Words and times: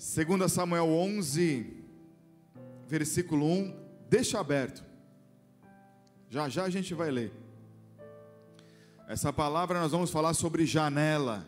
2 0.00 0.50
Samuel 0.50 0.88
11, 0.88 1.76
versículo 2.88 3.44
1, 3.44 3.76
deixa 4.08 4.40
aberto. 4.40 4.82
Já 6.30 6.48
já 6.48 6.64
a 6.64 6.70
gente 6.70 6.94
vai 6.94 7.10
ler. 7.10 7.30
Essa 9.06 9.30
palavra 9.30 9.78
nós 9.78 9.92
vamos 9.92 10.10
falar 10.10 10.32
sobre 10.32 10.64
janela. 10.64 11.46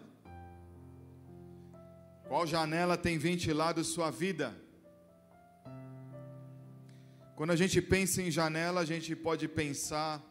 Qual 2.28 2.46
janela 2.46 2.98
tem 2.98 3.16
ventilado 3.16 3.82
sua 3.82 4.10
vida? 4.10 4.55
Quando 7.34 7.53
a 7.53 7.57
gente 7.57 7.80
pensa 7.80 8.21
em 8.21 8.30
janela, 8.30 8.82
a 8.82 8.84
gente 8.84 9.16
pode 9.16 9.48
pensar 9.48 10.23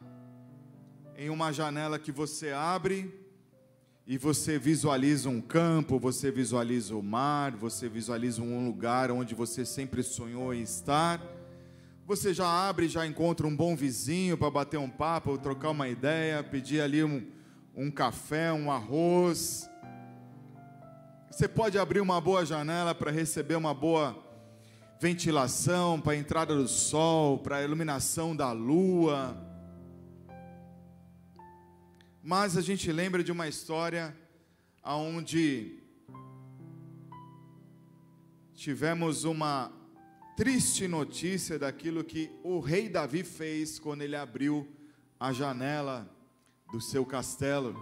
em 1.18 1.32
uma 1.32 1.52
janela 1.52 1.98
que 1.98 2.12
você 2.12 2.52
abre 2.52 3.21
e 4.12 4.18
você 4.18 4.60
visualiza 4.60 5.30
um 5.30 5.40
campo, 5.40 5.98
você 5.98 6.30
visualiza 6.30 6.94
o 6.94 7.02
mar, 7.02 7.56
você 7.56 7.88
visualiza 7.88 8.42
um 8.42 8.68
lugar 8.68 9.10
onde 9.10 9.34
você 9.34 9.66
sempre 9.66 10.04
sonhou 10.04 10.54
em 10.54 10.62
estar. 10.64 11.22
Você 12.06 12.34
já 12.34 12.46
abre, 12.46 12.90
já 12.90 13.08
encontra 13.08 13.48
um 13.48 13.56
bom 13.56 13.74
vizinho 13.74 14.38
para 14.38 14.52
bater 14.52 14.78
um 14.78 14.90
papo, 14.90 15.38
trocar 15.38 15.70
uma 15.70 15.88
ideia, 15.88 16.44
pedir 16.44 16.82
ali 16.82 17.02
um, 17.02 17.26
um 17.74 17.90
café, 17.90 18.52
um 18.52 18.70
arroz. 18.70 19.70
Você 21.32 21.48
pode 21.48 21.80
abrir 21.80 22.02
uma 22.02 22.20
boa 22.20 22.46
janela 22.46 22.94
para 22.94 23.12
receber 23.12 23.56
uma 23.56 23.74
boa 23.74 24.22
ventilação, 25.00 26.02
para 26.02 26.12
a 26.12 26.18
entrada 26.18 26.54
do 26.54 26.68
sol, 26.68 27.38
para 27.38 27.56
a 27.60 27.64
iluminação 27.64 28.36
da 28.36 28.52
lua 28.52 29.51
mas 32.24 32.56
a 32.56 32.62
gente 32.62 32.92
lembra 32.92 33.24
de 33.24 33.32
uma 33.32 33.48
história 33.48 34.16
onde 34.84 35.80
tivemos 38.54 39.24
uma 39.24 39.72
triste 40.38 40.88
notícia 40.88 41.58
daquilo 41.58 42.04
que 42.04 42.32
o 42.44 42.60
rei 42.60 42.88
Davi 42.88 43.24
fez 43.24 43.80
quando 43.80 44.04
ele 44.04 44.16
abriu 44.16 44.68
a 45.20 45.34
janela 45.34 46.08
do 46.72 46.80
seu 46.80 47.04
castelo. 47.04 47.76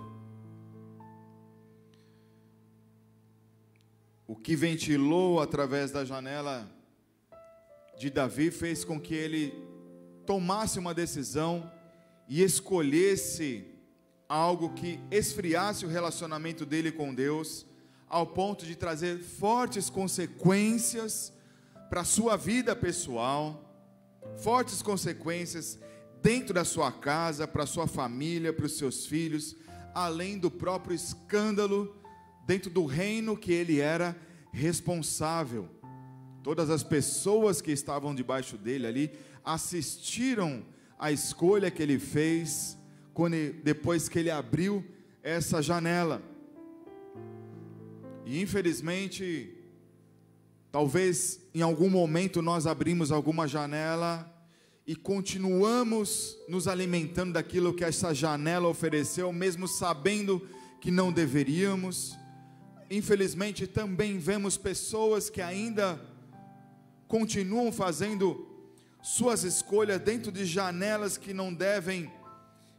O 4.25 4.35
que 4.35 4.55
ventilou 4.55 5.41
através 5.41 5.91
da 5.91 6.05
janela 6.05 6.69
de 7.97 8.09
Davi 8.09 8.51
fez 8.51 8.85
com 8.85 8.99
que 9.01 9.13
ele 9.13 9.53
tomasse 10.25 10.79
uma 10.79 10.93
decisão 10.93 11.69
e 12.27 12.41
escolhesse 12.41 13.78
algo 14.29 14.69
que 14.75 14.99
esfriasse 15.09 15.87
o 15.87 15.89
relacionamento 15.89 16.63
dele 16.63 16.91
com 16.91 17.13
Deus, 17.13 17.65
ao 18.07 18.27
ponto 18.27 18.63
de 18.63 18.75
trazer 18.75 19.17
fortes 19.17 19.89
consequências 19.89 21.33
para 21.89 22.01
a 22.01 22.05
sua 22.05 22.37
vida 22.37 22.75
pessoal, 22.75 23.65
fortes 24.37 24.83
consequências 24.83 25.79
dentro 26.21 26.53
da 26.53 26.63
sua 26.63 26.91
casa, 26.91 27.47
para 27.47 27.63
a 27.63 27.67
sua 27.67 27.87
família, 27.87 28.53
para 28.53 28.67
os 28.67 28.77
seus 28.77 29.07
filhos, 29.07 29.55
além 29.95 30.37
do 30.37 30.51
próprio 30.51 30.95
escândalo 30.95 31.95
dentro 32.45 32.69
do 32.69 32.85
reino 32.85 33.35
que 33.35 33.51
ele 33.51 33.79
era 33.79 34.15
responsável. 34.51 35.67
Todas 36.43 36.69
as 36.69 36.83
pessoas 36.83 37.61
que 37.61 37.71
estavam 37.71 38.13
debaixo 38.13 38.57
dele 38.57 38.85
ali 38.85 39.11
assistiram 39.43 40.63
à 40.97 41.11
escolha 41.11 41.71
que 41.71 41.81
ele 41.81 41.97
fez 41.97 42.78
quando, 43.19 43.35
depois 43.61 44.07
que 44.07 44.17
ele 44.17 44.31
abriu 44.31 44.81
essa 45.21 45.61
janela. 45.61 46.21
E 48.25 48.41
infelizmente, 48.41 49.57
talvez 50.71 51.41
em 51.53 51.61
algum 51.61 51.89
momento 51.89 52.41
nós 52.41 52.65
abrimos 52.65 53.11
alguma 53.11 53.45
janela 53.45 54.25
e 54.87 54.95
continuamos 54.95 56.37
nos 56.47 56.65
alimentando 56.65 57.33
daquilo 57.33 57.73
que 57.73 57.83
essa 57.83 58.13
janela 58.13 58.69
ofereceu, 58.69 59.33
mesmo 59.33 59.67
sabendo 59.67 60.47
que 60.79 60.89
não 60.89 61.11
deveríamos. 61.11 62.17
Infelizmente, 62.89 63.67
também 63.67 64.17
vemos 64.17 64.55
pessoas 64.55 65.29
que 65.29 65.41
ainda 65.41 65.99
continuam 67.05 67.69
fazendo 67.69 68.47
suas 69.03 69.43
escolhas 69.43 69.99
dentro 69.99 70.31
de 70.31 70.45
janelas 70.45 71.17
que 71.17 71.33
não 71.33 71.53
devem 71.53 72.09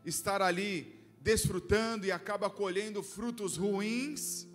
estar 0.04 0.40
ali 0.42 1.00
desfrutando 1.20 2.06
e 2.06 2.12
acaba 2.12 2.48
colhendo 2.48 3.02
frutos 3.02 3.56
ruins. 3.56 4.46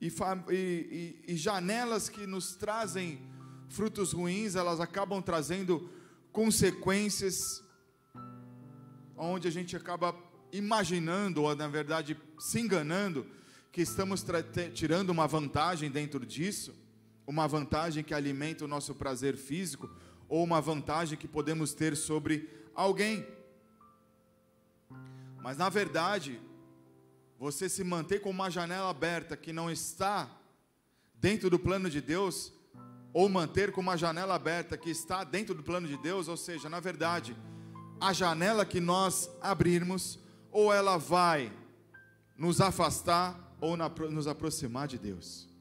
E, 0.00 0.12
e, 0.50 1.24
e, 1.28 1.36
janelas 1.36 2.08
que 2.08 2.26
nos 2.26 2.54
trazem 2.54 3.20
frutos 3.68 4.12
ruins, 4.12 4.54
elas 4.54 4.78
acabam 4.78 5.22
trazendo 5.22 5.90
consequências, 6.30 7.62
onde 9.16 9.48
a 9.48 9.50
gente 9.50 9.74
acaba 9.74 10.14
imaginando, 10.52 11.42
ou 11.42 11.56
na 11.56 11.68
verdade 11.68 12.16
se 12.38 12.60
enganando, 12.60 13.26
que 13.72 13.80
estamos 13.80 14.24
tirando 14.74 15.10
uma 15.10 15.26
vantagem 15.26 15.90
dentro 15.90 16.24
disso, 16.24 16.74
uma 17.26 17.48
vantagem 17.48 18.04
que 18.04 18.12
alimenta 18.12 18.64
o 18.64 18.68
nosso 18.68 18.94
prazer 18.94 19.36
físico, 19.36 19.90
ou 20.34 20.42
uma 20.42 20.60
vantagem 20.60 21.16
que 21.16 21.28
podemos 21.28 21.74
ter 21.74 21.96
sobre 21.96 22.50
alguém. 22.74 23.24
Mas 25.40 25.56
na 25.56 25.68
verdade, 25.68 26.40
você 27.38 27.68
se 27.68 27.84
manter 27.84 28.20
com 28.20 28.30
uma 28.30 28.50
janela 28.50 28.90
aberta 28.90 29.36
que 29.36 29.52
não 29.52 29.70
está 29.70 30.28
dentro 31.14 31.48
do 31.48 31.56
plano 31.56 31.88
de 31.88 32.00
Deus, 32.00 32.52
ou 33.12 33.28
manter 33.28 33.70
com 33.70 33.80
uma 33.80 33.96
janela 33.96 34.34
aberta 34.34 34.76
que 34.76 34.90
está 34.90 35.22
dentro 35.22 35.54
do 35.54 35.62
plano 35.62 35.86
de 35.86 35.96
Deus, 35.98 36.26
ou 36.26 36.36
seja, 36.36 36.68
na 36.68 36.80
verdade, 36.80 37.36
a 38.00 38.12
janela 38.12 38.66
que 38.66 38.80
nós 38.80 39.30
abrirmos, 39.40 40.18
ou 40.50 40.72
ela 40.72 40.96
vai 40.96 41.52
nos 42.36 42.60
afastar 42.60 43.56
ou 43.60 43.76
nos 43.76 44.26
aproximar 44.26 44.88
de 44.88 44.98
Deus. 44.98 45.53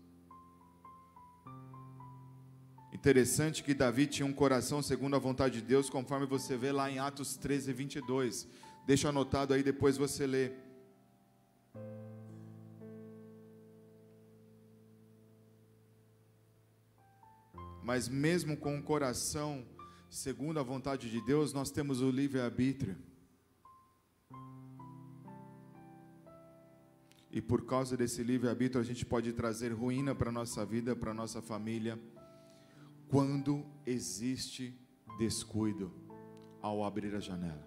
Interessante 2.94 3.64
que 3.64 3.74
Davi 3.74 4.06
tinha 4.06 4.26
um 4.26 4.32
coração 4.32 4.80
segundo 4.84 5.16
a 5.16 5.20
vontade 5.20 5.60
de 5.60 5.66
Deus, 5.66 5.90
conforme 5.90 6.28
você 6.28 6.56
vê 6.56 6.72
lá 6.72 6.92
em 6.92 7.00
Atos 7.00 7.36
13, 7.36 7.74
22. 7.74 8.48
Deixa 8.86 9.10
anotado 9.10 9.52
aí, 9.52 9.64
depois 9.64 9.98
você 9.98 10.28
lê. 10.28 10.52
Mas 17.82 18.08
mesmo 18.08 18.56
com 18.56 18.78
o 18.78 18.84
coração 18.84 19.66
segundo 20.08 20.60
a 20.60 20.64
vontade 20.64 21.10
de 21.10 21.20
Deus, 21.20 21.52
nós 21.52 21.72
temos 21.72 22.00
o 22.00 22.12
livre-arbítrio. 22.12 22.96
E 27.32 27.42
por 27.42 27.66
causa 27.66 27.98
desse 27.98 28.22
livre-arbítrio, 28.22 28.80
a 28.80 28.86
gente 28.86 29.04
pode 29.04 29.34
trazer 29.34 29.74
ruína 29.74 30.14
para 30.14 30.30
a 30.30 30.32
nossa 30.32 30.64
vida, 30.64 30.96
para 30.96 31.10
a 31.10 31.16
nossa 31.16 31.42
família 31.42 32.00
quando 33.14 33.64
existe 33.86 34.76
descuido 35.20 35.92
ao 36.60 36.84
abrir 36.84 37.14
a 37.14 37.20
janela. 37.20 37.64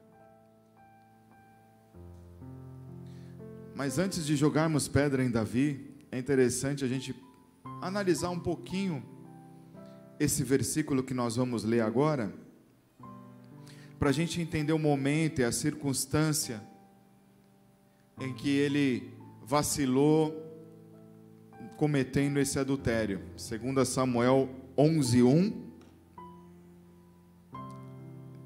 Mas 3.72 3.96
antes 3.96 4.26
de 4.26 4.34
jogarmos 4.34 4.88
pedra 4.88 5.22
em 5.22 5.30
Davi, 5.30 5.94
é 6.10 6.18
interessante 6.18 6.84
a 6.84 6.88
gente 6.88 7.14
analisar 7.80 8.30
um 8.30 8.40
pouquinho 8.40 9.04
esse 10.18 10.42
versículo 10.42 11.04
que 11.04 11.14
nós 11.14 11.36
vamos 11.36 11.62
ler 11.62 11.82
agora, 11.82 12.34
para 14.00 14.08
a 14.08 14.12
gente 14.12 14.40
entender 14.40 14.72
o 14.72 14.80
momento 14.80 15.42
e 15.42 15.44
a 15.44 15.52
circunstância 15.52 16.60
em 18.18 18.34
que 18.34 18.48
ele 18.48 19.14
vacilou 19.44 20.34
cometendo 21.76 22.40
esse 22.40 22.58
adultério. 22.58 23.22
Segundo 23.36 23.84
Samuel 23.84 24.65
11:1 24.76 25.52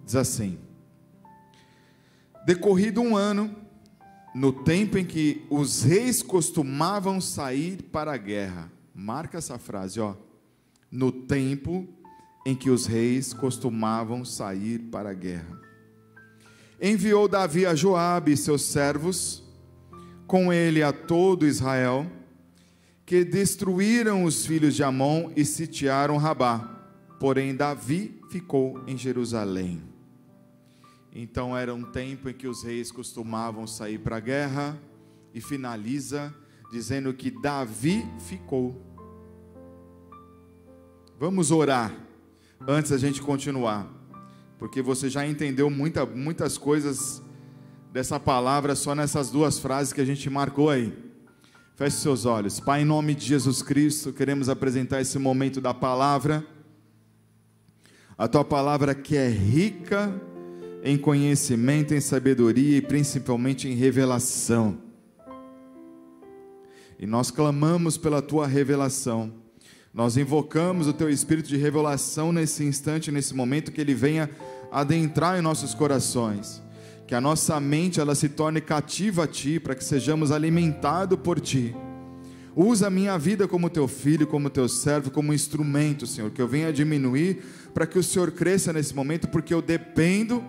diz 0.04 0.16
assim: 0.16 0.58
Decorrido 2.44 3.00
um 3.00 3.16
ano, 3.16 3.54
no 4.34 4.52
tempo 4.52 4.98
em 4.98 5.04
que 5.04 5.46
os 5.50 5.82
reis 5.82 6.22
costumavam 6.22 7.20
sair 7.20 7.82
para 7.82 8.12
a 8.12 8.16
guerra. 8.16 8.70
Marca 8.94 9.38
essa 9.38 9.58
frase, 9.58 10.00
ó. 10.00 10.14
No 10.90 11.12
tempo 11.12 11.86
em 12.44 12.54
que 12.54 12.70
os 12.70 12.86
reis 12.86 13.32
costumavam 13.32 14.24
sair 14.24 14.78
para 14.78 15.10
a 15.10 15.14
guerra. 15.14 15.60
Enviou 16.80 17.28
Davi 17.28 17.66
a 17.66 17.74
Joabe 17.74 18.32
e 18.32 18.36
seus 18.36 18.62
servos, 18.62 19.44
com 20.26 20.52
ele 20.52 20.82
a 20.82 20.92
todo 20.92 21.46
Israel, 21.46 22.10
que 23.10 23.24
destruíram 23.24 24.22
os 24.22 24.46
filhos 24.46 24.76
de 24.76 24.84
Amon 24.84 25.32
e 25.34 25.44
sitiaram 25.44 26.16
Rabá. 26.16 26.60
Porém, 27.18 27.56
Davi 27.56 28.20
ficou 28.30 28.80
em 28.86 28.96
Jerusalém. 28.96 29.82
Então 31.12 31.58
era 31.58 31.74
um 31.74 31.82
tempo 31.82 32.28
em 32.28 32.32
que 32.32 32.46
os 32.46 32.62
reis 32.62 32.92
costumavam 32.92 33.66
sair 33.66 33.98
para 33.98 34.18
a 34.18 34.20
guerra 34.20 34.80
e 35.34 35.40
finaliza 35.40 36.32
dizendo 36.70 37.12
que 37.12 37.32
Davi 37.32 38.06
ficou. 38.28 38.80
Vamos 41.18 41.50
orar 41.50 41.92
antes 42.60 42.92
da 42.92 42.96
gente 42.96 43.20
continuar, 43.20 43.92
porque 44.56 44.80
você 44.80 45.10
já 45.10 45.26
entendeu 45.26 45.68
muita, 45.68 46.06
muitas 46.06 46.56
coisas 46.56 47.20
dessa 47.92 48.20
palavra 48.20 48.76
só 48.76 48.94
nessas 48.94 49.32
duas 49.32 49.58
frases 49.58 49.92
que 49.92 50.00
a 50.00 50.06
gente 50.06 50.30
marcou 50.30 50.70
aí. 50.70 51.09
Feche 51.80 51.96
seus 51.96 52.26
olhos. 52.26 52.60
Pai, 52.60 52.82
em 52.82 52.84
nome 52.84 53.14
de 53.14 53.24
Jesus 53.24 53.62
Cristo, 53.62 54.12
queremos 54.12 54.50
apresentar 54.50 55.00
esse 55.00 55.18
momento 55.18 55.62
da 55.62 55.72
palavra. 55.72 56.44
A 58.18 58.28
tua 58.28 58.44
palavra 58.44 58.94
que 58.94 59.16
é 59.16 59.26
rica 59.26 60.12
em 60.84 60.98
conhecimento, 60.98 61.94
em 61.94 62.00
sabedoria 62.02 62.76
e 62.76 62.82
principalmente 62.82 63.66
em 63.66 63.72
revelação. 63.72 64.76
E 66.98 67.06
nós 67.06 67.30
clamamos 67.30 67.96
pela 67.96 68.20
tua 68.20 68.46
revelação. 68.46 69.32
Nós 69.94 70.18
invocamos 70.18 70.86
o 70.86 70.92
teu 70.92 71.08
espírito 71.08 71.48
de 71.48 71.56
revelação 71.56 72.30
nesse 72.30 72.62
instante, 72.62 73.10
nesse 73.10 73.32
momento, 73.32 73.72
que 73.72 73.80
ele 73.80 73.94
venha 73.94 74.28
adentrar 74.70 75.38
em 75.38 75.40
nossos 75.40 75.72
corações. 75.72 76.62
Que 77.10 77.14
a 77.16 77.20
nossa 77.20 77.58
mente 77.58 77.98
ela 77.98 78.14
se 78.14 78.28
torne 78.28 78.60
cativa 78.60 79.24
a 79.24 79.26
ti, 79.26 79.58
para 79.58 79.74
que 79.74 79.82
sejamos 79.82 80.30
alimentados 80.30 81.18
por 81.18 81.40
ti. 81.40 81.74
Usa 82.54 82.86
a 82.86 82.90
minha 82.90 83.18
vida 83.18 83.48
como 83.48 83.68
teu 83.68 83.88
filho, 83.88 84.28
como 84.28 84.48
teu 84.48 84.68
servo, 84.68 85.10
como 85.10 85.34
instrumento, 85.34 86.06
Senhor, 86.06 86.30
que 86.30 86.40
eu 86.40 86.46
venha 86.46 86.72
diminuir 86.72 87.42
para 87.74 87.84
que 87.84 87.98
o 87.98 88.02
Senhor 88.04 88.30
cresça 88.30 88.72
nesse 88.72 88.94
momento, 88.94 89.26
porque 89.26 89.52
eu 89.52 89.60
dependo 89.60 90.40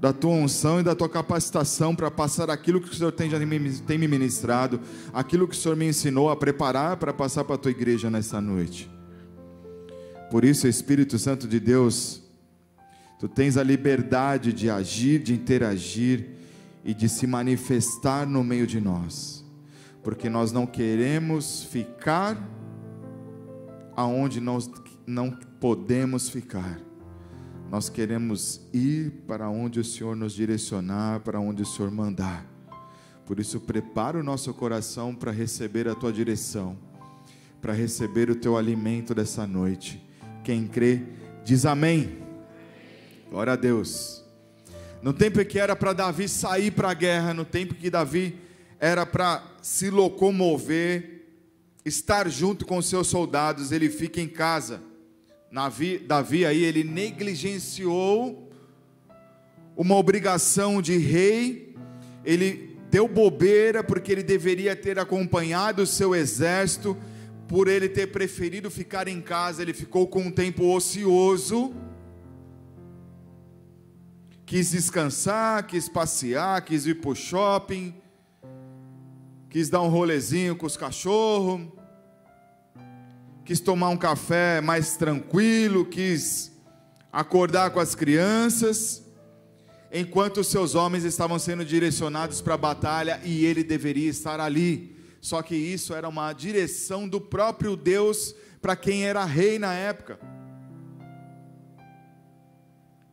da 0.00 0.14
tua 0.14 0.30
unção 0.30 0.80
e 0.80 0.82
da 0.82 0.94
tua 0.94 1.10
capacitação 1.10 1.94
para 1.94 2.10
passar 2.10 2.48
aquilo 2.48 2.80
que 2.80 2.88
o 2.88 2.94
Senhor 2.94 3.12
tem, 3.12 3.28
já 3.28 3.38
tem 3.86 3.98
me 3.98 4.08
ministrado, 4.08 4.80
aquilo 5.12 5.46
que 5.46 5.54
o 5.54 5.58
Senhor 5.58 5.76
me 5.76 5.86
ensinou 5.86 6.30
a 6.30 6.36
preparar 6.36 6.96
para 6.96 7.12
passar 7.12 7.44
para 7.44 7.56
a 7.56 7.58
tua 7.58 7.70
igreja 7.70 8.08
nessa 8.08 8.40
noite. 8.40 8.90
Por 10.30 10.42
isso, 10.42 10.66
Espírito 10.66 11.18
Santo 11.18 11.46
de 11.46 11.60
Deus, 11.60 12.21
tu 13.22 13.28
tens 13.28 13.56
a 13.56 13.62
liberdade 13.62 14.52
de 14.52 14.68
agir, 14.68 15.22
de 15.22 15.32
interagir 15.32 16.30
e 16.84 16.92
de 16.92 17.08
se 17.08 17.24
manifestar 17.24 18.26
no 18.26 18.42
meio 18.42 18.66
de 18.66 18.80
nós, 18.80 19.44
porque 20.02 20.28
nós 20.28 20.50
não 20.50 20.66
queremos 20.66 21.62
ficar 21.62 22.36
aonde 23.94 24.40
nós 24.40 24.68
não 25.06 25.30
podemos 25.30 26.28
ficar 26.28 26.80
nós 27.72 27.88
queremos 27.88 28.60
ir 28.70 29.22
para 29.26 29.48
onde 29.48 29.80
o 29.80 29.84
Senhor 29.84 30.14
nos 30.14 30.34
direcionar, 30.34 31.20
para 31.20 31.40
onde 31.40 31.62
o 31.62 31.64
Senhor 31.64 31.90
mandar. 31.90 32.46
Por 33.24 33.40
isso, 33.40 33.58
prepara 33.58 34.20
o 34.20 34.22
nosso 34.22 34.52
coração 34.52 35.14
para 35.14 35.32
receber 35.32 35.88
a 35.88 35.94
tua 35.94 36.12
direção, 36.12 36.76
para 37.62 37.72
receber 37.72 38.28
o 38.28 38.36
teu 38.36 38.58
alimento 38.58 39.14
dessa 39.14 39.46
noite. 39.46 40.06
Quem 40.44 40.66
crê, 40.66 41.02
diz 41.46 41.64
amém. 41.64 42.21
Glória 43.32 43.54
a 43.54 43.56
Deus. 43.56 44.22
No 45.00 45.14
tempo 45.14 45.42
que 45.42 45.58
era 45.58 45.74
para 45.74 45.94
Davi 45.94 46.28
sair 46.28 46.70
para 46.70 46.90
a 46.90 46.94
guerra, 46.94 47.32
no 47.32 47.46
tempo 47.46 47.74
que 47.74 47.88
Davi 47.88 48.38
era 48.78 49.06
para 49.06 49.42
se 49.62 49.88
locomover, 49.88 51.22
estar 51.82 52.28
junto 52.28 52.66
com 52.66 52.82
seus 52.82 53.06
soldados, 53.06 53.72
ele 53.72 53.88
fica 53.88 54.20
em 54.20 54.28
casa. 54.28 54.82
Davi, 55.50 55.98
Davi 55.98 56.44
aí 56.44 56.62
ele 56.62 56.84
negligenciou 56.84 58.52
uma 59.74 59.96
obrigação 59.96 60.82
de 60.82 60.98
rei, 60.98 61.74
ele 62.26 62.76
deu 62.90 63.08
bobeira 63.08 63.82
porque 63.82 64.12
ele 64.12 64.22
deveria 64.22 64.76
ter 64.76 64.98
acompanhado 64.98 65.84
o 65.84 65.86
seu 65.86 66.14
exército, 66.14 66.94
por 67.48 67.66
ele 67.66 67.88
ter 67.88 68.08
preferido 68.08 68.70
ficar 68.70 69.08
em 69.08 69.22
casa, 69.22 69.62
ele 69.62 69.72
ficou 69.72 70.06
com 70.06 70.20
um 70.20 70.30
tempo 70.30 70.66
ocioso, 70.66 71.74
quis 74.44 74.70
descansar, 74.70 75.66
quis 75.66 75.88
passear, 75.88 76.62
quis 76.62 76.86
ir 76.86 77.00
para 77.00 77.10
o 77.10 77.14
shopping, 77.14 77.94
quis 79.48 79.68
dar 79.68 79.82
um 79.82 79.88
rolezinho 79.88 80.56
com 80.56 80.66
os 80.66 80.76
cachorros, 80.76 81.68
quis 83.44 83.60
tomar 83.60 83.88
um 83.88 83.96
café 83.96 84.60
mais 84.60 84.96
tranquilo, 84.96 85.84
quis 85.84 86.52
acordar 87.12 87.70
com 87.70 87.80
as 87.80 87.94
crianças, 87.94 89.02
enquanto 89.92 90.42
seus 90.42 90.74
homens 90.74 91.04
estavam 91.04 91.38
sendo 91.38 91.64
direcionados 91.64 92.40
para 92.40 92.54
a 92.54 92.58
batalha 92.58 93.20
e 93.24 93.44
ele 93.44 93.62
deveria 93.62 94.08
estar 94.08 94.40
ali. 94.40 94.96
Só 95.20 95.42
que 95.42 95.54
isso 95.54 95.94
era 95.94 96.08
uma 96.08 96.32
direção 96.32 97.06
do 97.06 97.20
próprio 97.20 97.76
Deus 97.76 98.34
para 98.60 98.74
quem 98.74 99.04
era 99.04 99.24
rei 99.24 99.58
na 99.58 99.74
época. 99.74 100.18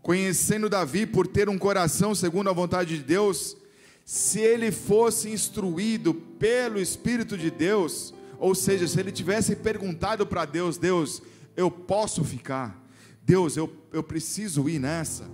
Conhecendo 0.01 0.69
Davi 0.69 1.05
por 1.05 1.27
ter 1.27 1.49
um 1.49 1.57
coração 1.57 2.15
segundo 2.15 2.49
a 2.49 2.53
vontade 2.53 2.97
de 2.97 3.03
Deus, 3.03 3.57
se 4.05 4.39
ele 4.39 4.71
fosse 4.71 5.29
instruído 5.29 6.13
pelo 6.13 6.79
Espírito 6.79 7.37
de 7.37 7.51
Deus, 7.51 8.13
ou 8.39 8.55
seja, 8.55 8.87
se 8.87 8.99
ele 8.99 9.11
tivesse 9.11 9.55
perguntado 9.55 10.25
para 10.25 10.45
Deus: 10.45 10.77
Deus, 10.77 11.21
eu 11.55 11.69
posso 11.69 12.23
ficar? 12.23 12.81
Deus, 13.21 13.55
eu, 13.55 13.71
eu 13.93 14.01
preciso 14.01 14.67
ir 14.67 14.79
nessa? 14.79 15.29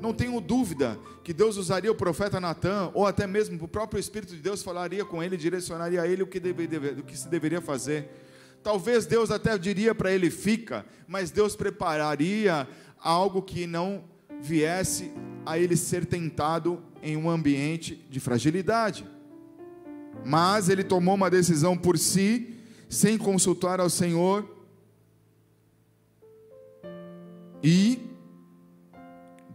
Não 0.00 0.14
tenho 0.14 0.40
dúvida 0.40 0.98
que 1.22 1.32
Deus 1.32 1.56
usaria 1.56 1.90
o 1.90 1.94
profeta 1.94 2.40
Natan, 2.40 2.90
ou 2.94 3.06
até 3.06 3.26
mesmo 3.26 3.62
o 3.62 3.68
próprio 3.68 3.98
Espírito 3.98 4.34
de 4.34 4.40
Deus 4.40 4.62
falaria 4.62 5.04
com 5.04 5.22
ele, 5.22 5.36
direcionaria 5.36 6.02
a 6.02 6.06
ele 6.06 6.22
o 6.22 6.26
que, 6.26 6.38
deve, 6.38 6.66
deve, 6.66 7.00
o 7.00 7.02
que 7.02 7.16
se 7.16 7.28
deveria 7.28 7.60
fazer. 7.60 8.08
Talvez 8.62 9.04
Deus 9.04 9.30
até 9.30 9.58
diria 9.58 9.94
para 9.94 10.10
ele: 10.10 10.30
fica, 10.30 10.86
mas 11.06 11.30
Deus 11.30 11.54
prepararia 11.54 12.66
algo 13.04 13.42
que 13.42 13.66
não 13.66 14.02
viesse 14.40 15.12
a 15.46 15.58
ele 15.58 15.76
ser 15.76 16.06
tentado 16.06 16.82
em 17.02 17.16
um 17.16 17.30
ambiente 17.30 17.94
de 18.10 18.18
fragilidade 18.18 19.06
mas 20.24 20.68
ele 20.68 20.82
tomou 20.82 21.14
uma 21.14 21.30
decisão 21.30 21.76
por 21.76 21.98
si, 21.98 22.54
sem 22.88 23.18
consultar 23.18 23.80
ao 23.80 23.90
Senhor. 23.90 24.48
E, 27.62 27.98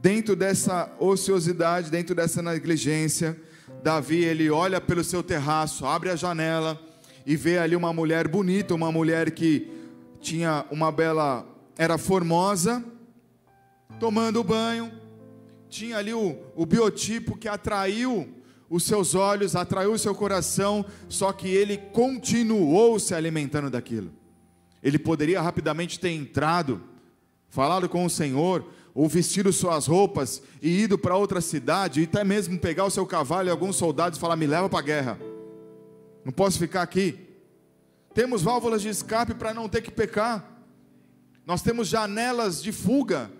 dentro 0.01 0.35
dessa 0.35 0.91
ociosidade, 0.99 1.91
dentro 1.91 2.15
dessa 2.15 2.41
negligência, 2.41 3.39
Davi 3.83 4.23
ele 4.23 4.49
olha 4.49 4.81
pelo 4.81 5.03
seu 5.03 5.23
terraço, 5.23 5.85
abre 5.85 6.09
a 6.09 6.15
janela 6.15 6.79
e 7.25 7.35
vê 7.35 7.59
ali 7.59 7.75
uma 7.75 7.93
mulher 7.93 8.27
bonita, 8.27 8.73
uma 8.73 8.91
mulher 8.91 9.31
que 9.31 9.71
tinha 10.19 10.65
uma 10.71 10.91
bela, 10.91 11.45
era 11.77 11.97
formosa, 11.97 12.83
tomando 13.99 14.43
banho, 14.43 14.91
tinha 15.69 15.97
ali 15.97 16.13
o, 16.13 16.37
o 16.55 16.65
biotipo 16.65 17.37
que 17.37 17.47
atraiu 17.47 18.27
os 18.69 18.83
seus 18.83 19.15
olhos, 19.15 19.55
atraiu 19.55 19.93
o 19.93 19.99
seu 19.99 20.15
coração, 20.15 20.85
só 21.07 21.33
que 21.33 21.47
ele 21.47 21.77
continuou 21.77 22.99
se 22.99 23.13
alimentando 23.13 23.69
daquilo. 23.69 24.11
Ele 24.81 24.97
poderia 24.97 25.41
rapidamente 25.41 25.99
ter 25.99 26.09
entrado, 26.09 26.81
falado 27.49 27.89
com 27.89 28.05
o 28.05 28.09
Senhor, 28.09 28.65
ou 28.93 29.07
vestido 29.07 29.51
suas 29.51 29.87
roupas 29.87 30.41
e 30.61 30.83
ido 30.83 30.97
para 30.97 31.15
outra 31.15 31.41
cidade, 31.41 32.01
e 32.01 32.03
até 32.03 32.23
mesmo 32.23 32.59
pegar 32.59 32.85
o 32.85 32.89
seu 32.89 33.05
cavalo 33.05 33.47
e 33.47 33.51
alguns 33.51 33.75
soldados 33.75 34.17
e 34.17 34.21
falar: 34.21 34.35
Me 34.35 34.47
leva 34.47 34.69
para 34.69 34.79
a 34.79 34.83
guerra, 34.83 35.19
não 36.23 36.31
posso 36.31 36.57
ficar 36.57 36.81
aqui. 36.81 37.27
Temos 38.13 38.41
válvulas 38.41 38.81
de 38.81 38.89
escape 38.89 39.33
para 39.33 39.53
não 39.53 39.69
ter 39.69 39.81
que 39.81 39.91
pecar, 39.91 40.63
nós 41.45 41.61
temos 41.61 41.87
janelas 41.87 42.61
de 42.61 42.71
fuga 42.71 43.31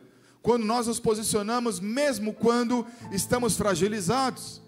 quando 0.41 0.65
nós 0.65 0.88
nos 0.88 1.00
posicionamos, 1.00 1.79
mesmo 1.79 2.34
quando 2.34 2.86
estamos 3.12 3.58
fragilizados. 3.58 4.62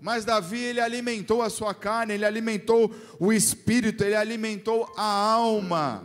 Mas 0.00 0.24
Davi, 0.24 0.58
ele 0.58 0.80
alimentou 0.80 1.42
a 1.42 1.48
sua 1.48 1.72
carne, 1.72 2.14
ele 2.14 2.24
alimentou 2.24 2.92
o 3.20 3.32
espírito, 3.32 4.02
ele 4.02 4.16
alimentou 4.16 4.92
a 4.96 5.04
alma. 5.04 6.04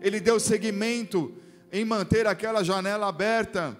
Ele 0.00 0.18
deu 0.18 0.40
seguimento 0.40 1.34
em 1.70 1.84
manter 1.84 2.26
aquela 2.26 2.64
janela 2.64 3.06
aberta, 3.08 3.78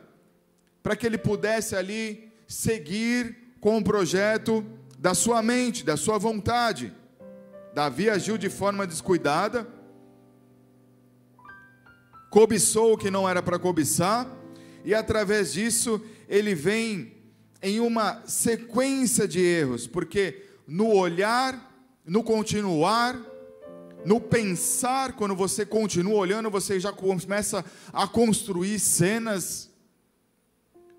para 0.83 0.95
que 0.95 1.07
ele 1.07 1.17
pudesse 1.17 1.75
ali 1.75 2.31
seguir 2.47 3.57
com 3.61 3.79
o 3.79 3.85
projeto 3.85 4.65
da 4.99 5.15
sua 5.15 5.43
mente, 5.43 5.85
da 5.85 5.97
sua 5.97 6.19
vontade. 6.19 6.93
Davi 7.75 8.11
agiu 8.11 8.37
de 8.37 8.51
forma 8.51 8.87
descuidada, 8.87 9.67
cobiçou 12.31 12.93
o 12.95 12.97
que 12.97 13.11
não 13.11 13.29
era 13.29 13.43
para 13.43 13.59
cobiçar, 13.59 14.27
e 14.85 14.95
através 14.95 15.53
disso 15.53 16.01
ele 16.29 16.55
vem 16.55 17.13
em 17.61 17.81
uma 17.81 18.23
sequência 18.25 19.29
de 19.29 19.41
erros, 19.41 19.87
porque 19.87 20.45
no 20.67 20.95
olhar, 20.95 21.85
no 22.07 22.23
continuar, 22.23 23.21
no 24.05 24.21
pensar, 24.21 25.13
quando 25.13 25.35
você 25.35 25.67
continua 25.67 26.15
olhando, 26.15 26.49
você 26.49 26.81
já 26.81 26.93
começa 26.93 27.65
a 27.93 28.07
construir 28.07 28.79
cenas, 28.79 29.69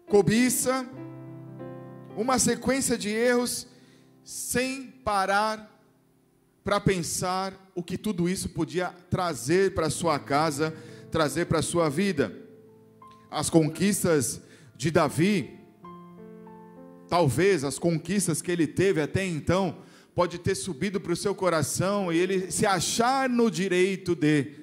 cobiça, 0.08 0.86
uma 2.16 2.38
sequência 2.38 2.98
de 2.98 3.10
erros 3.10 3.66
sem 4.24 4.84
parar 5.04 5.68
para 6.64 6.80
pensar 6.80 7.54
o 7.74 7.82
que 7.82 7.98
tudo 7.98 8.30
isso 8.30 8.50
podia 8.50 8.94
trazer 9.10 9.74
para 9.74 9.90
sua 9.90 10.20
casa, 10.20 10.76
trazer 11.12 11.46
para 11.46 11.62
sua 11.62 11.89
vida. 11.89 12.36
As 13.30 13.50
conquistas 13.50 14.41
de 14.75 14.89
Davi, 14.89 15.60
talvez 17.08 17.63
as 17.63 17.77
conquistas 17.77 18.41
que 18.41 18.51
ele 18.51 18.65
teve 18.65 19.01
até 19.01 19.25
então, 19.25 19.77
pode 20.15 20.39
ter 20.39 20.56
subido 20.56 21.00
para 21.00 21.12
o 21.12 21.15
seu 21.15 21.36
coração 21.36 22.12
e 22.12 22.18
ele 22.18 22.51
se 22.51 22.65
achar 22.65 23.30
no 23.30 23.51
direito 23.51 24.15
de 24.15 24.60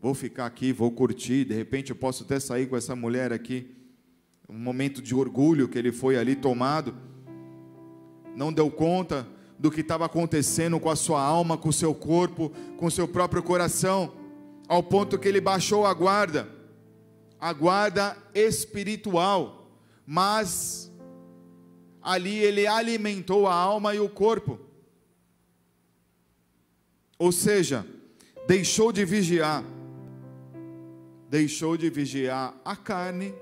vou 0.00 0.14
ficar 0.14 0.46
aqui, 0.46 0.72
vou 0.72 0.90
curtir, 0.90 1.44
de 1.44 1.54
repente 1.54 1.90
eu 1.90 1.96
posso 1.96 2.24
até 2.24 2.38
sair 2.38 2.68
com 2.68 2.76
essa 2.76 2.94
mulher 2.94 3.32
aqui. 3.32 3.74
Um 4.48 4.58
momento 4.58 5.02
de 5.02 5.14
orgulho 5.14 5.68
que 5.68 5.76
ele 5.76 5.90
foi 5.90 6.16
ali 6.16 6.36
tomado. 6.36 6.94
Não 8.36 8.52
deu 8.52 8.70
conta 8.70 9.26
do 9.58 9.70
que 9.70 9.80
estava 9.80 10.04
acontecendo 10.04 10.78
com 10.78 10.90
a 10.90 10.94
sua 10.94 11.20
alma, 11.20 11.56
com 11.56 11.70
o 11.70 11.72
seu 11.72 11.94
corpo, 11.94 12.52
com 12.76 12.86
o 12.86 12.90
seu 12.90 13.08
próprio 13.08 13.42
coração, 13.42 14.12
ao 14.68 14.82
ponto 14.82 15.18
que 15.18 15.28
ele 15.28 15.40
baixou 15.40 15.86
a 15.86 15.94
guarda, 15.94 16.48
a 17.40 17.52
guarda 17.52 18.16
espiritual, 18.34 19.70
mas 20.06 20.90
ali 22.02 22.36
ele 22.38 22.66
alimentou 22.66 23.46
a 23.46 23.54
alma 23.54 23.94
e 23.94 24.00
o 24.00 24.08
corpo. 24.08 24.58
Ou 27.18 27.32
seja, 27.32 27.86
deixou 28.46 28.92
de 28.92 29.04
vigiar, 29.04 29.64
deixou 31.28 31.76
de 31.76 31.88
vigiar 31.88 32.54
a 32.64 32.76
carne, 32.76 33.34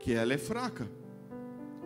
que 0.00 0.12
ela 0.12 0.32
é 0.32 0.38
fraca. 0.38 0.88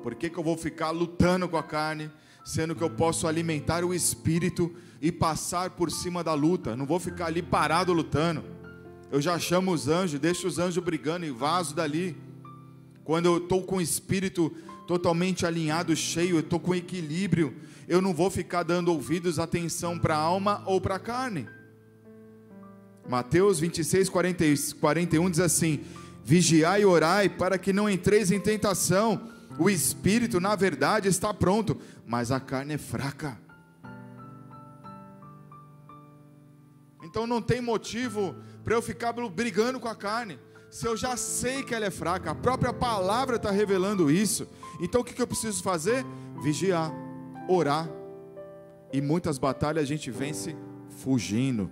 Por 0.03 0.15
que, 0.15 0.31
que 0.31 0.39
eu 0.39 0.45
vou 0.45 0.57
ficar 0.57 0.91
lutando 0.91 1.49
com 1.49 1.57
a 1.57 1.63
carne? 1.63 2.11
sendo 2.45 2.75
que 2.75 2.83
eu 2.83 2.91
posso 2.91 3.27
alimentar 3.27 3.85
o 3.85 3.95
espírito 3.95 4.75
e 5.01 5.13
passar 5.13 5.71
por 5.71 5.91
cima 5.91 6.23
da 6.23 6.35
luta. 6.35 6.77
Não 6.77 6.87
vou 6.87 6.99
ficar 6.99 7.27
ali 7.27 7.43
parado 7.43 7.93
lutando. 7.93 8.45
Eu 9.11 9.21
já 9.21 9.39
chamo 9.41 9.73
os 9.73 9.89
anjos, 9.89 10.21
deixo 10.21 10.47
os 10.47 10.59
anjos 10.61 10.83
brigando 10.83 11.27
e 11.27 11.31
vaso 11.31 11.75
dali. 11.75 12.17
Quando 13.03 13.27
eu 13.27 13.39
estou 13.39 13.63
com 13.65 13.77
o 13.77 13.81
espírito 13.81 14.51
totalmente 14.87 15.45
alinhado, 15.45 15.97
cheio, 15.97 16.37
eu 16.37 16.41
estou 16.41 16.61
com 16.61 16.75
equilíbrio, 16.75 17.57
eu 17.89 18.01
não 18.01 18.15
vou 18.15 18.31
ficar 18.31 18.63
dando 18.63 18.93
ouvidos, 18.93 19.41
atenção 19.41 19.99
para 19.99 20.15
a 20.15 20.21
alma 20.21 20.63
ou 20.65 20.81
para 20.81 20.95
a 20.95 21.01
carne. 21.01 21.49
Mateus 23.09 23.59
26, 23.59 24.09
40, 24.09 24.45
41 24.81 25.31
diz 25.31 25.41
assim: 25.41 25.81
Vigiai 26.25 26.83
e 26.83 26.85
orai 26.85 27.29
para 27.29 27.59
que 27.59 27.73
não 27.73 27.91
entreis 27.91 28.31
em 28.31 28.39
tentação. 28.39 29.29
O 29.59 29.69
espírito, 29.69 30.39
na 30.39 30.55
verdade, 30.55 31.09
está 31.09 31.35
pronto, 31.35 31.77
mas 32.07 32.31
a 32.31 32.39
carne 32.39 32.75
é 32.75 32.79
fraca. 32.79 33.37
Então 37.03 37.27
não 37.27 37.43
tem 37.43 37.61
motivo 37.61 38.37
para 38.65 38.75
eu 38.75 38.83
ficar 38.83 39.13
brigando 39.13 39.81
com 39.81 39.89
a 39.89 39.95
carne. 39.95 40.39
Se 40.71 40.87
eu 40.87 40.97
já 40.97 41.17
sei 41.17 41.65
que 41.65 41.75
ela 41.75 41.87
é 41.87 41.91
fraca, 41.91 42.31
a 42.31 42.35
própria 42.35 42.73
palavra 42.73 43.37
está 43.37 43.51
revelando 43.51 44.11
isso. 44.11 44.47
Então 44.81 45.01
o 45.01 45.05
que, 45.05 45.13
que 45.13 45.21
eu 45.21 45.27
preciso 45.27 45.63
fazer? 45.63 46.05
Vigiar, 46.43 46.93
orar. 47.49 47.89
E 48.93 49.01
muitas 49.01 49.39
batalhas 49.39 49.83
a 49.83 49.87
gente 49.87 50.11
vence 50.11 50.57
fugindo. 50.89 51.71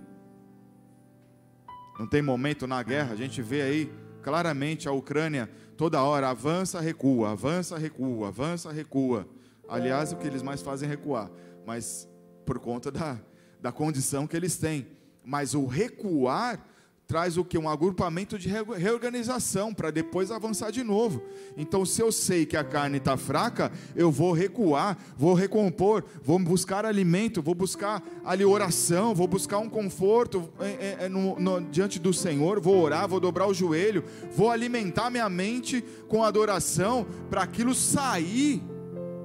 Não 1.97 2.07
tem 2.07 2.21
momento 2.21 2.67
na 2.67 2.81
guerra, 2.81 3.13
a 3.13 3.15
gente 3.15 3.41
vê 3.41 3.61
aí 3.61 3.93
claramente 4.21 4.87
a 4.87 4.91
Ucrânia 4.91 5.49
toda 5.77 6.01
hora 6.01 6.29
avança, 6.29 6.79
recua, 6.79 7.31
avança, 7.31 7.77
recua, 7.77 8.27
avança, 8.27 8.71
recua. 8.71 9.27
Aliás, 9.67 10.11
o 10.11 10.17
que 10.17 10.27
eles 10.27 10.41
mais 10.41 10.61
fazem 10.61 10.87
é 10.87 10.91
recuar, 10.91 11.31
mas 11.65 12.07
por 12.45 12.59
conta 12.59 12.91
da, 12.91 13.17
da 13.61 13.71
condição 13.71 14.27
que 14.27 14.35
eles 14.35 14.57
têm. 14.57 14.87
Mas 15.23 15.53
o 15.53 15.65
recuar 15.65 16.65
traz 17.09 17.37
o 17.37 17.43
que? 17.43 17.57
Um 17.57 17.67
agrupamento 17.67 18.37
de 18.37 18.47
reorganização 18.47 19.73
para 19.73 19.89
depois 19.89 20.29
avançar 20.29 20.71
de 20.71 20.83
novo. 20.83 21.23
Então, 21.57 21.83
se 21.83 22.03
eu 22.03 22.11
sei 22.11 22.45
que 22.45 22.55
a 22.55 22.63
carne 22.63 22.99
está 22.99 23.17
fraca, 23.17 23.71
eu 23.95 24.11
vou 24.11 24.31
recuar, 24.31 24.95
vou 25.17 25.33
recompor, 25.33 26.03
vou 26.21 26.37
buscar 26.37 26.85
alimento, 26.85 27.41
vou 27.41 27.55
buscar 27.55 28.03
ali 28.23 28.45
oração, 28.45 29.15
vou 29.15 29.27
buscar 29.27 29.57
um 29.57 29.67
conforto 29.67 30.53
é, 30.59 31.05
é, 31.05 31.09
no, 31.09 31.39
no, 31.39 31.61
diante 31.61 31.97
do 31.97 32.13
Senhor, 32.13 32.59
vou 32.59 32.79
orar, 32.79 33.07
vou 33.07 33.19
dobrar 33.19 33.47
o 33.47 33.55
joelho, 33.55 34.03
vou 34.31 34.51
alimentar 34.51 35.09
minha 35.09 35.27
mente 35.27 35.83
com 36.07 36.23
adoração 36.23 37.07
para 37.27 37.41
aquilo 37.41 37.73
sair 37.73 38.61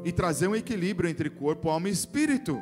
e 0.03 0.11
trazer 0.11 0.49
um 0.49 0.57
equilíbrio 0.57 1.11
entre 1.11 1.29
corpo, 1.29 1.69
alma 1.69 1.91
e 1.91 1.93
espírito. 1.93 2.59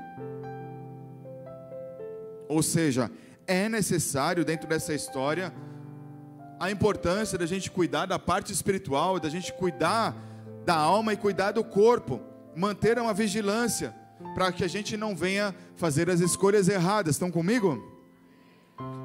Ou 2.48 2.60
seja, 2.60 3.08
é 3.46 3.68
necessário 3.68 4.44
dentro 4.44 4.68
dessa 4.68 4.94
história 4.94 5.52
a 6.58 6.70
importância 6.70 7.36
da 7.36 7.44
gente 7.44 7.70
cuidar 7.70 8.06
da 8.06 8.18
parte 8.18 8.52
espiritual, 8.52 9.18
da 9.18 9.28
gente 9.28 9.52
cuidar 9.52 10.14
da 10.64 10.76
alma 10.76 11.12
e 11.12 11.16
cuidar 11.16 11.50
do 11.50 11.64
corpo, 11.64 12.20
manter 12.54 12.98
uma 12.98 13.12
vigilância 13.12 13.94
para 14.34 14.52
que 14.52 14.62
a 14.62 14.68
gente 14.68 14.96
não 14.96 15.16
venha 15.16 15.54
fazer 15.74 16.08
as 16.08 16.20
escolhas 16.20 16.68
erradas. 16.68 17.16
Estão 17.16 17.30
comigo? 17.32 17.82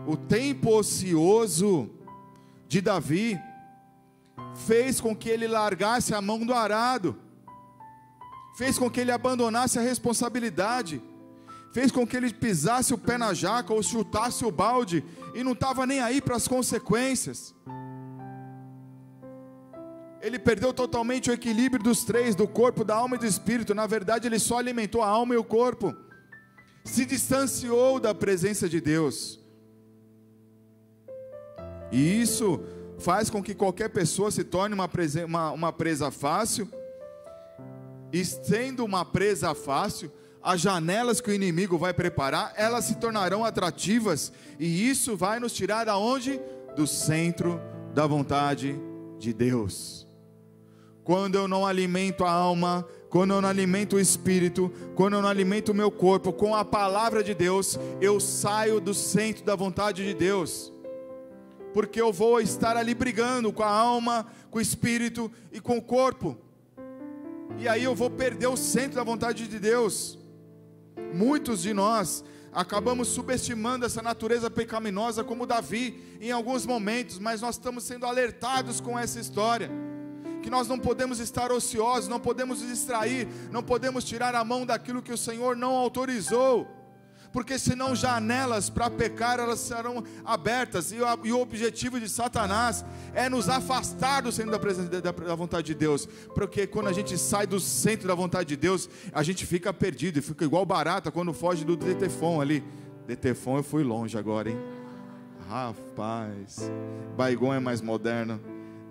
O 0.05 0.15
tempo 0.15 0.69
ocioso 0.77 1.89
de 2.67 2.79
Davi 2.79 3.39
fez 4.67 5.01
com 5.01 5.15
que 5.15 5.27
ele 5.27 5.47
largasse 5.47 6.13
a 6.13 6.21
mão 6.21 6.45
do 6.45 6.53
arado 6.53 7.17
fez 8.57 8.75
com 8.79 8.89
que 8.89 8.99
ele 8.99 9.11
abandonasse 9.11 9.77
a 9.77 9.83
responsabilidade, 9.83 10.99
fez 11.77 11.91
com 11.91 12.07
que 12.07 12.17
ele 12.17 12.33
pisasse 12.33 12.91
o 12.91 12.97
pé 12.97 13.19
na 13.19 13.35
jaca 13.35 13.71
ou 13.71 13.83
chutasse 13.83 14.43
o 14.43 14.49
balde 14.49 15.05
e 15.35 15.43
não 15.43 15.51
estava 15.51 15.85
nem 15.85 15.99
aí 15.99 16.19
para 16.19 16.35
as 16.35 16.47
consequências. 16.47 17.53
Ele 20.19 20.39
perdeu 20.39 20.73
totalmente 20.73 21.29
o 21.29 21.33
equilíbrio 21.33 21.83
dos 21.83 22.03
três, 22.03 22.33
do 22.33 22.47
corpo, 22.47 22.83
da 22.83 22.95
alma 22.95 23.15
e 23.15 23.19
do 23.19 23.27
espírito. 23.27 23.75
Na 23.75 23.85
verdade, 23.85 24.27
ele 24.27 24.39
só 24.39 24.57
alimentou 24.57 25.03
a 25.03 25.07
alma 25.07 25.35
e 25.35 25.37
o 25.37 25.43
corpo. 25.43 25.95
Se 26.83 27.05
distanciou 27.05 27.99
da 27.99 28.15
presença 28.15 28.67
de 28.67 28.81
Deus. 28.81 29.39
E 31.91 32.19
isso 32.19 32.59
faz 32.97 33.29
com 33.29 33.43
que 33.43 33.53
qualquer 33.53 33.89
pessoa 33.89 34.31
se 34.31 34.43
torne 34.43 34.73
uma 34.73 34.87
presa, 34.87 35.27
uma, 35.27 35.51
uma 35.51 35.71
presa 35.71 36.09
fácil 36.09 36.67
e 38.11 38.25
sendo 38.25 38.83
uma 38.83 39.05
presa 39.05 39.53
fácil, 39.53 40.11
as 40.47 40.61
janelas 40.61 41.19
que 41.19 41.29
o 41.29 41.33
inimigo 41.33 41.77
vai 41.77 41.93
preparar, 41.93 42.53
elas 42.55 42.85
se 42.85 42.95
tornarão 42.95 43.43
atrativas, 43.43 44.31
e 44.57 44.89
isso 44.89 45.17
vai 45.17 45.41
nos 45.41 45.51
tirar 45.51 45.89
aonde? 45.89 46.39
Do 46.73 46.87
centro 46.87 47.59
da 47.93 48.07
vontade 48.07 48.79
de 49.19 49.33
Deus. 49.33 50.07
Quando 51.03 51.35
eu 51.35 51.49
não 51.49 51.65
alimento 51.65 52.23
a 52.23 52.31
alma, 52.31 52.87
quando 53.09 53.33
eu 53.33 53.41
não 53.41 53.49
alimento 53.49 53.97
o 53.97 53.99
espírito, 53.99 54.71
quando 54.95 55.17
eu 55.17 55.21
não 55.21 55.27
alimento 55.27 55.73
o 55.73 55.75
meu 55.75 55.91
corpo 55.91 56.31
com 56.31 56.55
a 56.55 56.63
palavra 56.63 57.21
de 57.21 57.33
Deus, 57.33 57.77
eu 57.99 58.17
saio 58.17 58.79
do 58.79 58.93
centro 58.93 59.43
da 59.43 59.53
vontade 59.53 60.05
de 60.05 60.13
Deus. 60.13 60.71
Porque 61.73 61.99
eu 61.99 62.13
vou 62.13 62.39
estar 62.39 62.77
ali 62.77 62.95
brigando 62.95 63.51
com 63.51 63.63
a 63.63 63.69
alma, 63.69 64.25
com 64.49 64.59
o 64.59 64.61
espírito 64.61 65.29
e 65.51 65.59
com 65.59 65.77
o 65.77 65.81
corpo 65.81 66.37
e 67.59 67.67
aí 67.67 67.83
eu 67.83 67.95
vou 67.95 68.09
perder 68.09 68.47
o 68.47 68.55
centro 68.55 68.95
da 68.95 69.03
vontade 69.03 69.47
de 69.47 69.59
Deus. 69.59 70.17
Muitos 71.13 71.61
de 71.61 71.73
nós 71.73 72.23
acabamos 72.51 73.07
subestimando 73.09 73.85
essa 73.85 74.01
natureza 74.01 74.49
pecaminosa 74.49 75.23
como 75.23 75.45
Davi 75.45 76.17
em 76.19 76.31
alguns 76.31 76.65
momentos, 76.65 77.19
mas 77.19 77.41
nós 77.41 77.55
estamos 77.55 77.83
sendo 77.83 78.05
alertados 78.05 78.81
com 78.81 78.97
essa 78.97 79.19
história. 79.19 79.69
Que 80.41 80.49
nós 80.49 80.67
não 80.67 80.79
podemos 80.79 81.19
estar 81.19 81.51
ociosos, 81.51 82.07
não 82.07 82.19
podemos 82.19 82.59
distrair, 82.59 83.27
não 83.51 83.61
podemos 83.63 84.03
tirar 84.03 84.33
a 84.35 84.43
mão 84.43 84.65
daquilo 84.65 85.01
que 85.01 85.11
o 85.11 85.17
Senhor 85.17 85.55
não 85.55 85.75
autorizou 85.75 86.76
porque 87.31 87.57
senão 87.59 87.95
janelas 87.95 88.69
para 88.69 88.89
pecar 88.89 89.39
elas 89.39 89.59
serão 89.59 90.03
abertas, 90.25 90.91
e 90.91 91.01
o, 91.01 91.25
e 91.25 91.31
o, 91.31 91.39
objetivo 91.39 91.99
de 91.99 92.09
Satanás 92.09 92.85
é 93.13 93.29
nos 93.29 93.49
afastar 93.49 94.21
do 94.21 94.31
centro 94.31 94.51
da, 94.51 94.59
presença, 94.59 94.89
da, 94.89 95.11
da 95.11 95.35
vontade 95.35 95.67
de 95.67 95.75
Deus, 95.75 96.07
porque 96.33 96.67
quando 96.67 96.87
a 96.87 96.93
gente 96.93 97.17
sai 97.17 97.45
do 97.45 97.59
centro 97.59 98.07
da 98.07 98.15
vontade 98.15 98.49
de 98.49 98.55
Deus, 98.55 98.89
a 99.11 99.23
gente 99.23 99.45
fica 99.45 99.73
perdido, 99.73 100.19
e 100.19 100.21
fica 100.21 100.45
igual 100.45 100.65
barata 100.65 101.11
quando 101.11 101.33
foge 101.33 101.63
do 101.63 101.75
Detefon 101.75 102.41
ali, 102.41 102.63
Detefon 103.05 103.57
eu 103.57 103.63
fui 103.63 103.83
longe 103.83 104.17
agora, 104.17 104.49
hein? 104.49 104.57
Rapaz, 105.47 106.69
Baigon 107.15 107.53
é 107.53 107.59
mais 107.59 107.81
moderno, 107.81 108.41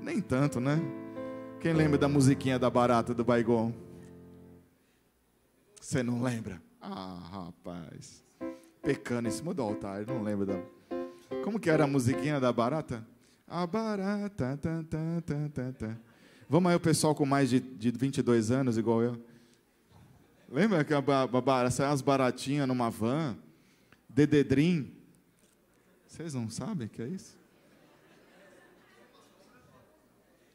nem 0.01 0.21
tanto, 0.21 0.59
né? 0.59 0.81
Quem 1.61 1.73
lembra 1.73 1.99
da 1.99 2.09
musiquinha 2.09 2.59
da 2.59 2.71
barata 2.71 3.13
do 3.13 3.25
Baigon? 3.25 3.75
Você 5.81 6.03
não 6.03 6.23
lembra? 6.23 6.63
Ah, 6.81 7.19
rapaz 7.31 8.26
pecando 8.87 9.29
em 9.29 9.33
cima 9.33 9.53
do 9.53 9.61
altar, 9.63 10.07
não 10.07 10.23
lembro 10.23 10.47
da. 10.47 10.63
Como 11.43 11.59
que 11.59 11.69
era 11.69 11.83
a 11.83 11.87
musiquinha 11.89 12.39
da 12.39 12.53
barata? 12.53 13.05
A 13.49 13.67
barata. 13.67 14.57
Tá, 14.57 14.85
tá, 14.85 15.23
tá, 15.27 15.51
tá, 15.53 15.73
tá. 15.73 15.97
Vamos 16.49 16.71
aí 16.71 16.77
o 16.77 16.81
pessoal 16.81 17.13
com 17.13 17.27
mais 17.27 17.51
de, 17.51 17.59
de 17.59 17.91
22 17.91 18.53
anos, 18.53 18.79
igual 18.79 19.03
eu. 19.03 19.21
Lembra 20.49 20.85
que 20.85 20.95
a, 20.95 20.99
a, 20.99 21.91
as 21.91 22.01
baratinhas 22.01 22.69
numa 22.69 22.89
van? 22.89 23.37
Dededrim. 24.09 24.95
Vocês 26.07 26.33
não 26.33 26.49
sabem 26.49 26.87
o 26.87 26.91
que 26.91 27.03
é 27.03 27.09
isso? 27.09 27.37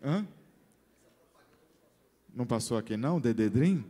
Hã? 0.02 0.26
Não 2.34 2.46
passou 2.46 2.78
aqui 2.78 2.96
não, 2.96 3.20
Dededrim? 3.20 3.84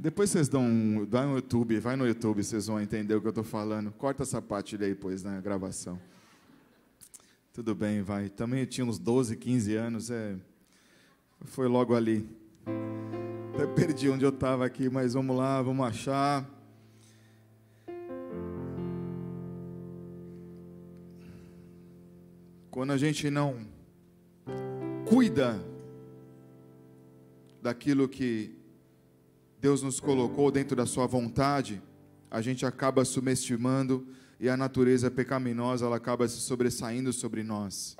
Depois 0.00 0.30
vocês 0.30 0.48
dão 0.48 0.62
um, 0.62 1.04
vai 1.04 1.26
no 1.26 1.34
YouTube, 1.34 1.80
vai 1.80 1.96
no 1.96 2.06
YouTube, 2.06 2.44
vocês 2.44 2.68
vão 2.68 2.80
entender 2.80 3.16
o 3.16 3.20
que 3.20 3.26
eu 3.26 3.30
estou 3.30 3.42
falando. 3.42 3.90
Corta 3.90 4.22
essa 4.22 4.40
parte 4.40 4.76
aí 4.76 4.90
depois 4.90 5.24
na 5.24 5.40
gravação. 5.40 5.98
Tudo 7.52 7.74
bem, 7.74 8.00
vai. 8.00 8.28
Também 8.28 8.60
eu 8.60 8.66
tinha 8.66 8.86
uns 8.86 8.96
12, 8.96 9.36
15 9.36 9.74
anos, 9.74 10.10
é... 10.12 10.36
foi 11.46 11.66
logo 11.66 11.96
ali. 11.96 12.28
Até 13.52 13.66
perdi 13.66 14.08
onde 14.08 14.24
eu 14.24 14.28
estava 14.28 14.64
aqui, 14.64 14.88
mas 14.88 15.14
vamos 15.14 15.36
lá, 15.36 15.60
vamos 15.60 15.84
achar. 15.84 16.48
Quando 22.70 22.92
a 22.92 22.96
gente 22.96 23.28
não 23.28 23.66
cuida 25.04 25.60
daquilo 27.60 28.08
que 28.08 28.57
Deus 29.60 29.82
nos 29.82 29.98
colocou 29.98 30.50
dentro 30.50 30.76
da 30.76 30.86
sua 30.86 31.06
vontade, 31.06 31.82
a 32.30 32.40
gente 32.40 32.64
acaba 32.64 33.04
subestimando 33.04 34.06
e 34.38 34.48
a 34.48 34.56
natureza 34.56 35.10
pecaminosa 35.10 35.86
ela 35.86 35.96
acaba 35.96 36.28
se 36.28 36.40
sobressaindo 36.40 37.12
sobre 37.12 37.42
nós. 37.42 37.96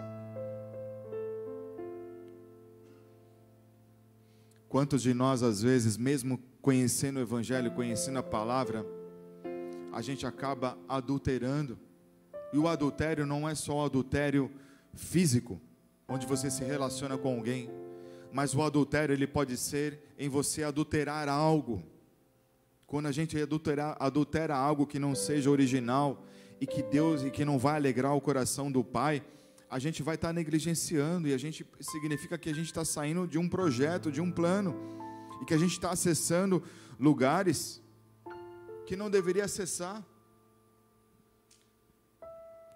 Quantos 4.69 5.03
de 5.03 5.13
nós 5.15 5.43
às 5.43 5.63
vezes, 5.63 5.97
mesmo 5.97 6.39
conhecendo 6.61 7.17
o 7.17 7.23
evangelho, 7.23 7.73
conhecendo 7.73 8.19
a 8.19 8.23
palavra, 8.23 8.87
a 9.93 10.03
gente 10.03 10.27
acaba 10.27 10.79
adulterando. 10.89 11.79
E 12.53 12.59
o 12.59 12.69
adultério 12.69 13.27
não 13.27 13.49
é 13.49 13.55
só 13.55 13.79
o 13.79 13.85
adultério 13.85 14.51
físico, 14.95 15.61
onde 16.07 16.27
você 16.27 16.51
se 16.51 16.63
relaciona 16.63 17.19
com 17.19 17.35
alguém, 17.35 17.71
mas 18.33 18.55
o 18.55 18.63
adultério 18.63 19.13
ele 19.13 19.27
pode 19.27 19.57
ser 19.57 20.01
em 20.19 20.29
você 20.29 20.63
adulterar 20.63 21.29
algo. 21.29 21.83
Quando 22.87 23.07
a 23.07 23.13
gente 23.13 23.41
adultera, 23.41 23.97
adultera 23.99 24.57
algo 24.57 24.87
que 24.87 24.99
não 24.99 25.15
seja 25.15 25.51
original 25.51 26.25
e 26.61 26.67
que 26.67 26.83
Deus 26.83 27.23
e 27.23 27.31
que 27.31 27.45
não 27.45 27.59
vai 27.59 27.77
alegrar 27.77 28.15
o 28.15 28.21
coração 28.21 28.71
do 28.71 28.83
Pai, 28.83 29.23
a 29.71 29.79
gente 29.79 30.03
vai 30.03 30.15
estar 30.15 30.33
negligenciando 30.33 31.29
e 31.29 31.35
a 31.35 31.39
gente 31.39 31.67
significa 31.81 32.39
que 32.39 32.49
a 32.49 32.55
gente 32.55 32.67
está 32.67 32.85
saindo 32.85 33.27
de 33.27 33.39
um 33.39 33.49
projeto, 33.49 34.11
de 34.11 34.21
um 34.21 34.31
plano 34.31 34.75
e 35.43 35.45
que 35.45 35.55
a 35.55 35.59
gente 35.59 35.73
está 35.73 35.91
acessando 35.91 36.63
lugares 36.99 37.83
que 38.87 38.97
não 38.97 39.11
deveria 39.11 39.45
acessar. 39.45 40.03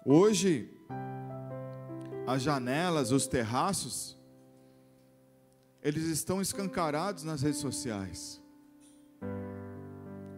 Hoje, 0.05 0.69
as 2.27 2.41
janelas, 2.41 3.11
os 3.11 3.25
terraços, 3.25 4.17
eles 5.83 6.05
estão 6.05 6.41
escancarados 6.41 7.25
nas 7.25 7.41
redes 7.41 7.59
sociais. 7.59 8.41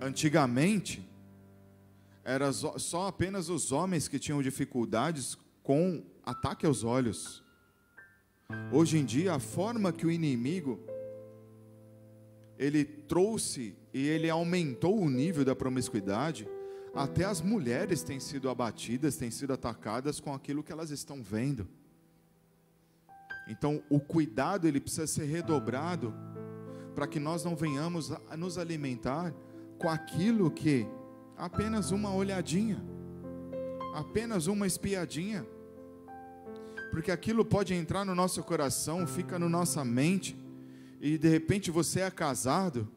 Antigamente, 0.02 1.08
era 2.24 2.52
só 2.52 3.08
apenas 3.08 3.48
os 3.48 3.72
homens 3.72 4.08
que 4.08 4.18
tinham 4.18 4.42
dificuldades 4.42 5.38
com 5.62 6.04
ataque 6.24 6.66
aos 6.66 6.84
olhos. 6.84 7.44
Hoje 8.74 8.98
em 8.98 9.06
dia, 9.06 9.36
a 9.36 9.40
forma 9.40 9.94
que 9.94 10.08
o 10.08 10.12
inimigo 10.12 10.80
ele 12.58 12.84
trouxe 12.84 13.76
e 13.94 14.08
ele 14.08 14.30
aumentou 14.30 15.00
o 15.00 15.10
nível 15.10 15.46
da 15.46 15.56
promiscuidade, 15.56 16.48
até 16.94 17.26
as 17.26 17.42
mulheres 17.42 18.02
têm 18.02 18.20
sido 18.20 18.50
abatidas, 18.50 19.18
têm 19.18 19.30
sido 19.30 19.54
atacadas 19.54 20.20
com 20.20 20.34
aquilo 20.34 20.64
que 20.64 20.72
elas 20.72 20.90
estão 20.90 21.22
vendo. 21.22 21.68
Então, 23.48 23.84
o 23.90 24.00
cuidado 24.00 24.68
ele 24.68 24.80
precisa 24.80 25.08
ser 25.08 25.26
redobrado 25.26 26.14
para 26.96 27.08
que 27.08 27.20
nós 27.20 27.44
não 27.44 27.56
venhamos 27.56 28.12
a 28.30 28.38
nos 28.38 28.58
alimentar 28.58 29.34
com 29.78 29.90
aquilo 29.90 30.50
que 30.50 30.88
apenas 31.38 31.92
uma 31.92 32.14
olhadinha, 32.14 32.84
apenas 33.94 34.48
uma 34.48 34.66
espiadinha, 34.66 35.46
porque 36.92 37.12
aquilo 37.12 37.44
pode 37.44 37.74
entrar 37.74 38.06
no 38.06 38.16
nosso 38.16 38.42
coração, 38.44 39.06
fica 39.06 39.38
na 39.38 39.50
nossa 39.50 39.84
mente, 39.84 40.36
e 41.02 41.18
de 41.18 41.28
repente 41.28 41.70
você 41.70 42.00
é 42.00 42.10
casado, 42.10 42.88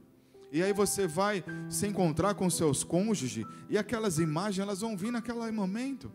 e 0.53 0.63
aí 0.63 0.73
você 0.73 1.07
vai 1.07 1.45
se 1.69 1.87
encontrar 1.87 2.35
com 2.35 2.49
seus 2.49 2.85
cônjuges, 2.85 3.45
e 3.69 3.77
aquelas 3.77 4.19
imagens 4.19 4.61
elas 4.61 4.81
vão 4.81 4.97
vir 4.97 5.11
naquele 5.11 5.51
momento. 5.51 6.11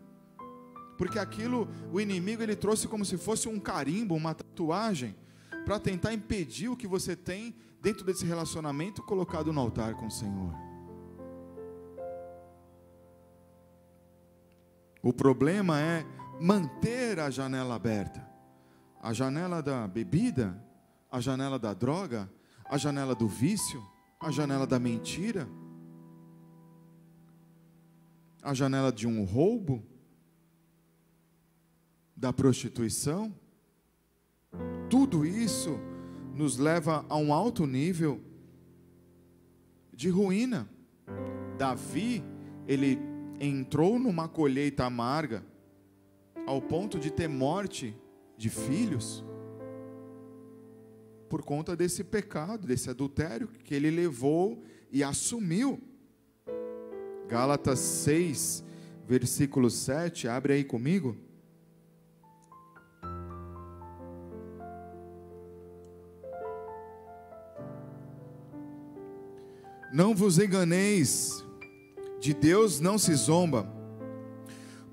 Porque 0.96 1.18
aquilo, 1.18 1.68
o 1.92 2.00
inimigo 2.00 2.42
ele 2.42 2.56
trouxe 2.56 2.86
como 2.86 3.04
se 3.04 3.16
fosse 3.16 3.48
um 3.48 3.58
carimbo, 3.58 4.14
uma 4.14 4.34
tatuagem, 4.34 5.14
para 5.64 5.80
tentar 5.80 6.12
impedir 6.12 6.68
o 6.68 6.76
que 6.76 6.86
você 6.86 7.16
tem 7.16 7.54
dentro 7.80 8.04
desse 8.04 8.24
relacionamento 8.24 9.02
colocado 9.02 9.52
no 9.52 9.60
altar 9.60 9.94
com 9.94 10.06
o 10.06 10.10
Senhor. 10.10 10.54
O 15.02 15.12
problema 15.12 15.78
é 15.80 16.06
manter 16.40 17.18
a 17.18 17.28
janela 17.28 17.74
aberta. 17.74 18.26
A 19.02 19.12
janela 19.12 19.62
da 19.62 19.86
bebida, 19.86 20.58
a 21.10 21.20
janela 21.20 21.58
da 21.58 21.74
droga, 21.74 22.30
a 22.64 22.78
janela 22.78 23.14
do 23.14 23.28
vício, 23.28 23.82
a 24.18 24.30
janela 24.30 24.66
da 24.66 24.78
mentira, 24.78 25.46
a 28.42 28.54
janela 28.54 28.90
de 28.90 29.06
um 29.06 29.24
roubo, 29.24 29.84
da 32.24 32.32
prostituição. 32.32 33.34
Tudo 34.88 35.26
isso 35.26 35.78
nos 36.34 36.56
leva 36.56 37.04
a 37.06 37.18
um 37.18 37.34
alto 37.34 37.66
nível 37.66 38.18
de 39.92 40.08
ruína. 40.08 40.66
Davi, 41.58 42.24
ele 42.66 42.98
entrou 43.38 43.98
numa 43.98 44.26
colheita 44.26 44.86
amarga 44.86 45.44
ao 46.46 46.62
ponto 46.62 46.98
de 46.98 47.10
ter 47.10 47.28
morte 47.28 47.94
de 48.38 48.48
filhos 48.48 49.22
por 51.28 51.42
conta 51.42 51.76
desse 51.76 52.02
pecado, 52.02 52.66
desse 52.66 52.88
adultério 52.88 53.48
que 53.48 53.74
ele 53.74 53.90
levou 53.90 54.64
e 54.90 55.04
assumiu. 55.04 55.78
Gálatas 57.28 57.80
6, 57.80 58.64
versículo 59.06 59.68
7, 59.68 60.26
abre 60.26 60.54
aí 60.54 60.64
comigo. 60.64 61.23
Não 69.94 70.12
vos 70.12 70.40
enganeis, 70.40 71.44
de 72.20 72.34
Deus 72.34 72.80
não 72.80 72.98
se 72.98 73.14
zomba, 73.14 73.72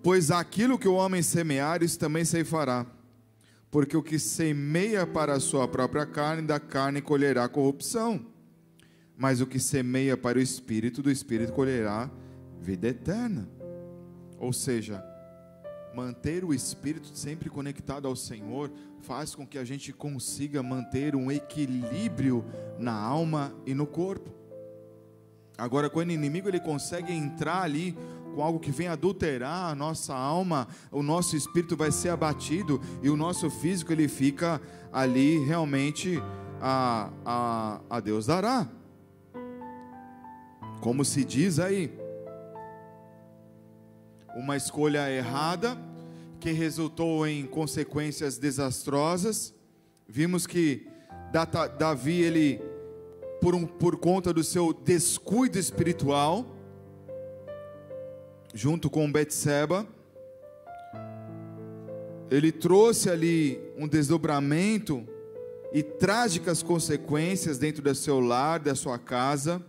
pois 0.03 0.29
aquilo 0.29 0.77
que 0.77 0.87
o 0.87 0.93
homem 0.93 1.23
semear, 1.23 1.81
isso 1.81 1.97
também 1.97 2.23
ceifará. 2.23 2.85
Porque 3.71 3.97
o 3.97 4.03
que 4.03 4.19
semeia 4.19 5.07
para 5.07 5.33
a 5.33 5.39
sua 5.39 5.67
própria 5.67 6.05
carne, 6.05 6.43
da 6.43 6.59
carne 6.59 7.01
colherá 7.01 7.49
corrupção. 7.49 8.23
Mas 9.17 9.41
o 9.41 9.47
que 9.47 9.57
semeia 9.57 10.15
para 10.15 10.37
o 10.37 10.41
espírito, 10.41 11.01
do 11.01 11.09
espírito 11.09 11.51
colherá 11.51 12.07
vida 12.59 12.87
eterna. 12.89 13.49
Ou 14.37 14.53
seja, 14.53 15.03
manter 15.95 16.45
o 16.45 16.53
espírito 16.53 17.07
sempre 17.17 17.49
conectado 17.49 18.07
ao 18.07 18.15
Senhor 18.15 18.71
faz 19.01 19.33
com 19.33 19.47
que 19.47 19.57
a 19.57 19.63
gente 19.63 19.91
consiga 19.91 20.61
manter 20.61 21.15
um 21.15 21.31
equilíbrio 21.31 22.45
na 22.77 22.93
alma 22.93 23.51
e 23.65 23.73
no 23.73 23.87
corpo. 23.87 24.40
Agora, 25.61 25.91
quando 25.91 26.09
o 26.09 26.11
inimigo 26.11 26.49
ele 26.49 26.59
consegue 26.59 27.13
entrar 27.13 27.61
ali 27.61 27.95
com 28.33 28.41
algo 28.41 28.59
que 28.59 28.71
vem 28.71 28.87
adulterar 28.87 29.69
a 29.69 29.75
nossa 29.75 30.11
alma, 30.11 30.67
o 30.91 31.03
nosso 31.03 31.35
espírito 31.35 31.77
vai 31.77 31.91
ser 31.91 32.09
abatido 32.09 32.81
e 33.03 33.11
o 33.11 33.15
nosso 33.15 33.47
físico 33.47 33.93
ele 33.93 34.07
fica 34.07 34.59
ali 34.91 35.37
realmente 35.45 36.19
a, 36.59 37.11
a, 37.23 37.81
a 37.91 37.99
Deus 37.99 38.25
dará. 38.25 38.67
Como 40.79 41.05
se 41.05 41.23
diz 41.23 41.59
aí, 41.59 41.95
uma 44.35 44.57
escolha 44.57 45.11
errada 45.11 45.77
que 46.39 46.51
resultou 46.51 47.27
em 47.27 47.45
consequências 47.45 48.39
desastrosas. 48.39 49.53
Vimos 50.07 50.47
que 50.47 50.87
Davi 51.77 52.19
ele 52.23 52.70
por, 53.41 53.55
um, 53.55 53.65
por 53.65 53.97
conta 53.97 54.31
do 54.31 54.43
seu 54.43 54.71
descuido 54.71 55.57
espiritual, 55.57 56.45
junto 58.53 58.87
com 58.87 59.11
Betseba, 59.11 59.87
ele 62.29 62.51
trouxe 62.51 63.09
ali 63.09 63.59
um 63.75 63.87
desdobramento 63.87 65.05
e 65.73 65.81
trágicas 65.81 66.61
consequências 66.61 67.57
dentro 67.57 67.81
do 67.81 67.95
seu 67.95 68.19
lar, 68.19 68.59
da 68.59 68.75
sua 68.75 68.99
casa, 68.99 69.61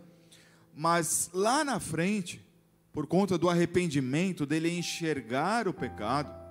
mas 0.77 1.31
lá 1.33 1.65
na 1.65 1.81
frente, 1.81 2.45
por 2.93 3.07
conta 3.07 3.39
do 3.39 3.49
arrependimento, 3.49 4.45
dele 4.45 4.71
enxergar 4.71 5.67
o 5.67 5.73
pecado, 5.73 6.42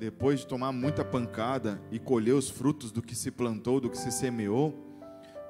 depois 0.00 0.40
de 0.40 0.46
tomar 0.46 0.72
muita 0.72 1.04
pancada 1.04 1.78
e 1.90 1.98
colher 1.98 2.32
os 2.32 2.48
frutos 2.48 2.90
do 2.90 3.02
que 3.02 3.14
se 3.14 3.30
plantou, 3.30 3.78
do 3.78 3.90
que 3.90 3.98
se 3.98 4.10
semeou, 4.10 4.72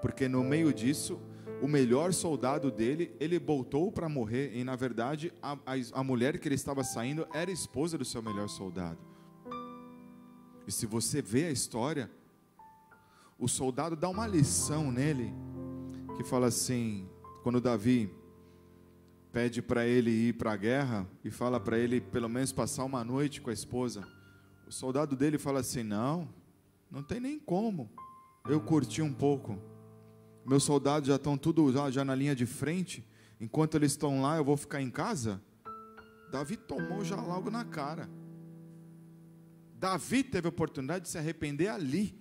porque 0.03 0.29
no 0.29 0.43
meio 0.43 0.75
disso, 0.75 1.21
o 1.63 1.69
melhor 1.69 2.13
soldado 2.13 2.69
dele, 2.69 3.15
ele 3.21 3.39
voltou 3.39 3.93
para 3.93 4.09
morrer, 4.09 4.51
e 4.53 4.65
na 4.65 4.75
verdade, 4.75 5.33
a, 5.41 5.53
a, 5.53 6.01
a 6.01 6.03
mulher 6.03 6.37
que 6.41 6.49
ele 6.49 6.57
estava 6.57 6.83
saindo 6.83 7.29
era 7.33 7.49
esposa 7.49 7.97
do 7.97 8.05
seu 8.05 8.21
melhor 8.21 8.49
soldado. 8.49 8.99
E 10.67 10.73
se 10.73 10.85
você 10.85 11.23
vê 11.23 11.45
a 11.45 11.53
história, 11.53 12.11
o 13.39 13.47
soldado 13.47 13.95
dá 13.95 14.09
uma 14.09 14.27
lição 14.27 14.91
nele, 14.91 15.33
que 16.17 16.25
fala 16.25 16.49
assim: 16.49 17.09
quando 17.45 17.61
Davi 17.61 18.13
pede 19.33 19.63
para 19.63 19.87
ele 19.87 20.11
ir 20.11 20.33
para 20.35 20.53
a 20.53 20.57
guerra 20.57 21.07
e 21.25 21.31
fala 21.31 21.61
para 21.61 21.79
ele 21.79 22.01
pelo 22.01 22.29
menos 22.29 22.53
passar 22.53 22.85
uma 22.85 23.05
noite 23.05 23.41
com 23.41 23.49
a 23.49 23.53
esposa, 23.53 24.05
o 24.71 24.73
soldado 24.73 25.17
dele 25.17 25.37
fala 25.37 25.59
assim: 25.59 25.83
Não, 25.83 26.29
não 26.89 27.03
tem 27.03 27.19
nem 27.19 27.41
como. 27.41 27.91
Eu 28.49 28.61
curti 28.61 29.03
um 29.03 29.13
pouco. 29.13 29.59
Meus 30.47 30.63
soldados 30.63 31.09
já 31.09 31.17
estão 31.17 31.37
tudo 31.37 31.73
já, 31.73 31.91
já 31.91 32.05
na 32.05 32.15
linha 32.15 32.37
de 32.37 32.47
frente. 32.47 33.05
Enquanto 33.41 33.75
eles 33.75 33.93
estão 33.93 34.23
lá, 34.23 34.37
eu 34.37 34.45
vou 34.45 34.57
ficar 34.57 34.81
em 34.81 34.89
casa. 34.89 35.43
Davi 36.31 36.57
tomou 36.57 37.05
já 37.05 37.17
logo 37.17 37.51
na 37.51 37.65
cara. 37.65 38.09
Davi 39.75 40.23
teve 40.23 40.47
a 40.47 40.51
oportunidade 40.51 41.05
de 41.05 41.11
se 41.11 41.19
arrepender 41.19 41.67
ali. 41.67 42.17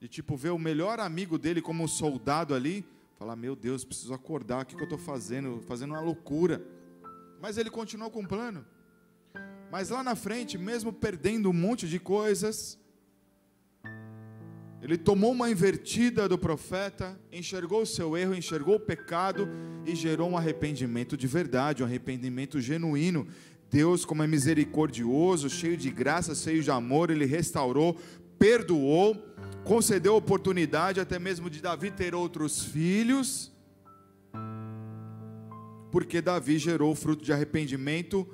De 0.00 0.08
tipo 0.08 0.36
ver 0.36 0.50
o 0.50 0.58
melhor 0.58 0.98
amigo 0.98 1.38
dele 1.38 1.62
como 1.62 1.86
soldado 1.86 2.54
ali, 2.54 2.84
falar: 3.16 3.36
"Meu 3.36 3.54
Deus, 3.54 3.84
preciso 3.84 4.12
acordar, 4.12 4.64
o 4.64 4.66
que, 4.66 4.74
que 4.74 4.82
eu 4.82 4.84
estou 4.84 4.98
fazendo? 4.98 5.60
Fazendo 5.60 5.90
uma 5.90 6.00
loucura". 6.00 6.60
Mas 7.40 7.56
ele 7.56 7.70
continuou 7.70 8.10
com 8.10 8.22
o 8.22 8.26
plano. 8.26 8.66
Mas 9.70 9.90
lá 9.90 10.02
na 10.02 10.16
frente, 10.16 10.56
mesmo 10.56 10.92
perdendo 10.92 11.50
um 11.50 11.52
monte 11.52 11.86
de 11.86 11.98
coisas, 11.98 12.78
ele 14.80 14.96
tomou 14.96 15.32
uma 15.32 15.50
invertida 15.50 16.28
do 16.28 16.38
profeta, 16.38 17.20
enxergou 17.30 17.82
o 17.82 17.86
seu 17.86 18.16
erro, 18.16 18.34
enxergou 18.34 18.76
o 18.76 18.80
pecado 18.80 19.46
e 19.84 19.94
gerou 19.94 20.30
um 20.30 20.36
arrependimento 20.36 21.16
de 21.16 21.26
verdade, 21.26 21.82
um 21.82 21.86
arrependimento 21.86 22.60
genuíno. 22.60 23.26
Deus, 23.70 24.04
como 24.06 24.22
é 24.22 24.26
misericordioso, 24.26 25.50
cheio 25.50 25.76
de 25.76 25.90
graça, 25.90 26.34
cheio 26.34 26.62
de 26.62 26.70
amor, 26.70 27.10
ele 27.10 27.26
restaurou, 27.26 27.98
perdoou, 28.38 29.14
concedeu 29.64 30.16
oportunidade 30.16 31.00
até 31.00 31.18
mesmo 31.18 31.50
de 31.50 31.60
Davi 31.60 31.90
ter 31.90 32.14
outros 32.14 32.62
filhos, 32.62 33.52
porque 35.90 36.22
Davi 36.22 36.56
gerou 36.56 36.94
fruto 36.94 37.22
de 37.22 37.32
arrependimento 37.32 38.26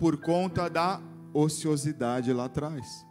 por 0.00 0.16
conta 0.16 0.70
da 0.70 0.98
ociosidade 1.34 2.32
lá 2.32 2.46
atrás. 2.46 3.06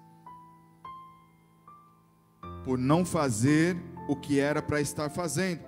Por 2.65 2.79
não 2.79 3.05
fazer 3.05 3.77
o 4.07 4.15
que 4.15 4.39
era 4.39 4.59
para 4.59 4.81
estar 4.81 5.07
fazendo. 5.11 5.61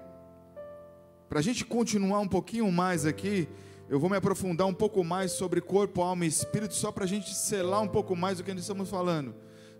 Para 1.29 1.37
a 1.37 1.41
gente 1.43 1.63
continuar 1.63 2.21
um 2.21 2.27
pouquinho 2.27 2.69
mais 2.71 3.05
aqui, 3.05 3.47
eu 3.87 3.99
vou 3.99 4.09
me 4.09 4.17
aprofundar 4.17 4.65
um 4.65 4.73
pouco 4.73 5.03
mais 5.03 5.31
sobre 5.33 5.61
corpo, 5.61 6.01
alma 6.01 6.25
e 6.25 6.27
espírito, 6.27 6.73
só 6.73 6.91
para 6.91 7.03
a 7.03 7.07
gente 7.07 7.35
selar 7.35 7.83
um 7.83 7.87
pouco 7.87 8.15
mais 8.15 8.39
do 8.39 8.43
que 8.43 8.51
nós 8.51 8.61
estamos 8.61 8.89
falando. 8.89 9.35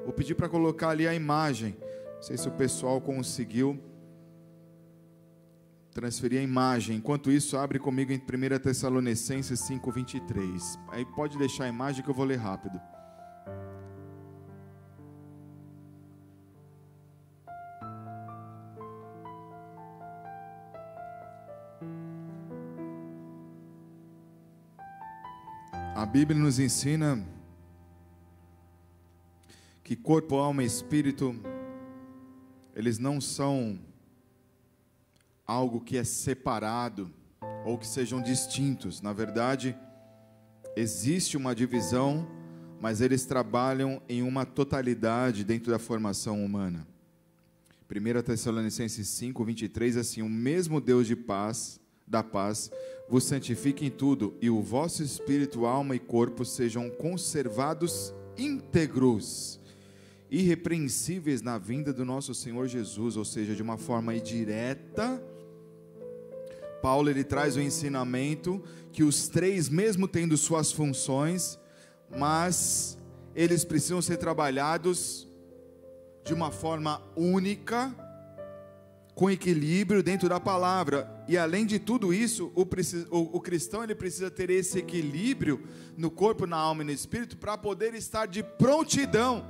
Vou 0.05 0.13
pedir 0.13 0.35
para 0.35 0.47
colocar 0.47 0.89
ali 0.89 1.07
a 1.07 1.15
imagem. 1.15 1.75
Não 2.17 2.21
sei 2.21 2.37
se 2.37 2.47
o 2.47 2.51
pessoal 2.51 3.01
conseguiu 3.01 3.79
transferir 5.91 6.39
a 6.39 6.43
imagem. 6.43 6.97
Enquanto 6.97 7.31
isso, 7.31 7.57
abre 7.57 7.77
comigo 7.77 8.11
em 8.11 8.17
1 8.17 8.59
Tessalonicenses 8.59 9.59
5:23. 9.59 10.79
Aí 10.89 11.05
pode 11.05 11.37
deixar 11.37 11.65
a 11.65 11.69
imagem 11.69 12.03
que 12.03 12.09
eu 12.09 12.13
vou 12.13 12.25
ler 12.25 12.37
rápido. 12.37 12.79
A 25.93 26.05
Bíblia 26.05 26.39
nos 26.39 26.57
ensina 26.57 27.23
que 29.83 29.95
corpo, 29.95 30.35
alma 30.35 30.63
e 30.63 30.65
espírito, 30.65 31.35
eles 32.73 32.97
não 32.97 33.21
são 33.21 33.77
algo 35.51 35.81
que 35.81 35.97
é 35.97 36.03
separado 36.03 37.11
ou 37.65 37.77
que 37.77 37.85
sejam 37.85 38.21
distintos. 38.21 39.01
Na 39.01 39.11
verdade, 39.11 39.75
existe 40.77 41.35
uma 41.35 41.53
divisão, 41.53 42.25
mas 42.79 43.01
eles 43.01 43.25
trabalham 43.25 44.01
em 44.07 44.23
uma 44.23 44.45
totalidade 44.45 45.43
dentro 45.43 45.69
da 45.69 45.77
formação 45.77 46.43
humana. 46.43 46.87
1 47.89 48.21
Tessalonicenses 48.21 49.09
5, 49.09 49.43
23, 49.43 49.97
assim: 49.97 50.21
O 50.21 50.29
mesmo 50.29 50.79
Deus 50.79 51.05
de 51.05 51.15
paz, 51.17 51.81
da 52.07 52.23
paz, 52.23 52.71
vos 53.09 53.25
santifique 53.25 53.85
em 53.85 53.91
tudo, 53.91 54.33
e 54.41 54.49
o 54.49 54.61
vosso 54.61 55.03
espírito, 55.03 55.65
alma 55.65 55.95
e 55.95 55.99
corpo 55.99 56.45
sejam 56.45 56.89
conservados 56.89 58.13
íntegros, 58.37 59.59
irrepreensíveis 60.29 61.41
na 61.41 61.57
vinda 61.57 61.91
do 61.91 62.05
nosso 62.05 62.33
Senhor 62.33 62.69
Jesus, 62.69 63.17
ou 63.17 63.25
seja, 63.25 63.53
de 63.53 63.61
uma 63.61 63.77
forma 63.77 64.17
direta. 64.17 65.21
Paulo 66.81 67.09
ele 67.09 67.23
traz 67.23 67.55
o 67.55 67.61
ensinamento 67.61 68.63
que 68.91 69.03
os 69.03 69.27
três, 69.27 69.69
mesmo 69.69 70.07
tendo 70.07 70.35
suas 70.37 70.71
funções, 70.71 71.59
mas 72.09 72.97
eles 73.35 73.63
precisam 73.63 74.01
ser 74.01 74.17
trabalhados 74.17 75.27
de 76.23 76.33
uma 76.33 76.51
forma 76.51 77.01
única 77.15 77.95
com 79.15 79.29
equilíbrio 79.29 80.01
dentro 80.01 80.27
da 80.27 80.39
palavra. 80.39 81.09
E 81.27 81.37
além 81.37 81.65
de 81.65 81.79
tudo 81.79 82.13
isso, 82.13 82.51
o, 82.55 82.61
o, 82.61 83.37
o, 83.37 83.39
cristão 83.39 83.83
ele 83.83 83.95
precisa 83.95 84.31
ter 84.31 84.49
esse 84.49 84.79
equilíbrio 84.79 85.63
no 85.95 86.09
corpo, 86.09 86.45
na 86.45 86.57
alma 86.57 86.81
e 86.81 86.85
no 86.85 86.91
espírito 86.91 87.37
para 87.37 87.57
poder 87.57 87.93
estar 87.93 88.25
de 88.25 88.43
prontidão. 88.43 89.45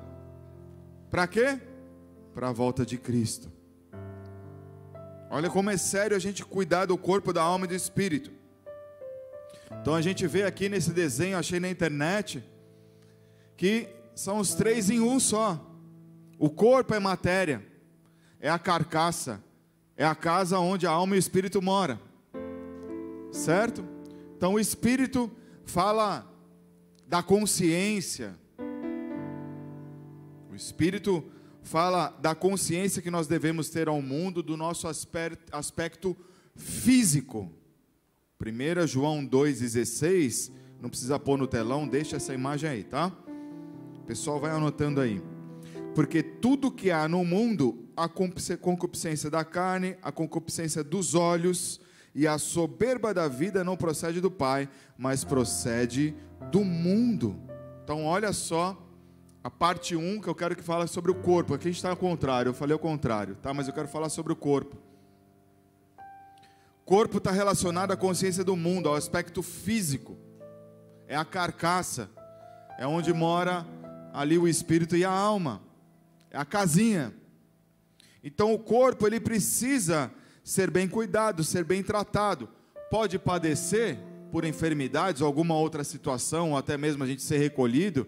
Para 1.10 1.28
quê? 1.28 1.60
Para 2.34 2.50
a 2.50 2.54
volta 2.54 2.86
de 2.86 2.98
Cristo. 2.98 3.61
Olha 5.34 5.50
como 5.50 5.70
é 5.70 5.78
sério 5.78 6.18
a 6.18 6.20
gente 6.20 6.44
cuidar 6.44 6.86
do 6.88 6.98
corpo, 6.98 7.32
da 7.32 7.42
alma 7.42 7.64
e 7.64 7.70
do 7.70 7.74
espírito. 7.74 8.30
Então 9.82 9.96
a 9.96 10.02
gente 10.02 10.28
vê 10.28 10.44
aqui 10.44 10.68
nesse 10.68 10.92
desenho, 10.92 11.38
achei 11.38 11.58
na 11.58 11.70
internet, 11.70 12.44
que 13.56 13.88
são 14.14 14.40
os 14.40 14.54
três 14.54 14.90
em 14.90 15.00
um 15.00 15.22
só. 15.22 15.66
O 16.38 16.50
corpo 16.50 16.94
é 16.94 17.00
matéria, 17.00 17.66
é 18.42 18.50
a 18.50 18.60
carcaça, 18.60 19.42
é 19.96 20.06
a 20.06 20.14
casa 20.14 20.60
onde 20.60 20.86
a 20.86 20.92
alma 20.92 21.16
e 21.16 21.18
o 21.18 21.20
espírito 21.20 21.62
mora. 21.62 21.98
Certo? 23.32 23.86
Então 24.36 24.56
o 24.56 24.60
espírito 24.60 25.32
fala 25.64 26.30
da 27.08 27.24
consciência. 27.24 28.36
O 30.52 30.56
espírito 30.56 31.24
fala 31.62 32.10
da 32.22 32.34
consciência 32.36 33.02
que 33.02 33.12
nós 33.12 33.28
devemos 33.28 33.70
ter 33.70 33.88
ao 33.88 34.02
mundo 34.02 34.42
do 34.42 34.58
nosso 34.58 34.88
aspecto 34.88 36.18
físico. 36.56 37.52
1 38.44 38.88
João 38.88 39.26
2,16, 39.26 40.52
não 40.82 40.90
precisa 40.90 41.20
pôr 41.20 41.38
no 41.38 41.48
telão, 41.48 41.88
deixa 41.88 42.16
essa 42.16 42.34
imagem 42.34 42.70
aí, 42.70 42.84
tá? 42.84 43.12
O 44.02 44.04
pessoal 44.06 44.40
vai 44.40 44.52
anotando 44.52 45.00
aí. 45.00 45.22
Porque 45.94 46.24
tudo 46.24 46.72
que 46.72 46.90
há 46.90 47.08
no 47.08 47.24
mundo, 47.24 47.88
a 47.96 48.10
concupiscência 48.10 49.30
da 49.30 49.44
carne, 49.44 49.96
a 50.02 50.12
concupiscência 50.12 50.84
dos 50.84 51.14
olhos 51.14 51.80
e 52.16 52.26
a 52.28 52.38
soberba 52.38 53.14
da 53.14 53.28
vida 53.28 53.64
não 53.64 53.78
procede 53.78 54.20
do 54.20 54.32
Pai, 54.32 54.68
mas 54.98 55.24
procede 55.24 56.16
do 56.52 56.64
mundo. 56.64 57.40
Então, 57.84 58.06
olha 58.06 58.34
só 58.34 58.76
a 59.44 59.50
parte 59.50 59.96
1 59.96 60.22
que 60.22 60.28
eu 60.28 60.36
quero 60.36 60.56
que 60.56 60.64
fale 60.64 60.88
sobre 60.88 61.12
o 61.12 61.16
corpo. 61.16 61.54
Aqui 61.54 61.68
a 61.68 61.72
gente 61.72 61.78
está 61.78 61.90
ao 61.90 61.98
contrário, 61.98 62.50
eu 62.50 62.54
falei 62.54 62.74
ao 62.74 62.80
contrário, 62.80 63.36
tá? 63.36 63.54
Mas 63.54 63.68
eu 63.68 63.74
quero 63.74 63.88
falar 63.88 64.10
sobre 64.10 64.32
o 64.32 64.36
corpo. 64.36 64.78
Corpo 66.86 67.18
está 67.18 67.32
relacionado 67.32 67.92
à 67.92 67.98
consciência 67.98 68.44
do 68.44 68.56
mundo, 68.56 68.90
ao 68.90 68.96
aspecto 68.96 69.42
físico. 69.42 70.18
É 71.08 71.16
a 71.16 71.26
carcaça, 71.26 72.10
é 72.78 72.86
onde 72.86 73.14
mora 73.14 73.66
ali 74.14 74.38
o 74.38 74.48
espírito 74.48 74.96
e 74.96 75.06
a 75.06 75.12
alma 75.12 75.62
é 76.32 76.38
a 76.38 76.46
casinha. 76.46 77.14
Então 78.24 78.54
o 78.54 78.60
corpo 78.60 79.06
ele 79.06 79.20
precisa 79.20 80.12
ser 80.44 80.72
bem 80.72 80.88
cuidado, 80.88 81.44
ser 81.44 81.64
bem 81.64 81.84
tratado. 81.84 82.48
Pode 82.90 83.20
padecer 83.20 84.00
por 84.32 84.46
enfermidades 84.46 85.22
alguma 85.22 85.56
outra 85.56 85.84
situação, 85.84 86.52
ou 86.52 86.58
até 86.58 86.78
mesmo 86.78 87.04
a 87.04 87.08
gente 87.08 87.22
ser 87.22 87.38
recolhido 87.38 88.08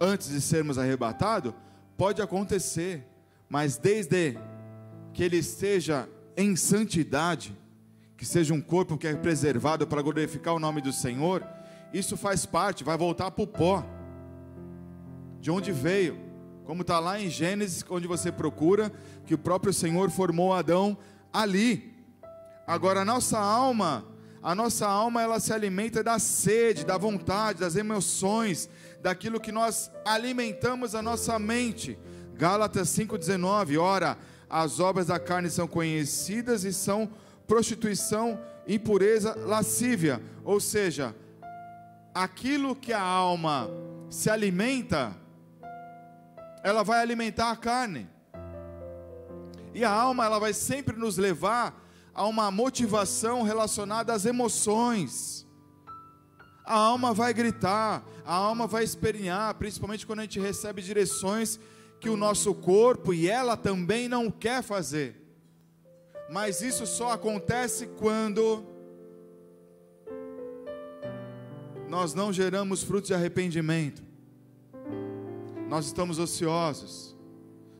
antes 0.00 0.30
de 0.30 0.40
sermos 0.40 0.78
arrebatados, 0.78 1.52
pode 1.96 2.22
acontecer, 2.22 3.06
mas 3.48 3.76
desde 3.76 4.38
que 5.12 5.22
ele 5.22 5.36
esteja 5.36 6.08
em 6.36 6.56
santidade, 6.56 7.54
que 8.16 8.24
seja 8.24 8.54
um 8.54 8.60
corpo 8.60 8.96
que 8.96 9.06
é 9.06 9.14
preservado 9.14 9.86
para 9.86 10.00
glorificar 10.00 10.54
o 10.54 10.58
nome 10.58 10.80
do 10.80 10.92
Senhor, 10.92 11.46
isso 11.92 12.16
faz 12.16 12.46
parte, 12.46 12.82
vai 12.82 12.96
voltar 12.96 13.30
para 13.30 13.44
o 13.44 13.46
pó, 13.46 13.84
de 15.40 15.50
onde 15.50 15.72
veio, 15.72 16.18
como 16.64 16.82
está 16.82 17.00
lá 17.00 17.20
em 17.20 17.28
Gênesis, 17.28 17.84
onde 17.90 18.06
você 18.06 18.30
procura, 18.30 18.92
que 19.26 19.34
o 19.34 19.38
próprio 19.38 19.72
Senhor 19.72 20.10
formou 20.10 20.54
Adão 20.54 20.96
ali. 21.32 21.94
Agora, 22.66 23.00
a 23.00 23.04
nossa 23.04 23.38
alma, 23.38 24.06
a 24.42 24.54
nossa 24.54 24.86
alma, 24.86 25.20
ela 25.20 25.40
se 25.40 25.52
alimenta 25.52 26.02
da 26.02 26.18
sede, 26.18 26.84
da 26.84 26.96
vontade, 26.96 27.60
das 27.60 27.74
emoções, 27.74 28.70
daquilo 29.02 29.40
que 29.40 29.52
nós 29.52 29.90
alimentamos 30.04 30.94
a 30.94 31.02
nossa 31.02 31.38
mente. 31.38 31.98
Gálatas 32.34 32.88
5,19, 32.88 33.80
ora, 33.80 34.16
as 34.48 34.80
obras 34.80 35.06
da 35.06 35.18
carne 35.18 35.50
são 35.50 35.68
conhecidas 35.68 36.64
e 36.64 36.72
são 36.72 37.10
prostituição, 37.46 38.40
impureza, 38.66 39.34
lascívia. 39.46 40.22
Ou 40.44 40.60
seja, 40.60 41.14
aquilo 42.14 42.74
que 42.74 42.92
a 42.92 43.02
alma 43.02 43.68
se 44.08 44.28
alimenta, 44.28 45.16
ela 46.62 46.82
vai 46.82 47.00
alimentar 47.00 47.50
a 47.50 47.56
carne. 47.56 48.08
E 49.72 49.84
a 49.84 49.90
alma, 49.90 50.24
ela 50.24 50.38
vai 50.38 50.52
sempre 50.52 50.96
nos 50.96 51.16
levar 51.16 51.80
a 52.12 52.26
uma 52.26 52.50
motivação 52.50 53.42
relacionada 53.42 54.12
às 54.12 54.24
emoções. 54.24 55.46
A 56.70 56.76
alma 56.76 57.12
vai 57.12 57.34
gritar, 57.34 58.06
a 58.24 58.32
alma 58.32 58.64
vai 58.64 58.84
esperinhar, 58.84 59.52
principalmente 59.56 60.06
quando 60.06 60.20
a 60.20 60.22
gente 60.22 60.38
recebe 60.38 60.80
direções 60.80 61.58
que 61.98 62.08
o 62.08 62.16
nosso 62.16 62.54
corpo 62.54 63.12
e 63.12 63.28
ela 63.28 63.56
também 63.56 64.08
não 64.08 64.30
quer 64.30 64.62
fazer. 64.62 65.20
Mas 66.30 66.62
isso 66.62 66.86
só 66.86 67.10
acontece 67.10 67.88
quando 67.98 68.64
nós 71.88 72.14
não 72.14 72.32
geramos 72.32 72.84
frutos 72.84 73.08
de 73.08 73.14
arrependimento. 73.14 74.00
Nós 75.68 75.86
estamos 75.86 76.20
ociosos. 76.20 77.16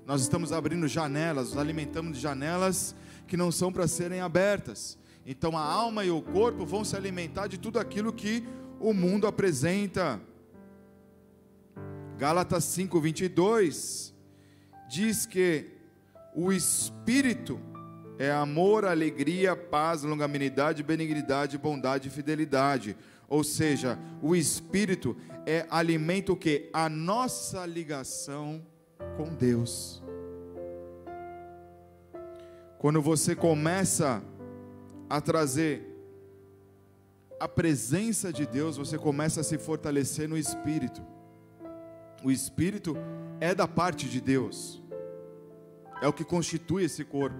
Nós 0.04 0.20
estamos 0.20 0.50
abrindo 0.50 0.88
janelas, 0.88 1.50
nos 1.50 1.58
alimentamos 1.58 2.16
de 2.16 2.20
janelas 2.20 2.96
que 3.28 3.36
não 3.36 3.52
são 3.52 3.72
para 3.72 3.86
serem 3.86 4.20
abertas. 4.20 4.98
Então 5.24 5.56
a 5.56 5.62
alma 5.62 6.04
e 6.04 6.10
o 6.10 6.20
corpo 6.20 6.66
vão 6.66 6.84
se 6.84 6.96
alimentar 6.96 7.46
de 7.46 7.56
tudo 7.56 7.78
aquilo 7.78 8.12
que 8.12 8.42
o 8.80 8.94
mundo 8.94 9.26
apresenta. 9.26 10.20
Gálatas 12.16 12.64
5:22 12.64 14.12
diz 14.88 15.26
que 15.26 15.66
o 16.34 16.52
espírito 16.52 17.60
é 18.18 18.30
amor, 18.30 18.84
alegria, 18.84 19.54
paz, 19.54 20.02
longanimidade, 20.02 20.82
benignidade, 20.82 21.56
bondade 21.58 22.08
e 22.08 22.10
fidelidade. 22.10 22.96
Ou 23.28 23.44
seja, 23.44 23.98
o 24.20 24.34
espírito 24.34 25.16
é 25.46 25.66
alimento 25.70 26.34
que 26.34 26.68
a 26.72 26.88
nossa 26.88 27.64
ligação 27.64 28.60
com 29.16 29.28
Deus. 29.34 30.02
Quando 32.78 33.00
você 33.00 33.36
começa 33.36 34.22
a 35.08 35.20
trazer 35.20 35.89
a 37.40 37.48
presença 37.48 38.30
de 38.30 38.44
Deus, 38.44 38.76
você 38.76 38.98
começa 38.98 39.40
a 39.40 39.44
se 39.44 39.56
fortalecer 39.56 40.28
no 40.28 40.36
espírito. 40.36 41.00
O 42.22 42.30
espírito 42.30 42.94
é 43.40 43.54
da 43.54 43.66
parte 43.66 44.10
de 44.10 44.20
Deus. 44.20 44.82
É 46.02 46.06
o 46.06 46.12
que 46.12 46.22
constitui 46.22 46.84
esse 46.84 47.02
corpo. 47.02 47.38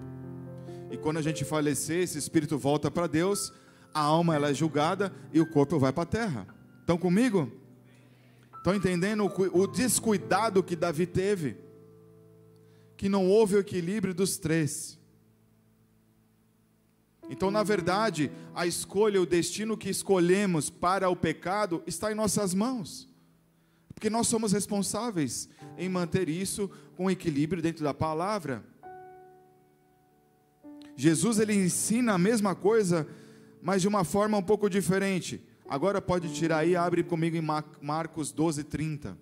E 0.91 0.97
quando 0.97 1.19
a 1.19 1.23
gente 1.23 1.45
falecer, 1.45 2.03
esse 2.03 2.17
espírito 2.17 2.57
volta 2.57 2.91
para 2.91 3.07
Deus, 3.07 3.53
a 3.93 4.01
alma 4.01 4.35
ela 4.35 4.51
é 4.51 4.55
julgada 4.55 5.13
e 5.35 5.41
o 5.41 5.47
corpo 5.47 5.79
vai 5.79 5.93
para 5.93 6.05
a 6.05 6.07
terra. 6.07 6.47
Estão 6.81 6.97
comigo? 6.97 7.53
Estão 8.57 8.75
entendendo 8.75 9.31
o, 9.53 9.67
descuidado 9.67 10.63
que 10.63 10.75
Davi 10.75 11.07
teve? 11.07 11.59
Que 12.97 13.09
não 13.09 13.29
houve 13.29 13.57
o 13.57 13.61
equilíbrio 13.61 14.15
dos 14.15 14.39
três. 14.39 14.99
Então, 17.31 17.49
na 17.49 17.63
verdade, 17.63 18.29
a 18.53 18.67
escolha, 18.67 19.23
o 19.23 19.25
destino 19.25 19.77
que 19.77 19.89
escolhemos 19.89 20.69
para 20.69 21.09
o 21.09 21.15
pecado 21.15 21.81
está 21.87 22.11
em 22.11 22.15
nossas 22.17 22.53
mãos. 22.53 23.09
Porque 23.95 24.11
nós 24.11 24.27
somos 24.27 24.51
responsáveis 24.51 25.49
em 25.79 25.89
manter 25.89 26.29
isso 26.29 26.69
com 26.97 27.09
equilíbrio 27.09 27.63
dentro 27.63 27.85
da 27.85 27.95
palavra. 27.95 28.65
Jesus 30.97 31.39
ele 31.39 31.55
ensina 31.55 32.15
a 32.15 32.19
mesma 32.19 32.57
coisa, 32.57 33.07
mas 33.63 33.81
de 33.81 33.87
uma 33.87 34.03
forma 34.03 34.37
um 34.37 34.43
pouco 34.43 34.69
diferente. 34.69 35.41
Agora 35.69 36.03
pode 36.03 36.35
tirar 36.35 36.59
aí, 36.59 36.75
abre 36.75 37.05
comigo 37.05 37.37
em 37.37 37.47
Marcos 37.81 38.33
12, 38.33 38.65
30. 38.65 39.17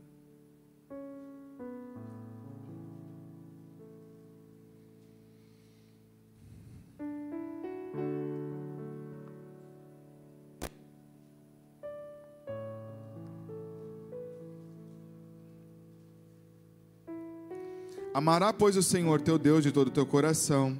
Amará, 18.18 18.52
pois, 18.52 18.76
o 18.76 18.83
Senhor 18.83 19.20
teu 19.20 19.38
Deus 19.38 19.62
de 19.62 19.70
todo 19.70 19.87
o 19.87 19.92
teu 19.92 20.04
coração 20.04 20.76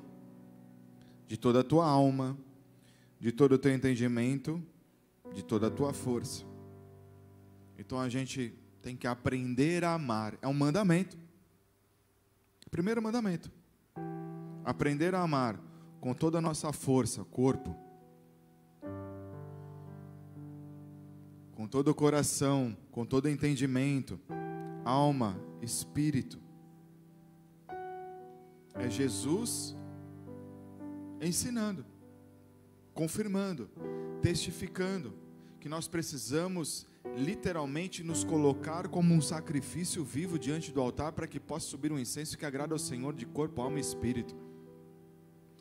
de 1.29 1.37
toda 1.37 1.61
a 1.61 1.63
tua 1.63 1.87
alma, 1.87 2.37
de 3.21 3.31
todo 3.31 3.53
o 3.53 3.59
teu 3.59 3.73
entendimento, 3.73 4.61
de 5.33 5.45
toda 5.45 5.69
a 5.69 5.71
tua 5.71 5.93
força. 5.93 6.45
Então 7.79 8.01
a 8.01 8.09
gente 8.09 8.53
tem 8.83 8.97
que 8.97 9.07
aprender 9.07 9.85
a 9.85 9.95
amar. 9.95 10.37
É 10.43 10.49
um 10.49 10.53
mandamento. 10.53 11.17
Primeiro 12.73 13.01
mandamento. 13.01 13.53
Aprender 14.65 15.15
a 15.15 15.21
amar 15.21 15.61
com 16.01 16.15
toda 16.15 16.39
a 16.39 16.41
nossa 16.41 16.73
força, 16.73 17.25
corpo, 17.25 17.73
com 21.53 21.69
todo 21.69 21.89
o 21.89 21.95
coração, 21.95 22.77
com 22.91 23.07
todo 23.07 23.27
o 23.27 23.29
entendimento, 23.29 24.19
alma, 24.85 25.41
espírito. 25.63 26.48
É 28.79 28.89
Jesus 28.89 29.77
ensinando, 31.21 31.85
confirmando, 32.95 33.69
testificando 34.23 35.13
que 35.61 35.69
nós 35.69 35.89
precisamos 35.89 36.87
literalmente 37.17 38.05
nos 38.05 38.23
colocar 38.23 38.89
como 38.89 39.13
um 39.13 39.21
sacrifício 39.21 40.05
vivo 40.05 40.39
diante 40.39 40.71
do 40.71 40.81
altar 40.81 41.13
para 41.13 41.27
que 41.27 41.41
possa 41.41 41.67
subir 41.67 41.91
um 41.91 41.99
incenso 41.99 42.39
que 42.39 42.47
agrada 42.47 42.75
ao 42.75 42.79
Senhor 42.79 43.15
de 43.15 43.27
corpo, 43.27 43.61
alma 43.61 43.79
e 43.79 43.81
espírito. 43.81 44.37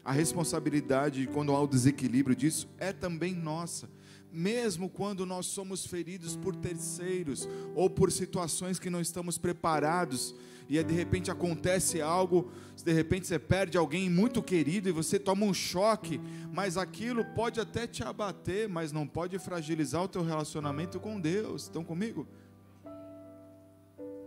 A 0.06 0.12
responsabilidade, 0.12 1.28
quando 1.28 1.52
há 1.52 1.62
o 1.62 1.68
desequilíbrio 1.68 2.36
disso, 2.36 2.70
é 2.78 2.94
também 2.94 3.34
nossa. 3.34 3.90
Mesmo 4.32 4.90
quando 4.90 5.26
nós 5.26 5.48
somos 5.48 5.86
feridos 5.86 6.36
por 6.36 6.56
terceiros 6.56 7.48
ou 7.76 7.90
por 7.90 8.12
situações 8.12 8.80
que 8.80 8.90
não 8.90 9.02
estamos 9.02 9.38
preparados, 9.38 10.36
e 10.70 10.82
de 10.84 10.94
repente 10.94 11.32
acontece 11.32 12.02
algo, 12.02 12.52
de 12.84 12.92
repente 12.92 13.28
você 13.28 13.40
perde 13.40 13.78
alguém 13.78 14.10
muito 14.10 14.44
querido 14.44 14.90
e 14.90 14.92
você 14.92 15.18
toma 15.18 15.46
um 15.46 15.54
choque, 15.54 16.20
mas 16.52 16.78
aquilo 16.78 17.24
pode 17.34 17.60
até 17.60 17.88
te 17.88 18.04
abater, 18.04 18.68
mas 18.68 18.92
não 18.92 19.08
pode 19.08 19.38
fragilizar 19.40 20.04
o 20.04 20.08
teu 20.08 20.24
relacionamento 20.24 21.00
com 21.00 21.20
Deus. 21.20 21.64
Estão 21.64 21.84
comigo? 21.84 22.28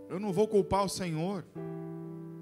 Eu 0.09 0.19
não 0.19 0.33
vou 0.33 0.47
culpar 0.47 0.83
o 0.83 0.89
Senhor. 0.89 1.45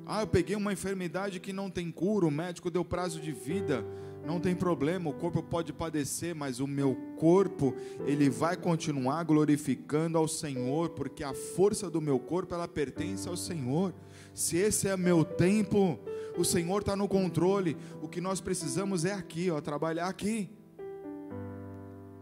Ah, 0.05 0.21
eu 0.21 0.27
peguei 0.27 0.55
uma 0.55 0.73
enfermidade 0.73 1.39
que 1.39 1.53
não 1.53 1.69
tem 1.69 1.91
cura, 1.91 2.25
o 2.25 2.31
médico 2.31 2.71
deu 2.71 2.83
prazo 2.83 3.21
de 3.21 3.31
vida. 3.31 3.85
Não 4.25 4.39
tem 4.39 4.53
problema, 4.53 5.09
o 5.09 5.13
corpo 5.13 5.41
pode 5.41 5.73
padecer, 5.73 6.35
mas 6.35 6.59
o 6.59 6.67
meu 6.67 6.95
corpo, 7.17 7.73
ele 8.05 8.29
vai 8.29 8.55
continuar 8.55 9.23
glorificando 9.23 10.17
ao 10.17 10.27
Senhor, 10.27 10.89
porque 10.89 11.23
a 11.23 11.33
força 11.33 11.89
do 11.89 12.01
meu 12.01 12.19
corpo, 12.19 12.53
ela 12.53 12.67
pertence 12.67 13.27
ao 13.27 13.37
Senhor. 13.37 13.93
Se 14.33 14.57
esse 14.57 14.87
é 14.87 14.95
meu 14.95 15.23
tempo, 15.23 15.99
o 16.37 16.45
Senhor 16.45 16.81
está 16.81 16.95
no 16.95 17.07
controle. 17.07 17.75
O 18.01 18.07
que 18.07 18.21
nós 18.21 18.39
precisamos 18.39 19.03
é 19.03 19.13
aqui, 19.13 19.49
ó, 19.49 19.59
trabalhar 19.59 20.07
aqui. 20.07 20.49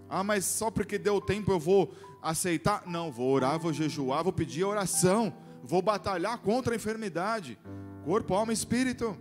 Ah, 0.09 0.23
mas 0.23 0.45
só 0.45 0.71
porque 0.71 0.97
deu 0.97 1.19
tempo 1.19 1.51
eu 1.51 1.59
vou 1.59 1.93
aceitar? 2.21 2.83
Não, 2.87 3.11
vou 3.11 3.29
orar, 3.31 3.59
vou 3.59 3.73
jejuar, 3.73 4.23
vou 4.23 4.31
pedir 4.31 4.63
oração, 4.63 5.33
vou 5.63 5.81
batalhar 5.81 6.37
contra 6.37 6.73
a 6.73 6.75
enfermidade, 6.75 7.59
corpo, 8.05 8.33
alma 8.33 8.53
e 8.53 8.55
espírito. 8.55 9.17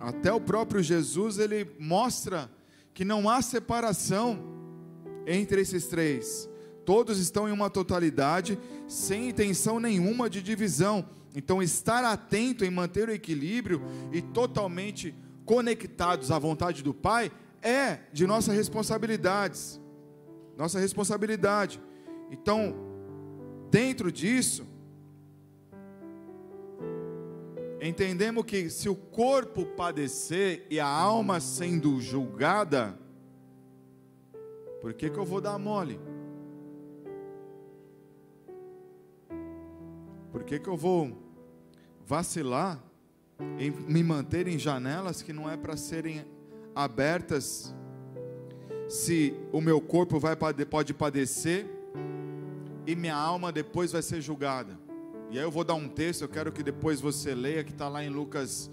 Até 0.00 0.32
o 0.32 0.40
próprio 0.40 0.82
Jesus 0.82 1.38
ele 1.38 1.70
mostra 1.78 2.50
que 2.94 3.04
não 3.04 3.28
há 3.28 3.42
separação 3.42 4.42
entre 5.26 5.60
esses 5.60 5.86
três. 5.86 6.48
Todos 6.86 7.18
estão 7.18 7.46
em 7.46 7.52
uma 7.52 7.68
totalidade, 7.68 8.58
sem 8.88 9.28
intenção 9.28 9.78
nenhuma 9.78 10.30
de 10.30 10.42
divisão. 10.42 11.06
Então, 11.34 11.62
estar 11.62 12.02
atento 12.02 12.64
em 12.64 12.70
manter 12.70 13.08
o 13.08 13.12
equilíbrio 13.12 13.82
e 14.10 14.20
totalmente 14.22 15.14
conectados 15.44 16.30
à 16.30 16.38
vontade 16.38 16.82
do 16.82 16.94
Pai 16.94 17.30
é 17.62 18.00
de 18.12 18.26
nossas 18.26 18.56
responsabilidades. 18.56 19.78
Nossa 20.56 20.80
responsabilidade. 20.80 21.80
Então, 22.30 22.74
dentro 23.70 24.10
disso, 24.10 24.66
entendemos 27.80 28.44
que 28.44 28.68
se 28.68 28.88
o 28.88 28.94
corpo 28.94 29.64
padecer 29.64 30.66
e 30.70 30.78
a 30.78 30.86
alma 30.86 31.40
sendo 31.40 32.00
julgada, 32.00 32.98
por 34.80 34.94
que, 34.94 35.10
que 35.10 35.18
eu 35.18 35.24
vou 35.24 35.40
dar 35.40 35.58
mole? 35.58 36.00
Por 40.32 40.44
que, 40.44 40.58
que 40.58 40.68
eu 40.68 40.76
vou 40.76 41.16
vacilar 42.06 42.82
em 43.58 43.70
me 43.70 44.02
manter 44.02 44.46
em 44.46 44.58
janelas 44.58 45.22
que 45.22 45.32
não 45.32 45.50
é 45.50 45.56
para 45.56 45.76
serem 45.76 46.24
abertas? 46.74 47.74
Se 48.88 49.34
o 49.52 49.60
meu 49.60 49.80
corpo 49.80 50.18
vai, 50.18 50.36
pode 50.36 50.94
padecer 50.94 51.66
e 52.86 52.96
minha 52.96 53.14
alma 53.14 53.52
depois 53.52 53.92
vai 53.92 54.02
ser 54.02 54.20
julgada. 54.20 54.79
E 55.30 55.38
aí 55.38 55.44
eu 55.44 55.50
vou 55.50 55.62
dar 55.62 55.74
um 55.74 55.88
texto, 55.88 56.22
eu 56.22 56.28
quero 56.28 56.50
que 56.50 56.60
depois 56.60 57.00
você 57.00 57.36
leia, 57.36 57.62
que 57.62 57.70
está 57.70 57.88
lá 57.88 58.02
em 58.02 58.08
Lucas 58.08 58.68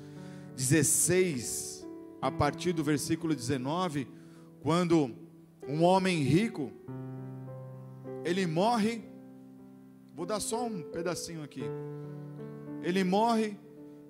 16, 0.56 1.88
a 2.20 2.32
partir 2.32 2.74
do 2.74 2.84
versículo 2.84 3.36
19, 3.36 4.08
quando 4.62 5.12
um 5.68 5.84
homem 5.84 6.24
rico, 6.24 6.72
ele 8.26 8.48
morre, 8.48 9.04
vou 10.16 10.26
dar 10.26 10.40
só 10.40 10.66
um 10.66 10.82
pedacinho 10.82 11.44
aqui, 11.44 11.62
ele 12.82 13.04
morre, 13.04 13.56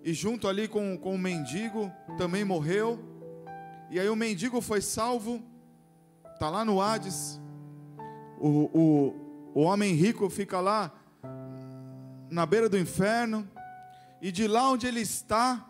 e 0.01 0.13
junto 0.13 0.47
ali 0.47 0.69
com, 0.69 0.97
com 0.97 1.15
o 1.15 1.19
mendigo, 1.19 1.91
também 2.17 2.45
morreu, 2.45 2.97
e 3.91 3.99
aí 3.99 4.07
o 4.07 4.15
mendigo 4.15 4.61
foi 4.61 4.79
salvo, 4.79 5.43
está 6.33 6.49
lá 6.49 6.63
no 6.63 6.79
Hades, 6.79 7.41
o, 8.39 8.47
o, 8.73 9.15
o 9.53 9.61
homem 9.63 9.93
rico 9.95 10.29
fica 10.29 10.61
lá, 10.61 10.93
na 12.29 12.45
beira 12.45 12.67
do 12.69 12.77
inferno, 12.77 13.47
e 14.21 14.31
de 14.31 14.47
lá 14.47 14.69
onde 14.71 14.87
ele 14.87 15.01
está, 15.01 15.65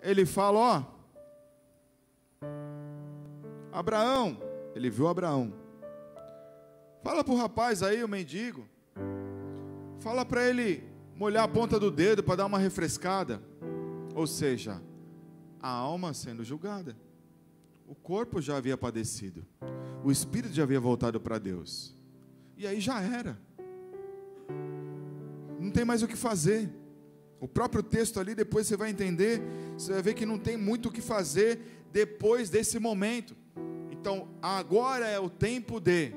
ele 0.00 0.26
fala: 0.26 0.58
Ó, 0.58 0.96
Abraão, 3.72 4.38
ele 4.74 4.90
viu 4.90 5.08
Abraão, 5.08 5.52
fala 7.02 7.22
para 7.22 7.34
o 7.34 7.36
rapaz 7.36 7.82
aí, 7.82 8.02
o 8.02 8.08
mendigo, 8.08 8.66
fala 10.00 10.24
para 10.24 10.48
ele 10.48 10.84
molhar 11.14 11.44
a 11.44 11.48
ponta 11.48 11.78
do 11.78 11.90
dedo 11.90 12.22
para 12.22 12.36
dar 12.36 12.46
uma 12.46 12.58
refrescada, 12.58 13.42
ou 14.14 14.26
seja, 14.26 14.82
a 15.60 15.68
alma 15.68 16.12
sendo 16.12 16.44
julgada, 16.44 16.96
o 17.86 17.94
corpo 17.94 18.40
já 18.40 18.56
havia 18.56 18.76
padecido, 18.76 19.46
o 20.04 20.10
espírito 20.10 20.54
já 20.54 20.62
havia 20.62 20.80
voltado 20.80 21.20
para 21.20 21.38
Deus, 21.38 21.96
e 22.56 22.66
aí 22.66 22.80
já 22.80 23.00
era 23.00 23.38
não 25.66 25.72
tem 25.72 25.84
mais 25.84 26.02
o 26.02 26.06
que 26.06 26.16
fazer. 26.16 26.70
O 27.40 27.48
próprio 27.48 27.82
texto 27.82 28.20
ali, 28.20 28.34
depois 28.34 28.66
você 28.66 28.76
vai 28.76 28.88
entender, 28.88 29.42
você 29.76 29.92
vai 29.92 30.02
ver 30.02 30.14
que 30.14 30.24
não 30.24 30.38
tem 30.38 30.56
muito 30.56 30.88
o 30.88 30.92
que 30.92 31.00
fazer 31.00 31.58
depois 31.92 32.48
desse 32.48 32.78
momento. 32.78 33.36
Então, 33.90 34.28
agora 34.40 35.06
é 35.08 35.18
o 35.18 35.28
tempo 35.28 35.80
de 35.80 36.12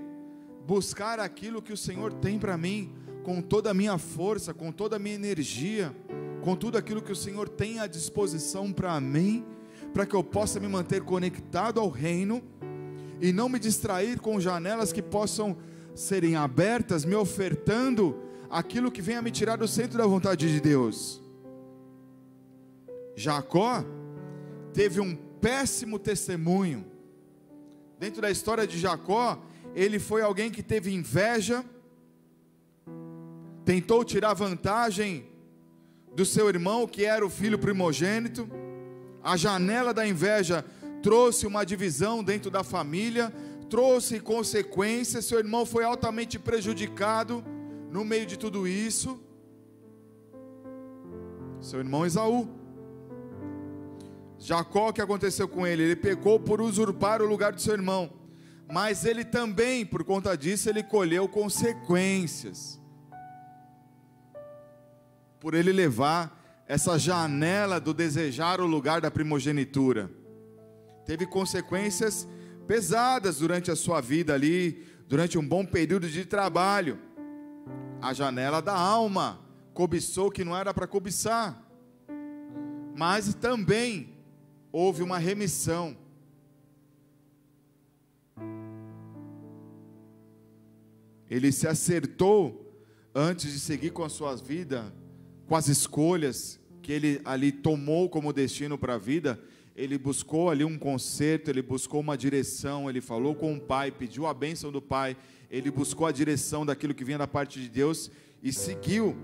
buscar 0.66 1.20
aquilo 1.20 1.62
que 1.62 1.74
o 1.74 1.78
Senhor 1.78 2.14
tem 2.14 2.38
para 2.38 2.56
mim, 2.58 2.94
com 3.24 3.42
toda 3.42 3.72
a 3.72 3.74
minha 3.74 3.98
força, 3.98 4.54
com 4.54 4.72
toda 4.72 4.98
a 4.98 5.00
minha 5.00 5.16
energia, 5.16 5.94
com 6.42 6.56
tudo 6.56 6.78
aquilo 6.78 7.02
que 7.02 7.12
o 7.12 7.16
Senhor 7.16 7.50
tem 7.50 7.80
à 7.80 7.88
disposição 7.88 8.72
para 8.72 9.00
mim, 9.02 9.44
para 9.94 10.06
que 10.06 10.16
eu 10.16 10.24
possa 10.24 10.60
me 10.60 10.68
manter 10.68 11.02
conectado 11.02 11.80
ao 11.80 11.90
reino 11.90 12.44
e 13.20 13.34
não 13.34 13.50
me 13.50 13.58
distrair 13.58 14.20
com 14.20 14.40
janelas 14.40 14.94
que 14.94 15.02
possam 15.02 15.58
serem 15.96 16.36
abertas, 16.36 17.04
me 17.04 17.16
ofertando 17.16 18.29
aquilo 18.50 18.92
que 18.92 19.02
venha 19.02 19.22
me 19.22 19.32
tirar 19.32 19.58
do 19.58 19.68
centro 19.68 19.98
da 19.98 20.06
vontade 20.06 20.52
de 20.52 20.60
Deus. 20.60 21.22
Jacó 23.16 23.84
teve 24.74 25.00
um 25.00 25.16
péssimo 25.16 26.00
testemunho. 26.00 26.86
Dentro 28.00 28.22
da 28.22 28.32
história 28.32 28.66
de 28.66 28.80
Jacó, 28.80 29.42
ele 29.76 30.00
foi 30.00 30.22
alguém 30.22 30.50
que 30.50 30.64
teve 30.64 30.94
inveja, 30.94 31.64
tentou 33.66 34.04
tirar 34.04 34.34
vantagem 34.34 35.26
do 36.16 36.26
seu 36.26 36.50
irmão, 36.50 36.88
que 36.88 37.06
era 37.06 37.26
o 37.26 37.30
filho 37.30 37.60
primogênito. 37.60 38.50
A 39.22 39.38
janela 39.38 39.94
da 39.94 40.08
inveja 40.08 40.66
trouxe 41.04 41.46
uma 41.46 41.66
divisão 41.66 42.24
dentro 42.24 42.50
da 42.50 42.64
família, 42.64 43.34
trouxe 43.70 44.20
consequências. 44.20 45.26
Seu 45.26 45.40
irmão 45.40 45.66
foi 45.66 45.84
altamente 45.84 46.40
prejudicado 46.40 47.44
no 47.92 48.06
meio 48.06 48.26
de 48.26 48.38
tudo 48.38 48.68
isso, 48.68 49.20
seu 51.60 51.80
irmão 51.80 52.06
Esaú. 52.06 52.48
Jacó, 54.38 54.90
o 54.90 54.94
que 54.94 55.02
aconteceu 55.02 55.48
com 55.48 55.68
ele? 55.68 55.84
Ele 55.84 55.96
pecou 55.96 56.40
por 56.40 56.62
usurpar 56.62 57.22
o 57.22 57.28
lugar 57.28 57.52
do 57.52 57.60
seu 57.60 57.74
irmão, 57.74 58.14
mas 58.72 59.04
ele 59.04 59.26
também, 59.26 59.86
por 59.86 60.04
conta 60.04 60.38
disso, 60.38 60.70
ele 60.70 60.84
colheu 60.84 61.28
consequências. 61.28 62.80
Por 65.40 65.54
ele 65.54 65.74
levar 65.74 66.64
essa 66.68 66.98
janela 66.98 67.80
do 67.80 67.94
desejar 67.94 68.62
o 68.62 68.68
lugar 68.68 69.02
da 69.02 69.10
primogenitura. 69.10 70.10
Teve 71.06 71.26
consequências 71.26 72.28
pesadas 72.68 73.40
durante 73.40 73.72
a 73.72 73.76
sua 73.76 74.00
vida 74.00 74.34
ali, 74.36 74.86
durante 75.08 75.38
um 75.38 75.46
bom 75.46 75.66
período 75.66 76.08
de 76.08 76.24
trabalho 76.24 77.09
a 78.02 78.14
janela 78.14 78.62
da 78.62 78.74
alma, 78.74 79.40
cobiçou 79.74 80.32
que 80.32 80.44
não 80.44 80.56
era 80.56 80.74
para 80.74 80.88
cobiçar, 80.88 81.62
mas 82.96 83.34
também 83.34 84.14
houve 84.72 85.04
uma 85.04 85.18
remissão. 85.18 85.96
Ele 91.30 91.52
se 91.52 91.68
acertou 91.68 92.74
antes 93.14 93.54
de 93.54 93.60
seguir 93.60 93.92
com 93.92 94.04
a 94.04 94.10
sua 94.10 94.36
vida, 94.36 94.92
com 95.48 95.56
as 95.56 95.68
escolhas 95.68 96.60
que 96.82 96.92
ele 96.92 97.22
ali 97.24 97.52
tomou 97.52 98.10
como 98.10 98.34
destino 98.34 98.78
para 98.78 98.96
a 98.96 98.98
vida. 98.98 99.40
Ele 99.76 99.98
buscou 99.98 100.50
ali 100.50 100.66
um 100.66 100.78
conserto, 100.78 101.50
ele 101.50 101.62
buscou 101.62 102.02
uma 102.02 102.18
direção, 102.18 102.90
ele 102.90 103.00
falou 103.00 103.36
com 103.36 103.56
o 103.56 103.62
pai, 103.62 103.92
pediu 103.92 104.26
a 104.26 104.34
bênção 104.34 104.72
do 104.72 104.82
pai, 104.82 105.16
ele 105.50 105.72
buscou 105.72 106.06
a 106.06 106.12
direção 106.12 106.66
daquilo 106.66 106.94
que 106.94 107.04
vinha 107.04 107.18
da 107.18 107.28
parte 107.28 107.60
de 107.60 107.70
Deus 107.70 108.12
e 108.42 108.54
seguiu. 108.54 109.18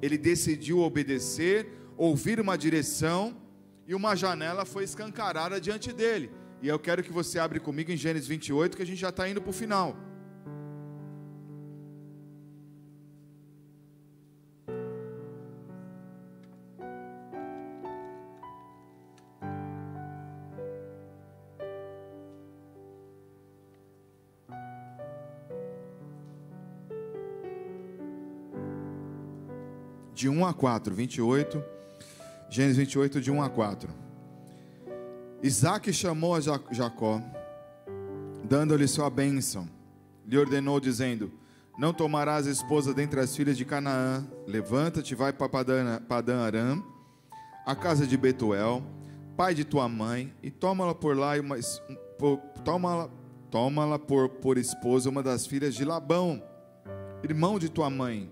Ele 0.00 0.16
decidiu 0.16 0.80
obedecer, 0.80 1.68
ouvir 1.96 2.40
uma 2.40 2.56
direção 2.56 3.36
e 3.86 3.94
uma 3.94 4.14
janela 4.14 4.64
foi 4.64 4.84
escancarada 4.84 5.60
diante 5.60 5.92
dele. 5.92 6.30
E 6.60 6.68
eu 6.68 6.78
quero 6.78 7.02
que 7.02 7.12
você 7.12 7.38
abra 7.38 7.58
comigo 7.58 7.90
em 7.90 7.96
Gênesis 7.96 8.28
28, 8.28 8.76
que 8.76 8.82
a 8.82 8.86
gente 8.86 9.00
já 9.00 9.08
está 9.08 9.28
indo 9.28 9.42
para 9.42 9.50
o 9.50 9.52
final. 9.52 9.96
De 30.22 30.28
1 30.28 30.46
a 30.46 30.54
4, 30.54 30.94
28, 30.94 31.64
Gênesis 32.48 32.76
28, 32.76 33.20
de 33.20 33.32
1 33.32 33.42
a 33.42 33.50
4. 33.50 33.92
Isaac 35.42 35.92
chamou 35.92 36.36
a 36.36 36.40
Jacó, 36.40 37.20
dando-lhe 38.44 38.86
sua 38.86 39.10
bênção, 39.10 39.68
lhe 40.24 40.38
ordenou, 40.38 40.78
dizendo: 40.78 41.32
Não 41.76 41.92
tomarás 41.92 42.46
esposa 42.46 42.94
dentre 42.94 43.18
as 43.18 43.34
filhas 43.34 43.58
de 43.58 43.64
Canaã, 43.64 44.24
levanta-te, 44.46 45.16
vai 45.16 45.32
para 45.32 45.48
Padã 45.48 46.38
Aram, 46.40 46.84
a 47.66 47.74
casa 47.74 48.06
de 48.06 48.16
Betuel, 48.16 48.80
pai 49.36 49.56
de 49.56 49.64
tua 49.64 49.88
mãe, 49.88 50.32
e 50.40 50.52
toma-la 50.52 50.94
por 50.94 51.16
lá, 51.16 51.32
toma-la 52.64 53.10
toma 53.50 53.98
por, 53.98 54.28
por 54.28 54.56
esposa 54.56 55.10
uma 55.10 55.20
das 55.20 55.48
filhas 55.48 55.74
de 55.74 55.84
Labão, 55.84 56.40
irmão 57.24 57.58
de 57.58 57.68
tua 57.68 57.90
mãe 57.90 58.30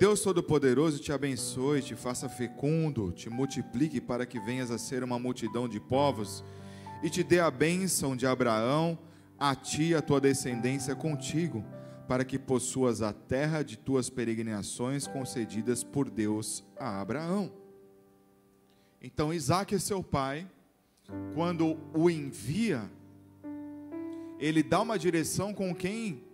Deus 0.00 0.22
Todo-Poderoso 0.22 0.98
te 0.98 1.12
abençoe, 1.12 1.82
te 1.82 1.94
faça 1.94 2.26
fecundo, 2.26 3.12
te 3.12 3.28
multiplique 3.28 4.00
para 4.00 4.24
que 4.24 4.40
venhas 4.40 4.70
a 4.70 4.78
ser 4.78 5.04
uma 5.04 5.18
multidão 5.18 5.68
de 5.68 5.78
povos 5.78 6.42
e 7.02 7.10
te 7.10 7.22
dê 7.22 7.38
a 7.38 7.50
bênção 7.50 8.16
de 8.16 8.26
Abraão, 8.26 8.98
a 9.38 9.54
ti 9.54 9.90
e 9.90 9.94
a 9.94 10.00
tua 10.00 10.18
descendência 10.18 10.96
contigo, 10.96 11.62
para 12.08 12.24
que 12.24 12.38
possuas 12.38 13.02
a 13.02 13.12
terra 13.12 13.62
de 13.62 13.76
tuas 13.76 14.08
peregrinações 14.08 15.06
concedidas 15.06 15.84
por 15.84 16.08
Deus 16.08 16.64
a 16.78 16.98
Abraão. 16.98 17.52
Então 19.02 19.34
Isaac 19.34 19.78
seu 19.78 20.02
pai, 20.02 20.48
quando 21.34 21.76
o 21.92 22.08
envia, 22.08 22.90
ele 24.38 24.62
dá 24.62 24.80
uma 24.80 24.98
direção 24.98 25.52
com 25.52 25.74
quem 25.74 26.24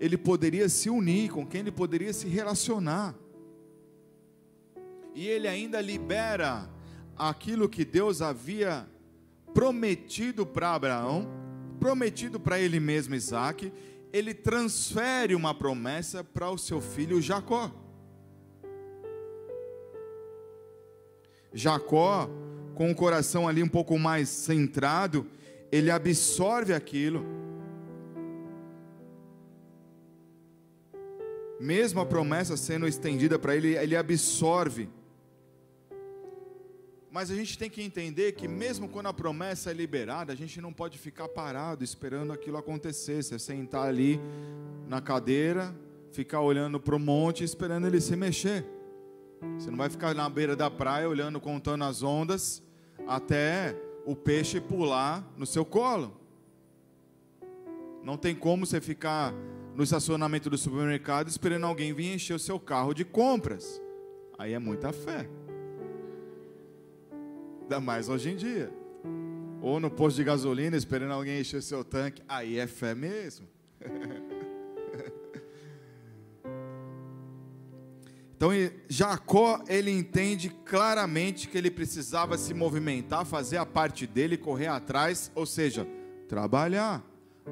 ele 0.00 0.16
poderia 0.16 0.68
se 0.68 0.90
unir, 0.90 1.30
com 1.30 1.46
quem 1.46 1.60
ele 1.60 1.72
poderia 1.72 2.12
se 2.12 2.28
relacionar. 2.28 3.14
E 5.14 5.26
ele 5.28 5.46
ainda 5.46 5.80
libera 5.80 6.68
aquilo 7.16 7.68
que 7.68 7.84
Deus 7.84 8.20
havia 8.20 8.86
prometido 9.52 10.44
para 10.44 10.74
Abraão, 10.74 11.28
prometido 11.78 12.40
para 12.40 12.58
ele 12.58 12.80
mesmo 12.80 13.14
Isaac, 13.14 13.72
ele 14.12 14.34
transfere 14.34 15.34
uma 15.34 15.54
promessa 15.54 16.24
para 16.24 16.50
o 16.50 16.58
seu 16.58 16.80
filho 16.80 17.20
Jacó. 17.20 17.70
Jacó, 21.52 22.28
com 22.74 22.90
o 22.90 22.94
coração 22.94 23.46
ali 23.46 23.62
um 23.62 23.68
pouco 23.68 23.96
mais 23.96 24.28
centrado, 24.28 25.26
ele 25.70 25.90
absorve 25.90 26.72
aquilo. 26.72 27.24
Mesmo 31.64 31.98
a 31.98 32.04
promessa 32.04 32.58
sendo 32.58 32.86
estendida 32.86 33.38
para 33.38 33.56
ele, 33.56 33.74
ele 33.74 33.96
absorve. 33.96 34.86
Mas 37.10 37.30
a 37.30 37.34
gente 37.34 37.56
tem 37.56 37.70
que 37.70 37.82
entender 37.82 38.32
que, 38.32 38.46
mesmo 38.46 38.86
quando 38.86 39.06
a 39.06 39.14
promessa 39.14 39.70
é 39.70 39.72
liberada, 39.72 40.30
a 40.30 40.36
gente 40.36 40.60
não 40.60 40.74
pode 40.74 40.98
ficar 40.98 41.26
parado 41.26 41.82
esperando 41.82 42.34
aquilo 42.34 42.58
acontecer. 42.58 43.22
Você 43.22 43.38
sentar 43.38 43.88
ali 43.88 44.20
na 44.86 45.00
cadeira, 45.00 45.74
ficar 46.12 46.42
olhando 46.42 46.78
para 46.78 46.96
o 46.96 46.98
monte, 46.98 47.42
esperando 47.42 47.86
ele 47.86 47.98
se 47.98 48.14
mexer. 48.14 48.66
Você 49.58 49.70
não 49.70 49.78
vai 49.78 49.88
ficar 49.88 50.14
na 50.14 50.28
beira 50.28 50.54
da 50.54 50.70
praia 50.70 51.08
olhando, 51.08 51.40
contando 51.40 51.84
as 51.84 52.02
ondas, 52.02 52.62
até 53.06 53.74
o 54.04 54.14
peixe 54.14 54.60
pular 54.60 55.26
no 55.34 55.46
seu 55.46 55.64
colo. 55.64 56.14
Não 58.02 58.18
tem 58.18 58.34
como 58.34 58.66
você 58.66 58.82
ficar 58.82 59.32
no 59.74 59.82
estacionamento 59.82 60.48
do 60.48 60.56
supermercado 60.56 61.28
esperando 61.28 61.66
alguém 61.66 61.92
vir 61.92 62.14
encher 62.14 62.34
o 62.34 62.38
seu 62.38 62.60
carro 62.60 62.94
de 62.94 63.04
compras. 63.04 63.80
Aí 64.38 64.52
é 64.52 64.58
muita 64.58 64.92
fé. 64.92 65.28
Ainda 67.62 67.80
mais 67.80 68.08
hoje 68.08 68.30
em 68.30 68.36
dia. 68.36 68.72
Ou 69.60 69.80
no 69.80 69.90
posto 69.90 70.16
de 70.16 70.24
gasolina 70.24 70.76
esperando 70.76 71.12
alguém 71.12 71.40
encher 71.40 71.62
seu 71.62 71.84
tanque. 71.84 72.22
Aí 72.28 72.58
é 72.58 72.66
fé 72.66 72.94
mesmo. 72.94 73.48
Então 78.36 78.50
Jacó, 78.88 79.62
ele 79.68 79.90
entende 79.90 80.50
claramente 80.50 81.48
que 81.48 81.56
ele 81.56 81.70
precisava 81.70 82.36
se 82.36 82.52
movimentar, 82.52 83.24
fazer 83.24 83.56
a 83.56 83.64
parte 83.64 84.06
dele, 84.06 84.36
correr 84.36 84.66
atrás, 84.66 85.32
ou 85.34 85.46
seja, 85.46 85.86
trabalhar. 86.28 87.02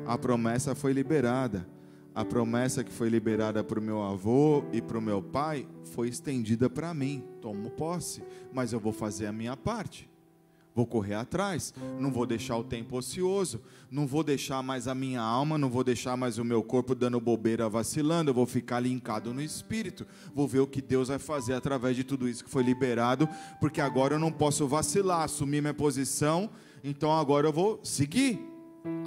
A 0.05 0.19
promessa 0.19 0.75
foi 0.75 0.93
liberada. 0.93 1.67
A 2.15 2.25
promessa 2.25 2.85
que 2.85 2.93
foi 2.93 3.09
liberada 3.09 3.65
para 3.65 3.81
o 3.81 3.83
meu 3.83 4.03
avô 4.03 4.65
e 4.71 4.83
para 4.83 4.99
o 4.99 5.03
meu 5.03 5.23
pai 5.23 5.67
foi 5.93 6.09
estendida 6.09 6.69
para 6.69 6.93
mim. 6.93 7.25
Tomo 7.41 7.71
posse, 7.71 8.23
mas 8.53 8.73
eu 8.73 8.79
vou 8.79 8.93
fazer 8.93 9.27
a 9.27 9.33
minha 9.33 9.57
parte. 9.57 10.11
Vou 10.75 10.87
correr 10.87 11.15
atrás, 11.15 11.75
não 11.99 12.11
vou 12.11 12.25
deixar 12.25 12.57
o 12.57 12.65
tempo 12.65 12.97
ocioso, 12.97 13.61
não 13.91 14.07
vou 14.07 14.25
deixar 14.25 14.63
mais 14.63 14.89
a 14.89 14.95
minha 14.95 15.21
alma, 15.21 15.59
não 15.59 15.69
vou 15.69 15.85
deixar 15.85 16.17
mais 16.17 16.39
o 16.39 16.45
meu 16.45 16.63
corpo 16.63 16.95
dando 16.95 17.21
bobeira, 17.21 17.69
vacilando, 17.69 18.31
eu 18.31 18.35
vou 18.35 18.47
ficar 18.47 18.81
linkado 18.81 19.35
no 19.35 19.43
espírito. 19.43 20.07
Vou 20.35 20.49
ver 20.49 20.61
o 20.61 20.67
que 20.67 20.81
Deus 20.81 21.09
vai 21.09 21.19
fazer 21.19 21.53
através 21.53 21.95
de 21.95 22.05
tudo 22.05 22.27
isso 22.27 22.43
que 22.43 22.51
foi 22.51 22.63
liberado, 22.63 23.29
porque 23.61 23.83
agora 23.83 24.15
eu 24.15 24.19
não 24.19 24.33
posso 24.33 24.67
vacilar, 24.67 25.25
assumir 25.25 25.61
minha 25.61 25.75
posição, 25.75 26.49
então 26.83 27.13
agora 27.13 27.47
eu 27.47 27.53
vou 27.53 27.79
seguir, 27.83 28.41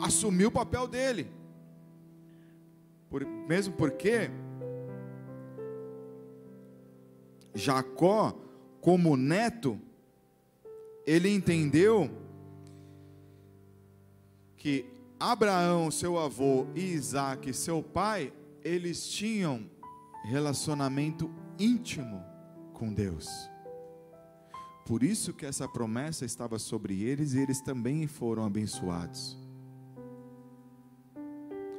assumir 0.03 0.45
o 0.45 0.51
papel 0.51 0.87
dele. 0.87 1.27
Por, 3.15 3.25
mesmo 3.25 3.73
porque 3.75 4.29
Jacó, 7.53 8.37
como 8.81 9.15
neto, 9.15 9.79
ele 11.07 11.33
entendeu 11.33 12.11
que 14.57 14.85
Abraão, 15.17 15.89
seu 15.89 16.19
avô, 16.19 16.67
e 16.75 16.81
Isaac, 16.91 17.53
seu 17.53 17.81
pai, 17.81 18.33
eles 18.61 19.07
tinham 19.07 19.65
relacionamento 20.25 21.33
íntimo 21.57 22.21
com 22.73 22.93
Deus. 22.93 23.29
Por 24.85 25.03
isso 25.03 25.33
que 25.33 25.45
essa 25.45 25.69
promessa 25.69 26.25
estava 26.25 26.59
sobre 26.59 27.01
eles 27.03 27.31
e 27.31 27.39
eles 27.39 27.61
também 27.61 28.07
foram 28.07 28.43
abençoados. 28.43 29.44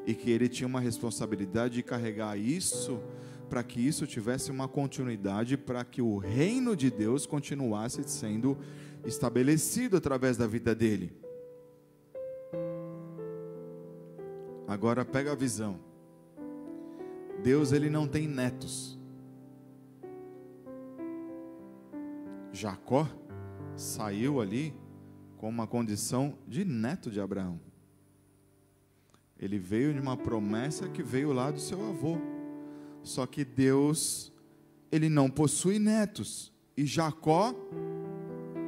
E 0.06 0.14
que 0.14 0.30
ele 0.30 0.48
tinha 0.48 0.66
uma 0.66 0.80
responsabilidade 0.80 1.74
de 1.74 1.82
carregar 1.82 2.38
isso 2.38 3.00
para 3.48 3.62
que 3.62 3.80
isso 3.80 4.06
tivesse 4.06 4.50
uma 4.50 4.68
continuidade, 4.68 5.56
para 5.56 5.84
que 5.84 6.00
o 6.00 6.18
reino 6.18 6.76
de 6.76 6.90
Deus 6.90 7.26
continuasse 7.26 8.02
sendo 8.04 8.56
estabelecido 9.04 9.96
através 9.96 10.36
da 10.36 10.46
vida 10.46 10.74
dele. 10.74 11.12
Agora 14.66 15.04
pega 15.04 15.32
a 15.32 15.36
visão. 15.36 15.78
Deus 17.42 17.72
ele 17.72 17.88
não 17.88 18.08
tem 18.08 18.26
netos. 18.26 18.98
Jacó 22.52 23.06
saiu 23.76 24.40
ali 24.40 24.74
com 25.36 25.48
uma 25.48 25.66
condição 25.66 26.38
de 26.48 26.64
neto 26.64 27.10
de 27.10 27.20
Abraão. 27.20 27.60
Ele 29.38 29.58
veio 29.58 29.92
de 29.92 30.00
uma 30.00 30.16
promessa 30.16 30.88
que 30.88 31.02
veio 31.02 31.32
lá 31.32 31.50
do 31.50 31.60
seu 31.60 31.86
avô. 31.88 32.18
Só 33.02 33.26
que 33.26 33.44
Deus, 33.44 34.32
ele 34.90 35.08
não 35.08 35.30
possui 35.30 35.78
netos. 35.78 36.52
E 36.76 36.84
Jacó 36.84 37.54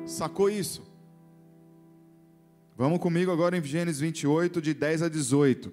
Sacou 0.08 0.48
isso? 0.48 0.82
Vamos 2.74 2.98
comigo 2.98 3.30
agora 3.30 3.58
em 3.58 3.62
Gênesis 3.62 4.00
28, 4.00 4.62
de 4.62 4.72
10 4.72 5.02
a 5.02 5.08
18. 5.08 5.70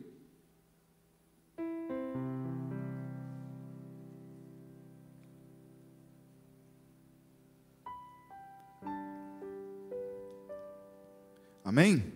Amém? 11.63 12.14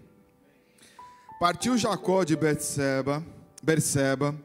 Partiu 1.40 1.78
Jacó 1.78 2.24
de 2.24 2.36
Betseba, 2.36 3.24
Berseba 3.64 4.36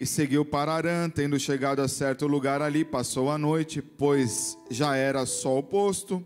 e 0.00 0.04
seguiu 0.04 0.44
para 0.44 0.72
Arã, 0.72 1.08
tendo 1.08 1.38
chegado 1.38 1.80
a 1.80 1.88
certo 1.88 2.26
lugar 2.26 2.60
ali, 2.60 2.84
passou 2.84 3.30
a 3.30 3.38
noite, 3.38 3.80
pois 3.80 4.58
já 4.70 4.96
era 4.96 5.24
sol 5.24 5.62
posto 5.62 6.24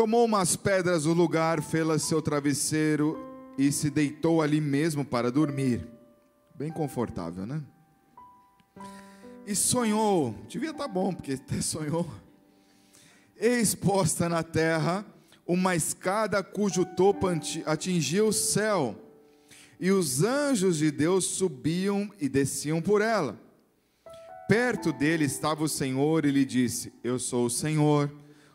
Tomou 0.00 0.24
umas 0.24 0.56
pedras 0.56 1.02
do 1.04 1.12
lugar, 1.12 1.60
fê-las 1.60 2.00
seu 2.04 2.22
travesseiro 2.22 3.22
e 3.58 3.70
se 3.70 3.90
deitou 3.90 4.40
ali 4.40 4.58
mesmo 4.58 5.04
para 5.04 5.30
dormir. 5.30 5.86
Bem 6.54 6.72
confortável, 6.72 7.44
né? 7.44 7.62
E 9.46 9.54
sonhou, 9.54 10.34
devia 10.48 10.70
estar 10.70 10.84
tá 10.84 10.88
bom, 10.88 11.12
porque 11.12 11.32
até 11.44 11.60
sonhou. 11.60 12.10
Exposta 13.36 14.26
na 14.26 14.42
terra 14.42 15.04
uma 15.52 15.74
escada 15.74 16.44
cujo 16.44 16.84
topo 16.84 17.26
atingia 17.66 18.24
o 18.24 18.32
céu, 18.32 18.94
e 19.80 19.90
os 19.90 20.22
anjos 20.22 20.78
de 20.78 20.92
Deus 20.92 21.24
subiam 21.24 22.08
e 22.20 22.28
desciam 22.28 22.80
por 22.80 23.02
ela. 23.02 23.36
Perto 24.48 24.92
dele 24.92 25.24
estava 25.24 25.64
o 25.64 25.68
Senhor 25.68 26.24
e 26.24 26.30
lhe 26.30 26.44
disse: 26.44 26.92
Eu 27.02 27.18
sou 27.18 27.46
o 27.46 27.50
Senhor, 27.50 28.12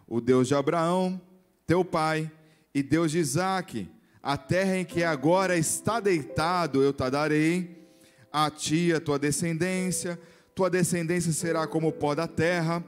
o 0.08 0.22
Deus 0.22 0.48
de 0.48 0.56
Abraão, 0.56 1.20
teu 1.68 1.84
pai, 1.84 2.32
e 2.74 2.82
Deus 2.82 3.12
de 3.12 3.20
Isaac, 3.20 3.90
a 4.24 4.38
terra 4.38 4.78
em 4.78 4.86
que 4.86 5.04
agora 5.04 5.58
está 5.58 6.00
deitado, 6.00 6.82
eu 6.82 6.94
te 6.94 7.10
darei, 7.10 7.90
a 8.32 8.50
ti, 8.50 8.94
a 8.94 9.02
tua 9.02 9.20
descendência, 9.20 10.18
tua 10.54 10.70
descendência 10.70 11.34
será 11.34 11.68
como 11.68 11.90
o 11.90 11.94
pó 11.94 12.16
da 12.16 12.26
terra, 12.28 12.82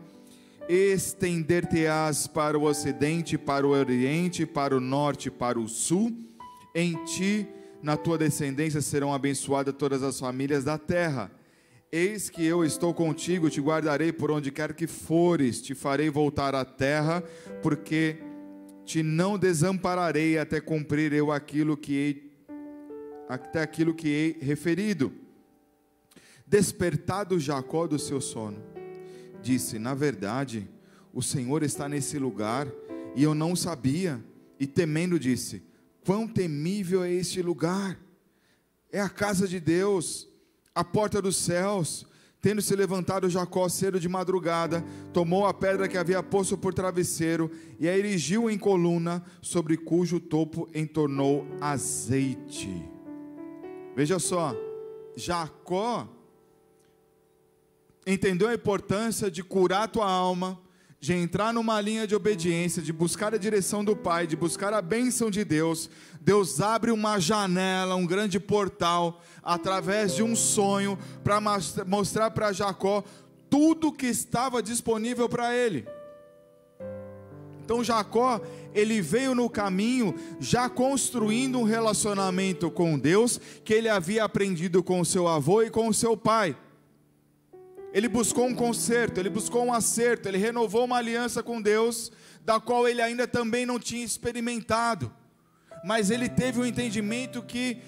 estender-te-ás 0.68 2.28
para 2.28 2.58
o 2.58 2.64
ocidente, 2.64 3.38
para 3.38 3.66
o 3.66 3.72
oriente, 3.72 4.46
para 4.46 4.76
o 4.76 4.80
norte, 4.80 5.32
para 5.32 5.60
o 5.60 5.68
sul, 5.68 6.12
em 6.76 7.04
ti, 7.06 7.48
na 7.82 7.96
tua 7.96 8.18
descendência 8.18 8.82
serão 8.82 9.14
abençoadas 9.14 9.76
todas 9.78 10.04
as 10.04 10.20
famílias 10.20 10.64
da 10.64 10.78
terra. 10.78 11.32
Eis 11.92 12.30
que 12.30 12.46
eu 12.46 12.66
estou 12.66 12.94
contigo, 12.94 13.50
te 13.50 13.62
guardarei 13.62 14.12
por 14.12 14.30
onde 14.30 14.52
quer 14.52 14.74
que 14.74 14.88
fores, 14.88 15.62
te 15.62 15.74
farei 15.74 16.10
voltar 16.10 16.54
à 16.54 16.66
terra, 16.66 17.24
porque 17.64 18.18
te 18.86 19.02
não 19.02 19.38
desampararei 19.38 20.38
até 20.38 20.60
cumprir 20.60 21.14
eu 21.14 21.32
aquilo 21.32 21.78
que 21.78 21.94
hei, 21.94 22.32
até 23.30 23.62
aquilo 23.62 23.94
que 23.94 24.08
hei 24.08 24.38
referido. 24.42 25.14
despertado 26.46 27.40
Jacó 27.40 27.88
do 27.88 28.00
seu 28.00 28.22
sono, 28.22 28.62
disse: 29.48 29.80
Na 29.80 29.94
verdade, 29.94 30.70
o 31.14 31.22
Senhor 31.22 31.64
está 31.64 31.88
nesse 31.88 32.20
lugar 32.20 32.68
e 33.16 33.24
eu 33.24 33.34
não 33.34 33.56
sabia. 33.56 34.24
E 34.60 34.68
temendo 34.68 35.20
disse: 35.20 35.64
Quão 36.06 36.28
temível 36.28 37.04
é 37.04 37.12
este 37.12 37.42
lugar! 37.42 37.98
É 38.92 39.00
a 39.00 39.10
casa 39.10 39.48
de 39.48 39.60
Deus, 39.60 40.28
a 40.76 40.84
porta 40.84 41.22
dos 41.22 41.38
céus. 41.38 42.06
Tendo 42.40 42.62
se 42.62 42.76
levantado 42.76 43.30
Jacó 43.30 43.68
cedo 43.68 44.00
de 44.00 44.08
madrugada, 44.08 44.86
tomou 45.12 45.48
a 45.48 45.54
pedra 45.54 45.88
que 45.88 45.98
havia 45.98 46.22
posto 46.22 46.56
por 46.56 46.72
travesseiro 46.72 47.50
e 47.80 47.90
a 47.90 47.98
erigiu 47.98 48.48
em 48.50 48.60
coluna, 48.60 49.24
sobre 49.42 49.76
cujo 49.76 50.20
topo 50.20 50.70
entornou 50.74 51.48
azeite. 51.60 52.72
Veja 53.96 54.20
só, 54.20 54.56
Jacó 55.16 56.08
entendeu 58.08 58.48
a 58.48 58.54
importância 58.56 59.30
de 59.30 59.44
curar 59.44 59.84
a 59.84 59.88
tua 59.88 60.10
alma, 60.10 60.58
de 61.00 61.14
entrar 61.14 61.54
numa 61.54 61.80
linha 61.80 62.08
de 62.08 62.16
obediência, 62.16 62.82
de 62.82 62.94
buscar 62.94 63.36
a 63.36 63.38
direção 63.38 63.84
do 63.84 63.96
Pai, 63.96 64.26
de 64.26 64.36
buscar 64.36 64.74
a 64.74 64.82
bênção 64.82 65.30
de 65.30 65.44
Deus, 65.44 65.90
Deus 66.22 66.60
abre 66.60 66.90
uma 66.90 67.20
janela, 67.20 67.96
um 67.96 68.06
grande 68.06 68.40
portal, 68.40 69.22
através 69.44 70.16
de 70.16 70.24
um 70.24 70.36
sonho, 70.36 70.98
para 71.24 71.40
mostrar 71.86 72.32
para 72.32 72.52
Jacó 72.52 73.04
tudo 73.50 73.92
que 73.92 74.08
estava 74.08 74.64
disponível 74.64 75.30
para 75.30 75.56
ele. 75.56 75.86
Então 77.64 77.84
Jacó, 77.84 78.42
ele 78.74 79.02
veio 79.02 79.36
no 79.36 79.50
caminho 79.50 80.16
já 80.40 80.70
construindo 80.70 81.60
um 81.60 81.64
relacionamento 81.64 82.72
com 82.72 82.98
Deus 82.98 83.40
que 83.64 83.74
ele 83.74 83.90
havia 83.90 84.24
aprendido 84.24 84.82
com 84.82 85.04
seu 85.04 85.28
avô 85.28 85.62
e 85.62 85.70
com 85.70 85.92
seu 85.92 86.16
pai. 86.16 86.56
Ele 87.98 88.08
buscou 88.08 88.46
um 88.46 88.54
conserto, 88.54 89.18
ele 89.18 89.28
buscou 89.28 89.66
um 89.66 89.74
acerto, 89.74 90.28
ele 90.30 90.38
renovou 90.38 90.86
uma 90.86 90.98
aliança 90.98 91.42
com 91.42 91.60
Deus, 91.60 92.12
da 92.46 92.60
qual 92.60 92.88
ele 92.88 93.02
ainda 93.02 93.28
também 93.28 93.66
não 93.66 93.80
tinha 93.80 94.06
experimentado. 94.06 95.12
Mas 95.84 96.12
ele 96.12 96.30
teve 96.30 96.60
o 96.60 96.62
um 96.62 96.66
entendimento 96.68 97.42
que 97.42 97.80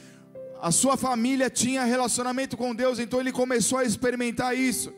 a 0.59 0.71
sua 0.71 0.97
família 0.97 1.47
tinha 1.47 1.83
relacionamento 1.83 2.57
com 2.57 2.73
Deus, 2.73 2.97
então 2.97 3.19
ele 3.19 3.31
começou 3.31 3.77
a 3.77 3.83
experimentar 3.83 4.57
isso. 4.57 4.91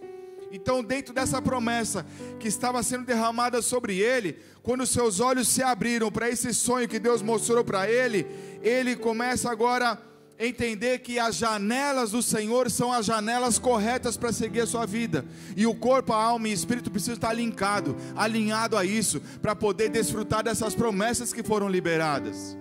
Então, 0.49 0.81
dentro 0.81 1.13
dessa 1.13 1.41
promessa 1.41 2.05
que 2.39 2.47
estava 2.47 2.81
sendo 2.81 3.03
derramada 3.03 3.61
sobre 3.61 3.99
ele, 3.99 4.39
quando 4.63 4.87
seus 4.87 5.19
olhos 5.19 5.49
se 5.49 5.61
abriram 5.61 6.09
para 6.09 6.29
esse 6.29 6.53
sonho 6.53 6.87
que 6.87 6.99
Deus 6.99 7.21
mostrou 7.21 7.65
para 7.65 7.85
ele, 7.91 8.25
ele 8.63 8.95
começa 8.95 9.51
agora 9.51 10.01
entender 10.47 10.99
que 10.99 11.19
as 11.19 11.35
janelas 11.35 12.11
do 12.11 12.21
Senhor 12.21 12.69
são 12.71 12.91
as 12.91 13.05
janelas 13.05 13.59
corretas 13.59 14.17
para 14.17 14.33
seguir 14.33 14.61
a 14.61 14.67
sua 14.67 14.85
vida. 14.85 15.23
E 15.55 15.67
o 15.67 15.75
corpo, 15.75 16.13
a 16.13 16.23
alma 16.23 16.47
e 16.47 16.51
o 16.51 16.53
espírito 16.53 16.89
precisam 16.89 17.13
estar 17.13 17.33
linkado, 17.33 17.95
alinhado 18.15 18.75
a 18.75 18.83
isso, 18.83 19.21
para 19.41 19.55
poder 19.55 19.89
desfrutar 19.89 20.43
dessas 20.43 20.73
promessas 20.73 21.31
que 21.31 21.43
foram 21.43 21.69
liberadas. 21.69 22.57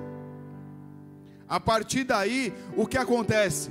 A 1.48 1.58
partir 1.58 2.04
daí, 2.04 2.52
o 2.76 2.86
que 2.86 2.98
acontece? 2.98 3.70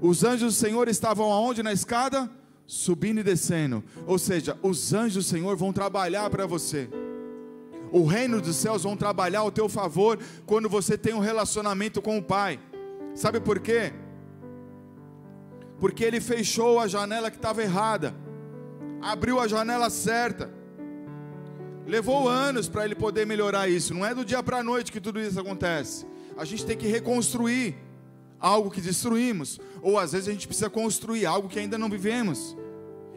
Os 0.00 0.24
anjos 0.24 0.54
do 0.54 0.60
Senhor 0.60 0.88
estavam 0.88 1.32
aonde 1.32 1.62
na 1.62 1.72
escada? 1.72 2.28
Subindo 2.66 3.20
e 3.20 3.22
descendo. 3.22 3.82
Ou 4.06 4.18
seja, 4.18 4.58
os 4.62 4.92
anjos 4.92 5.24
do 5.24 5.30
Senhor 5.30 5.56
vão 5.56 5.72
trabalhar 5.72 6.28
para 6.28 6.44
você. 6.46 6.88
O 7.92 8.04
reino 8.04 8.40
dos 8.40 8.56
céus 8.56 8.82
vão 8.82 8.96
trabalhar 8.96 9.40
ao 9.40 9.52
teu 9.52 9.68
favor 9.68 10.18
quando 10.44 10.68
você 10.68 10.98
tem 10.98 11.14
um 11.14 11.20
relacionamento 11.20 12.02
com 12.02 12.18
o 12.18 12.22
Pai. 12.22 12.58
Sabe 13.14 13.38
por 13.38 13.60
quê? 13.60 13.92
Porque 15.78 16.02
ele 16.02 16.20
fechou 16.20 16.80
a 16.80 16.88
janela 16.88 17.30
que 17.30 17.36
estava 17.36 17.62
errada, 17.62 18.14
abriu 19.00 19.38
a 19.38 19.46
janela 19.46 19.88
certa. 19.88 20.52
Levou 21.86 22.28
anos 22.28 22.68
para 22.68 22.84
ele 22.84 22.94
poder 22.94 23.26
melhorar 23.26 23.68
isso. 23.68 23.94
Não 23.94 24.04
é 24.04 24.14
do 24.14 24.24
dia 24.24 24.42
para 24.42 24.58
a 24.58 24.62
noite 24.62 24.90
que 24.90 25.00
tudo 25.00 25.20
isso 25.20 25.38
acontece. 25.38 26.06
A 26.36 26.44
gente 26.44 26.66
tem 26.66 26.76
que 26.76 26.86
reconstruir 26.86 27.76
algo 28.40 28.70
que 28.70 28.80
destruímos, 28.80 29.60
ou 29.80 29.98
às 29.98 30.12
vezes 30.12 30.28
a 30.28 30.32
gente 30.32 30.46
precisa 30.46 30.68
construir 30.68 31.24
algo 31.24 31.48
que 31.48 31.58
ainda 31.58 31.78
não 31.78 31.88
vivemos. 31.88 32.56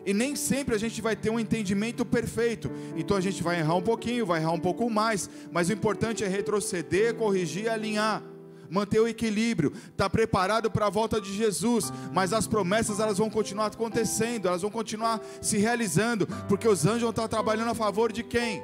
E 0.05 0.13
nem 0.13 0.35
sempre 0.35 0.75
a 0.75 0.77
gente 0.77 1.01
vai 1.01 1.15
ter 1.15 1.29
um 1.29 1.39
entendimento 1.39 2.05
perfeito. 2.05 2.69
Então 2.95 3.17
a 3.17 3.21
gente 3.21 3.41
vai 3.41 3.59
errar 3.59 3.75
um 3.75 3.81
pouquinho, 3.81 4.25
vai 4.25 4.39
errar 4.39 4.51
um 4.51 4.59
pouco 4.59 4.89
mais, 4.89 5.29
mas 5.51 5.69
o 5.69 5.73
importante 5.73 6.23
é 6.23 6.27
retroceder, 6.27 7.15
corrigir 7.15 7.65
e 7.65 7.69
alinhar 7.69 8.23
manter 8.69 8.99
o 8.99 9.07
equilíbrio, 9.07 9.71
estar 9.73 10.05
tá 10.05 10.09
preparado 10.09 10.69
para 10.69 10.87
a 10.87 10.89
volta 10.89 11.19
de 11.19 11.33
Jesus, 11.33 11.91
mas 12.13 12.33
as 12.33 12.47
promessas 12.47 12.99
elas 12.99 13.17
vão 13.17 13.29
continuar 13.29 13.67
acontecendo, 13.67 14.47
elas 14.47 14.61
vão 14.61 14.71
continuar 14.71 15.21
se 15.41 15.57
realizando, 15.57 16.27
porque 16.47 16.67
os 16.67 16.85
anjos 16.85 17.01
vão 17.01 17.09
estar 17.11 17.27
trabalhando 17.27 17.71
a 17.71 17.75
favor 17.75 18.11
de 18.11 18.23
quem? 18.23 18.63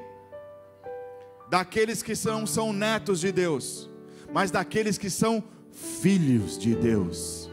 Daqueles 1.49 2.01
que 2.01 2.15
são, 2.15 2.47
são 2.47 2.73
netos 2.73 3.19
de 3.19 3.31
Deus, 3.31 3.89
mas 4.33 4.51
daqueles 4.51 4.97
que 4.97 5.09
são 5.09 5.43
filhos 5.71 6.57
de 6.57 6.75
Deus. 6.75 7.49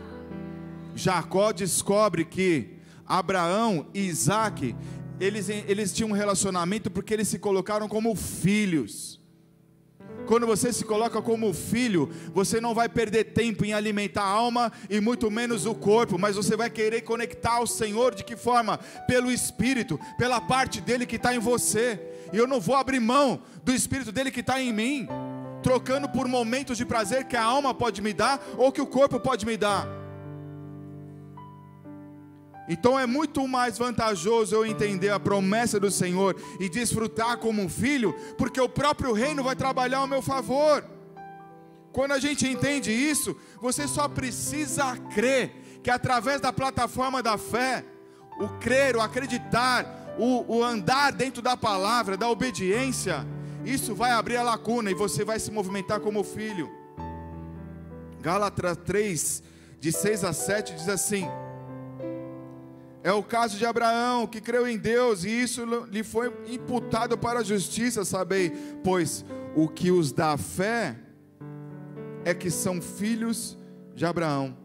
Jacó 0.94 1.52
descobre 1.52 2.24
que 2.24 2.78
Abraão 3.06 3.86
e 3.92 4.06
Isaac, 4.06 4.74
eles, 5.18 5.48
eles 5.48 5.92
tinham 5.92 6.10
um 6.10 6.14
relacionamento 6.14 6.90
porque 6.90 7.12
eles 7.12 7.28
se 7.28 7.38
colocaram 7.38 7.88
como 7.88 8.14
filhos. 8.14 9.19
Quando 10.30 10.46
você 10.46 10.72
se 10.72 10.84
coloca 10.84 11.20
como 11.20 11.52
filho, 11.52 12.08
você 12.32 12.60
não 12.60 12.72
vai 12.72 12.88
perder 12.88 13.32
tempo 13.32 13.64
em 13.64 13.72
alimentar 13.72 14.22
a 14.22 14.28
alma 14.28 14.70
e 14.88 15.00
muito 15.00 15.28
menos 15.28 15.66
o 15.66 15.74
corpo, 15.74 16.16
mas 16.16 16.36
você 16.36 16.56
vai 16.56 16.70
querer 16.70 17.00
conectar 17.00 17.54
ao 17.54 17.66
Senhor 17.66 18.14
de 18.14 18.22
que 18.22 18.36
forma? 18.36 18.78
Pelo 19.08 19.32
Espírito, 19.32 19.98
pela 20.16 20.40
parte 20.40 20.80
dele 20.80 21.04
que 21.04 21.16
está 21.16 21.34
em 21.34 21.40
você. 21.40 22.00
E 22.32 22.36
eu 22.36 22.46
não 22.46 22.60
vou 22.60 22.76
abrir 22.76 23.00
mão 23.00 23.42
do 23.64 23.74
Espírito 23.74 24.12
dele 24.12 24.30
que 24.30 24.38
está 24.38 24.62
em 24.62 24.72
mim, 24.72 25.08
trocando 25.64 26.08
por 26.08 26.28
momentos 26.28 26.78
de 26.78 26.86
prazer 26.86 27.24
que 27.24 27.36
a 27.36 27.42
alma 27.42 27.74
pode 27.74 28.00
me 28.00 28.12
dar 28.12 28.40
ou 28.56 28.70
que 28.70 28.80
o 28.80 28.86
corpo 28.86 29.18
pode 29.18 29.44
me 29.44 29.56
dar. 29.56 29.99
Então 32.68 32.98
é 32.98 33.06
muito 33.06 33.46
mais 33.48 33.78
vantajoso 33.78 34.54
eu 34.54 34.64
entender 34.64 35.10
a 35.10 35.18
promessa 35.18 35.80
do 35.80 35.90
Senhor 35.90 36.36
e 36.60 36.68
desfrutar 36.68 37.38
como 37.38 37.62
um 37.62 37.68
filho, 37.68 38.14
porque 38.38 38.60
o 38.60 38.68
próprio 38.68 39.12
reino 39.12 39.42
vai 39.42 39.56
trabalhar 39.56 39.98
ao 39.98 40.06
meu 40.06 40.22
favor. 40.22 40.84
Quando 41.92 42.12
a 42.12 42.20
gente 42.20 42.46
entende 42.46 42.92
isso, 42.92 43.36
você 43.60 43.88
só 43.88 44.08
precisa 44.08 44.96
crer 45.12 45.52
que 45.82 45.90
através 45.90 46.40
da 46.40 46.52
plataforma 46.52 47.22
da 47.22 47.36
fé, 47.36 47.84
o 48.38 48.48
crer, 48.60 48.96
o 48.96 49.00
acreditar, 49.00 50.14
o, 50.18 50.58
o 50.58 50.62
andar 50.62 51.12
dentro 51.12 51.42
da 51.42 51.56
palavra, 51.56 52.16
da 52.16 52.28
obediência, 52.28 53.26
isso 53.64 53.94
vai 53.94 54.12
abrir 54.12 54.36
a 54.36 54.42
lacuna 54.42 54.90
e 54.90 54.94
você 54.94 55.24
vai 55.24 55.38
se 55.38 55.50
movimentar 55.50 56.00
como 56.00 56.22
filho. 56.22 56.70
Gálatas 58.20 58.76
3, 58.84 59.42
de 59.80 59.90
6 59.90 60.24
a 60.24 60.32
7 60.32 60.74
diz 60.74 60.88
assim: 60.88 61.26
é 63.02 63.12
o 63.12 63.22
caso 63.22 63.56
de 63.56 63.64
Abraão, 63.64 64.26
que 64.26 64.40
creu 64.40 64.68
em 64.68 64.76
Deus, 64.76 65.24
e 65.24 65.30
isso 65.30 65.64
lhe 65.90 66.02
foi 66.02 66.32
imputado 66.46 67.16
para 67.16 67.40
a 67.40 67.44
justiça, 67.44 68.04
sabei, 68.04 68.52
pois 68.84 69.24
o 69.54 69.68
que 69.68 69.90
os 69.90 70.12
dá 70.12 70.36
fé 70.36 70.96
é 72.24 72.34
que 72.34 72.50
são 72.50 72.80
filhos 72.80 73.58
de 73.94 74.04
Abraão. 74.04 74.56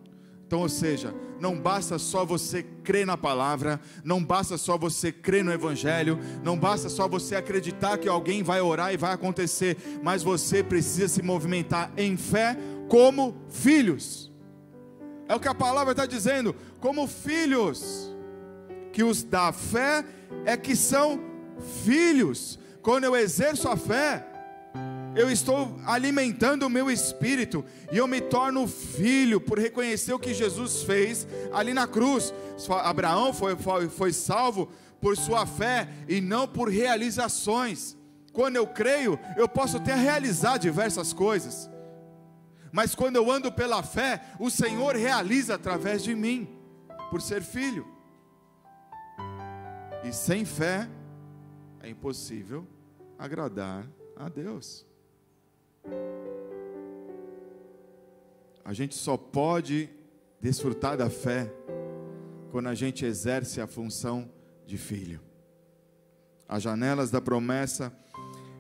Então, 0.45 0.59
ou 0.59 0.69
seja, 0.69 1.13
não 1.39 1.59
basta 1.59 1.97
só 1.97 2.25
você 2.25 2.61
crer 2.61 3.05
na 3.05 3.17
palavra, 3.17 3.79
não 4.03 4.23
basta 4.23 4.57
só 4.57 4.77
você 4.77 5.11
crer 5.11 5.43
no 5.43 5.51
Evangelho, 5.51 6.19
não 6.43 6.57
basta 6.57 6.89
só 6.89 7.07
você 7.07 7.35
acreditar 7.35 7.97
que 7.97 8.07
alguém 8.07 8.43
vai 8.43 8.61
orar 8.61 8.93
e 8.93 8.97
vai 8.97 9.13
acontecer, 9.13 9.77
mas 10.03 10.21
você 10.21 10.61
precisa 10.61 11.07
se 11.07 11.23
movimentar 11.23 11.91
em 11.97 12.15
fé 12.15 12.57
como 12.89 13.35
filhos. 13.49 14.31
É 15.27 15.33
o 15.33 15.39
que 15.39 15.47
a 15.47 15.55
palavra 15.55 15.91
está 15.91 16.05
dizendo, 16.05 16.55
como 16.79 17.07
filhos 17.07 18.14
que 18.95 19.03
os 19.03 19.23
da 19.23 19.51
fé 19.51 20.05
é 20.45 20.55
que 20.55 20.73
são 20.73 21.19
filhos. 21.83 22.57
Quando 22.81 23.03
eu 23.03 23.13
exerço 23.13 23.67
a 23.67 23.75
fé, 23.75 24.25
eu 25.13 25.29
estou 25.29 25.77
alimentando 25.85 26.65
o 26.65 26.69
meu 26.69 26.89
espírito 26.89 27.65
e 27.91 27.97
eu 27.97 28.07
me 28.07 28.21
torno 28.21 28.65
filho 28.65 29.41
por 29.41 29.59
reconhecer 29.59 30.13
o 30.13 30.19
que 30.19 30.33
Jesus 30.33 30.83
fez 30.83 31.27
ali 31.51 31.73
na 31.73 31.85
cruz. 31.85 32.33
Abraão 32.69 33.33
foi, 33.33 33.57
foi, 33.57 33.89
foi 33.89 34.13
salvo 34.13 34.71
por 35.01 35.17
sua 35.17 35.45
fé 35.45 35.89
e 36.07 36.21
não 36.21 36.47
por 36.47 36.69
realizações. 36.69 37.97
Quando 38.31 38.55
eu 38.55 38.65
creio, 38.65 39.19
eu 39.35 39.49
posso 39.49 39.75
até 39.75 39.93
realizar 39.93 40.57
diversas 40.57 41.11
coisas, 41.11 41.69
mas 42.71 42.95
quando 42.95 43.17
eu 43.17 43.29
ando 43.29 43.51
pela 43.51 43.83
fé, 43.83 44.21
o 44.39 44.49
Senhor 44.49 44.95
realiza 44.95 45.55
através 45.55 46.01
de 46.01 46.15
mim, 46.15 46.47
por 47.11 47.21
ser 47.21 47.41
filho. 47.41 47.94
E 50.07 50.13
sem 50.13 50.45
fé 50.45 50.87
é 51.81 51.89
impossível 51.89 52.67
agradar 53.17 53.87
a 54.15 54.29
Deus. 54.29 54.85
A 58.63 58.71
gente 58.71 58.93
só 58.93 59.17
pode 59.17 59.89
desfrutar 60.39 60.95
da 60.95 61.09
fé 61.09 61.51
quando 62.51 62.67
a 62.67 62.75
gente 62.75 63.03
exerce 63.03 63.59
a 63.59 63.65
função 63.65 64.29
de 64.67 64.77
filho. 64.77 65.19
As 66.47 66.61
janelas 66.61 67.09
da 67.09 67.19
promessa, 67.19 67.91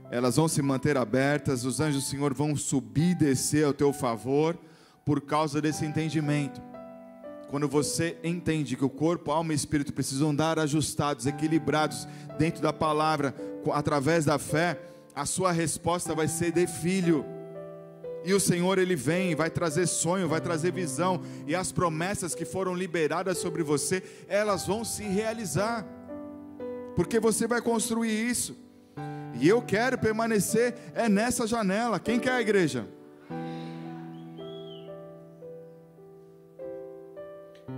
elas 0.09 0.37
vão 0.37 0.47
se 0.47 0.63
manter 0.63 0.97
abertas, 0.97 1.63
os 1.63 1.79
anjos 1.79 2.03
do 2.03 2.09
Senhor 2.09 2.33
vão 2.33 2.55
subir 2.55 3.11
e 3.11 3.15
descer 3.15 3.65
ao 3.65 3.73
teu 3.73 3.93
favor 3.93 4.57
por 5.05 5.21
causa 5.21 5.61
desse 5.61 5.85
entendimento. 5.85 6.59
Quando 7.55 7.69
você 7.69 8.17
entende 8.21 8.75
que 8.75 8.83
o 8.83 8.89
corpo, 8.89 9.31
alma 9.31 9.53
e 9.53 9.55
espírito 9.55 9.93
precisam 9.93 10.31
andar 10.31 10.59
ajustados, 10.59 11.25
equilibrados 11.25 12.05
dentro 12.37 12.61
da 12.61 12.73
palavra, 12.73 13.33
através 13.71 14.25
da 14.25 14.37
fé, 14.37 14.77
a 15.15 15.25
sua 15.25 15.53
resposta 15.53 16.13
vai 16.13 16.27
ser 16.27 16.51
de 16.51 16.67
filho. 16.67 17.25
E 18.25 18.33
o 18.33 18.41
Senhor 18.41 18.77
ele 18.77 18.93
vem, 18.93 19.35
vai 19.35 19.49
trazer 19.49 19.87
sonho, 19.87 20.27
vai 20.27 20.41
trazer 20.41 20.73
visão, 20.73 21.21
e 21.47 21.55
as 21.55 21.71
promessas 21.71 22.35
que 22.35 22.43
foram 22.43 22.75
liberadas 22.75 23.37
sobre 23.37 23.63
você, 23.63 24.03
elas 24.27 24.67
vão 24.67 24.83
se 24.83 25.03
realizar. 25.03 25.87
Porque 26.93 27.21
você 27.21 27.47
vai 27.47 27.61
construir 27.61 28.29
isso. 28.29 28.53
E 29.39 29.47
eu 29.47 29.61
quero 29.61 29.97
permanecer 29.97 30.75
é 30.93 31.07
nessa 31.07 31.47
janela. 31.47 32.01
Quem 32.01 32.19
quer 32.19 32.33
a 32.33 32.41
igreja? 32.41 32.85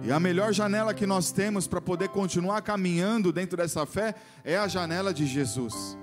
E 0.03 0.11
a 0.11 0.19
melhor 0.19 0.53
janela 0.53 0.93
que 0.93 1.05
nós 1.05 1.31
temos 1.31 1.67
para 1.67 1.81
poder 1.81 2.09
continuar 2.09 2.61
caminhando 2.61 3.31
dentro 3.31 3.57
dessa 3.57 3.85
fé 3.85 4.15
é 4.43 4.57
a 4.57 4.67
janela 4.67 5.13
de 5.13 5.25
Jesus. 5.25 5.97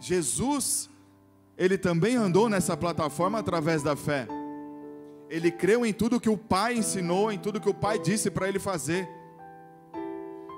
Jesus, 0.00 0.90
ele 1.56 1.78
também 1.78 2.16
andou 2.16 2.48
nessa 2.48 2.76
plataforma 2.76 3.38
através 3.38 3.82
da 3.82 3.94
fé. 3.94 4.26
Ele 5.28 5.50
creu 5.50 5.86
em 5.86 5.92
tudo 5.92 6.20
que 6.20 6.28
o 6.28 6.36
Pai 6.36 6.74
ensinou, 6.74 7.30
em 7.30 7.38
tudo 7.38 7.60
que 7.60 7.68
o 7.68 7.74
Pai 7.74 7.98
disse 7.98 8.30
para 8.30 8.48
ele 8.48 8.58
fazer. 8.58 9.08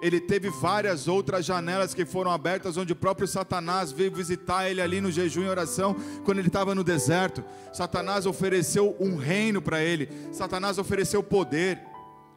Ele 0.01 0.19
teve 0.19 0.51
várias 0.51 1.07
outras 1.07 1.45
janelas 1.45 1.95
que 1.95 2.05
foram 2.05 2.31
abertas, 2.31 2.77
onde 2.77 2.93
o 2.93 2.97
próprio 2.97 3.29
Satanás 3.29 3.93
veio 3.93 4.11
visitar 4.11 4.69
ele 4.69 4.81
ali 4.81 5.01
no 5.01 5.13
jejum 5.13 5.43
e 5.43 5.49
oração, 5.49 5.95
quando 6.25 6.39
ele 6.39 6.49
estava 6.49 6.75
no 6.75 6.83
deserto. 6.83 7.45
Satanás 7.73 8.27
ofereceu 8.27 8.97
um 8.99 9.15
reino 9.17 9.63
para 9.63 9.81
ele, 9.81 10.09
Satanás 10.33 10.79
ofereceu 10.79 11.23
poder. 11.23 11.92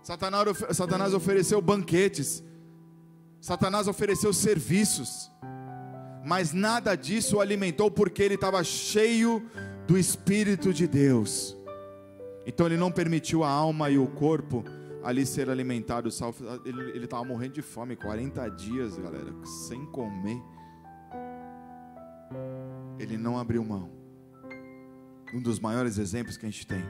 Satanás, 0.06 1.16
ofereceu 1.16 1.60
banquetes, 1.60 2.44
Satanás 3.42 3.88
ofereceu 3.88 4.32
serviços, 4.32 5.32
mas 6.24 6.54
nada 6.54 6.96
disso 6.96 7.38
o 7.38 7.42
alimentou 7.42 7.90
porque 7.90 8.22
ele 8.22 8.36
estava 8.36 8.64
cheio 8.64 9.44
do 9.88 9.98
Espírito 9.98 10.72
de 10.72 10.86
Deus. 10.86 11.58
Então 12.46 12.68
ele 12.68 12.78
não 12.78 12.92
permitiu 12.92 13.44
a 13.44 13.50
alma 13.50 13.90
e 13.90 13.98
o 13.98 14.06
corpo 14.06 14.64
ali 15.04 15.26
ser 15.26 15.50
alimentado. 15.50 16.08
Ele 16.64 17.04
estava 17.04 17.24
morrendo 17.24 17.54
de 17.54 17.64
fome, 17.64 17.96
40 17.96 18.48
dias, 18.50 19.00
galera, 19.00 19.34
sem 19.68 19.88
comer. 19.88 20.40
Ele 23.00 23.18
não 23.18 23.40
abriu 23.40 23.66
mão. 23.66 23.90
Um 25.34 25.42
dos 25.42 25.60
maiores 25.60 25.98
exemplos 25.98 26.38
que 26.38 26.46
a 26.46 26.50
gente 26.50 26.68
tem 26.68 26.84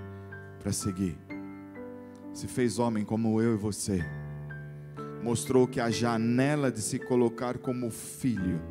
para 0.60 0.74
seguir 0.74 1.18
se 2.36 2.48
fez 2.48 2.78
homem 2.80 3.06
como 3.06 3.42
eu 3.42 3.54
e 3.54 3.58
você, 3.58 4.04
mostrou 5.24 5.66
que 5.66 5.80
a 5.80 5.90
janela 5.90 6.70
de 6.70 6.82
se 6.82 7.00
colocar 7.00 7.58
como 7.58 7.90
filho 7.90 8.62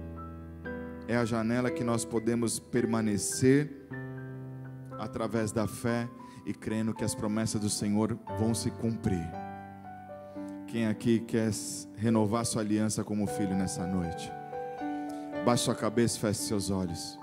é 1.09 1.17
a 1.17 1.25
janela 1.25 1.71
que 1.71 1.83
nós 1.83 2.05
podemos 2.05 2.59
permanecer 2.59 3.89
através 4.99 5.51
da 5.51 5.67
fé 5.67 6.07
e 6.45 6.53
crendo 6.53 6.93
que 6.93 7.05
as 7.05 7.15
promessas 7.15 7.59
do 7.59 7.71
Senhor 7.71 8.19
vão 8.39 8.55
se 8.55 8.71
cumprir. 8.71 9.27
Quem 10.67 10.87
aqui 10.87 11.21
quer 11.21 11.51
renovar 11.97 12.45
sua 12.45 12.61
aliança 12.61 13.03
como 13.03 13.27
filho 13.27 13.57
nessa 13.57 13.87
noite? 13.87 14.31
Baixe 15.43 15.65
sua 15.65 15.75
cabeça 15.75 16.19
e 16.19 16.21
feche 16.21 16.41
seus 16.41 16.71
olhos. 16.71 17.19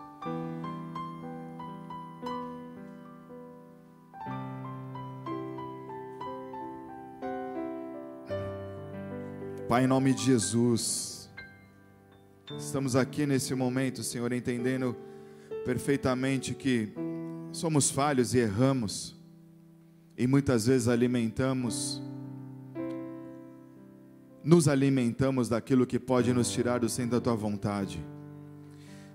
Pai, 9.72 9.86
em 9.86 9.88
nome 9.88 10.14
de 10.14 10.24
Jesus, 10.24 11.30
estamos 12.58 12.94
aqui 12.94 13.26
nesse 13.26 13.56
momento, 13.56 14.04
Senhor, 14.04 14.34
entendendo 14.34 14.94
perfeitamente 15.64 16.54
que 16.54 16.90
somos 17.54 17.90
falhos 17.90 18.34
e 18.34 18.40
erramos, 18.40 19.16
e 20.18 20.28
muitas 20.28 20.66
vezes 20.66 20.90
alimentamos, 20.90 22.04
nos 24.44 24.68
alimentamos 24.68 25.48
daquilo 25.48 25.88
que 25.88 25.98
pode 25.98 26.34
nos 26.34 26.52
tirar 26.52 26.82
do 26.82 26.90
centro 26.90 27.12
da 27.12 27.22
tua 27.22 27.36
vontade, 27.36 28.06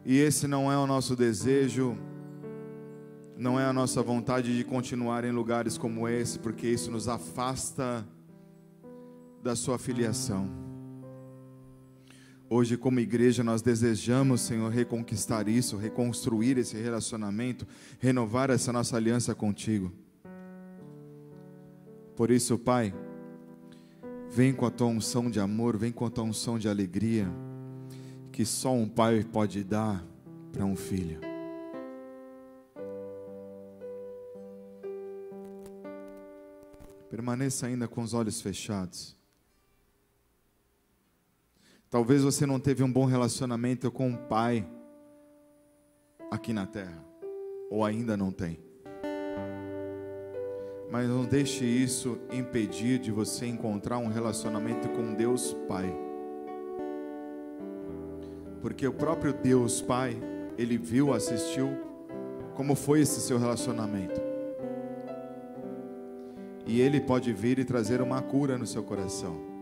e 0.06 0.16
esse 0.16 0.48
não 0.48 0.72
é 0.72 0.78
o 0.78 0.86
nosso 0.86 1.14
desejo, 1.14 1.98
não 3.36 3.60
é 3.60 3.66
a 3.66 3.74
nossa 3.74 4.02
vontade 4.02 4.56
de 4.56 4.64
continuar 4.64 5.22
em 5.22 5.32
lugares 5.32 5.76
como 5.76 6.08
esse, 6.08 6.38
porque 6.38 6.66
isso 6.66 6.90
nos 6.90 7.08
afasta 7.08 8.08
da 9.46 9.54
sua 9.54 9.78
filiação. 9.78 10.50
Hoje, 12.50 12.76
como 12.76 12.98
igreja, 12.98 13.44
nós 13.44 13.62
desejamos, 13.62 14.40
Senhor, 14.40 14.68
reconquistar 14.72 15.46
isso, 15.46 15.76
reconstruir 15.76 16.58
esse 16.58 16.76
relacionamento, 16.76 17.64
renovar 18.00 18.50
essa 18.50 18.72
nossa 18.72 18.96
aliança 18.96 19.36
contigo. 19.36 19.92
Por 22.16 22.32
isso, 22.32 22.58
Pai, 22.58 22.92
vem 24.28 24.52
com 24.52 24.66
a 24.66 24.70
tua 24.70 24.88
unção 24.88 25.30
de 25.30 25.38
amor, 25.38 25.76
vem 25.76 25.92
com 25.92 26.04
a 26.04 26.10
tua 26.10 26.24
unção 26.24 26.58
de 26.58 26.68
alegria, 26.68 27.28
que 28.32 28.44
só 28.44 28.72
um 28.72 28.88
pai 28.88 29.22
pode 29.22 29.62
dar 29.62 30.04
para 30.52 30.64
um 30.64 30.74
filho. 30.74 31.20
Permaneça 37.08 37.68
ainda 37.68 37.86
com 37.86 38.02
os 38.02 38.12
olhos 38.12 38.40
fechados. 38.40 39.15
Talvez 41.96 42.22
você 42.22 42.44
não 42.44 42.60
teve 42.60 42.84
um 42.84 42.92
bom 42.92 43.06
relacionamento 43.06 43.90
com 43.90 44.12
o 44.12 44.18
pai 44.18 44.68
aqui 46.30 46.52
na 46.52 46.66
terra, 46.66 47.02
ou 47.70 47.82
ainda 47.82 48.18
não 48.18 48.30
tem. 48.30 48.60
Mas 50.90 51.08
não 51.08 51.24
deixe 51.24 51.64
isso 51.64 52.18
impedir 52.30 52.98
de 52.98 53.10
você 53.10 53.46
encontrar 53.46 53.96
um 53.96 54.08
relacionamento 54.08 54.90
com 54.90 55.14
Deus 55.14 55.56
Pai. 55.66 55.90
Porque 58.60 58.86
o 58.86 58.92
próprio 58.92 59.32
Deus 59.32 59.80
Pai, 59.80 60.20
ele 60.58 60.76
viu, 60.76 61.14
assistiu 61.14 61.70
como 62.54 62.74
foi 62.74 63.00
esse 63.00 63.22
seu 63.22 63.38
relacionamento. 63.38 64.20
E 66.66 66.78
ele 66.78 67.00
pode 67.00 67.32
vir 67.32 67.58
e 67.58 67.64
trazer 67.64 68.02
uma 68.02 68.20
cura 68.20 68.58
no 68.58 68.66
seu 68.66 68.82
coração. 68.82 69.55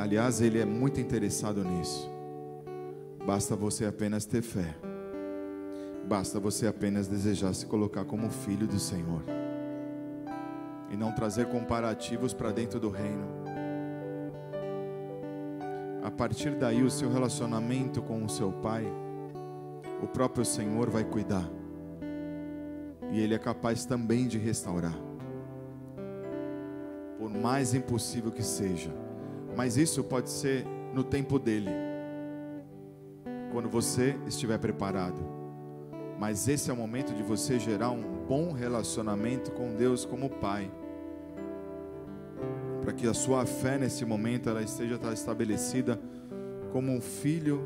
Aliás, 0.00 0.40
Ele 0.40 0.58
é 0.58 0.64
muito 0.64 0.98
interessado 0.98 1.62
nisso. 1.62 2.10
Basta 3.26 3.54
você 3.54 3.84
apenas 3.84 4.24
ter 4.24 4.40
fé. 4.40 4.74
Basta 6.08 6.40
você 6.40 6.66
apenas 6.66 7.06
desejar 7.06 7.52
se 7.52 7.66
colocar 7.66 8.06
como 8.06 8.30
filho 8.30 8.66
do 8.66 8.78
Senhor. 8.78 9.22
E 10.90 10.96
não 10.96 11.12
trazer 11.12 11.48
comparativos 11.48 12.32
para 12.32 12.50
dentro 12.50 12.80
do 12.80 12.88
reino. 12.88 13.26
A 16.02 16.10
partir 16.10 16.56
daí, 16.56 16.82
o 16.82 16.90
seu 16.90 17.10
relacionamento 17.10 18.00
com 18.00 18.24
o 18.24 18.28
seu 18.28 18.50
Pai, 18.50 18.86
o 20.02 20.06
próprio 20.06 20.46
Senhor 20.46 20.88
vai 20.88 21.04
cuidar. 21.04 21.46
E 23.12 23.20
Ele 23.20 23.34
é 23.34 23.38
capaz 23.38 23.84
também 23.84 24.26
de 24.26 24.38
restaurar. 24.38 24.96
Por 27.18 27.28
mais 27.28 27.74
impossível 27.74 28.32
que 28.32 28.42
seja 28.42 28.90
mas 29.60 29.76
isso 29.76 30.02
pode 30.02 30.30
ser 30.30 30.64
no 30.94 31.04
tempo 31.04 31.38
dele, 31.38 31.68
quando 33.52 33.68
você 33.68 34.18
estiver 34.26 34.56
preparado. 34.58 35.20
Mas 36.18 36.48
esse 36.48 36.70
é 36.70 36.72
o 36.72 36.76
momento 36.78 37.12
de 37.12 37.22
você 37.22 37.58
gerar 37.58 37.90
um 37.90 38.24
bom 38.26 38.52
relacionamento 38.52 39.50
com 39.50 39.76
Deus 39.76 40.06
como 40.06 40.30
Pai, 40.30 40.72
para 42.80 42.94
que 42.94 43.06
a 43.06 43.12
sua 43.12 43.44
fé 43.44 43.76
nesse 43.76 44.02
momento 44.06 44.48
ela 44.48 44.62
esteja 44.62 44.98
estabelecida 45.12 46.00
como 46.72 46.90
um 46.90 47.00
filho 47.02 47.60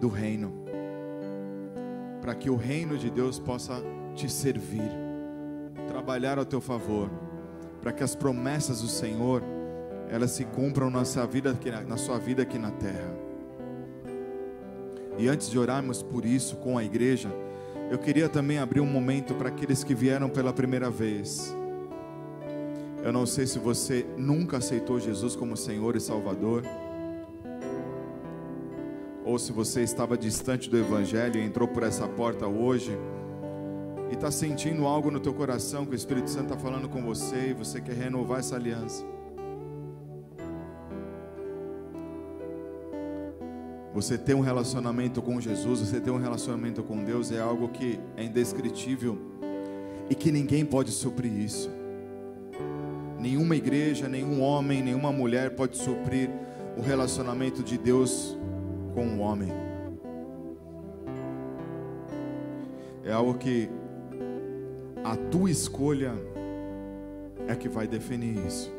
do 0.00 0.08
reino, 0.08 0.64
para 2.22 2.34
que 2.34 2.48
o 2.48 2.56
reino 2.56 2.96
de 2.96 3.10
Deus 3.10 3.38
possa 3.38 3.82
te 4.14 4.32
servir, 4.32 4.90
trabalhar 5.88 6.38
ao 6.38 6.46
teu 6.46 6.62
favor, 6.62 7.10
para 7.82 7.92
que 7.92 8.02
as 8.02 8.14
promessas 8.14 8.80
do 8.80 8.88
Senhor 8.88 9.42
elas 10.10 10.30
se 10.32 10.44
cumpram 10.44 10.90
na 10.90 11.04
sua 11.04 11.26
vida 11.26 11.50
aqui 11.50 11.70
na, 11.70 11.80
na 11.82 11.96
sua 11.96 12.18
vida 12.18 12.42
aqui 12.42 12.58
na 12.58 12.70
terra. 12.70 13.14
E 15.16 15.28
antes 15.28 15.48
de 15.48 15.58
orarmos 15.58 16.02
por 16.02 16.24
isso 16.24 16.56
com 16.56 16.76
a 16.76 16.84
igreja, 16.84 17.28
eu 17.90 17.98
queria 17.98 18.28
também 18.28 18.58
abrir 18.58 18.80
um 18.80 18.86
momento 18.86 19.34
para 19.34 19.48
aqueles 19.48 19.84
que 19.84 19.94
vieram 19.94 20.28
pela 20.28 20.52
primeira 20.52 20.90
vez. 20.90 21.54
Eu 23.02 23.12
não 23.12 23.26
sei 23.26 23.46
se 23.46 23.58
você 23.58 24.06
nunca 24.16 24.56
aceitou 24.56 24.98
Jesus 24.98 25.36
como 25.36 25.56
Senhor 25.56 25.94
e 25.94 26.00
Salvador, 26.00 26.64
ou 29.24 29.38
se 29.38 29.52
você 29.52 29.82
estava 29.82 30.18
distante 30.18 30.68
do 30.68 30.78
Evangelho 30.78 31.40
e 31.40 31.44
entrou 31.44 31.68
por 31.68 31.82
essa 31.82 32.08
porta 32.08 32.46
hoje 32.46 32.96
e 34.10 34.14
está 34.14 34.30
sentindo 34.30 34.86
algo 34.86 35.10
no 35.10 35.20
teu 35.20 35.32
coração 35.32 35.86
que 35.86 35.92
o 35.92 35.94
Espírito 35.94 36.28
Santo 36.28 36.52
está 36.52 36.56
falando 36.56 36.88
com 36.88 37.02
você 37.02 37.50
e 37.50 37.54
você 37.54 37.80
quer 37.80 37.94
renovar 37.94 38.40
essa 38.40 38.56
aliança. 38.56 39.13
Você 43.94 44.18
ter 44.18 44.34
um 44.34 44.40
relacionamento 44.40 45.22
com 45.22 45.40
Jesus, 45.40 45.78
você 45.78 46.00
ter 46.00 46.10
um 46.10 46.18
relacionamento 46.18 46.82
com 46.82 47.04
Deus 47.04 47.30
é 47.30 47.40
algo 47.40 47.68
que 47.68 48.00
é 48.16 48.24
indescritível 48.24 49.16
e 50.10 50.16
que 50.16 50.32
ninguém 50.32 50.66
pode 50.66 50.90
suprir 50.90 51.32
isso. 51.32 51.70
Nenhuma 53.20 53.54
igreja, 53.54 54.08
nenhum 54.08 54.42
homem, 54.42 54.82
nenhuma 54.82 55.12
mulher 55.12 55.54
pode 55.54 55.76
suprir 55.76 56.28
o 56.76 56.82
relacionamento 56.82 57.62
de 57.62 57.78
Deus 57.78 58.36
com 58.94 59.06
o 59.06 59.20
homem. 59.20 59.50
É 63.04 63.12
algo 63.12 63.34
que 63.34 63.70
a 65.04 65.14
tua 65.14 65.52
escolha 65.52 66.14
é 67.46 67.54
que 67.54 67.68
vai 67.68 67.86
definir 67.86 68.44
isso. 68.44 68.72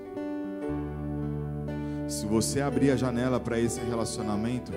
Se 2.06 2.26
você 2.26 2.60
abrir 2.60 2.92
a 2.92 2.98
janela 2.98 3.40
para 3.40 3.58
esse 3.58 3.80
relacionamento, 3.80 4.74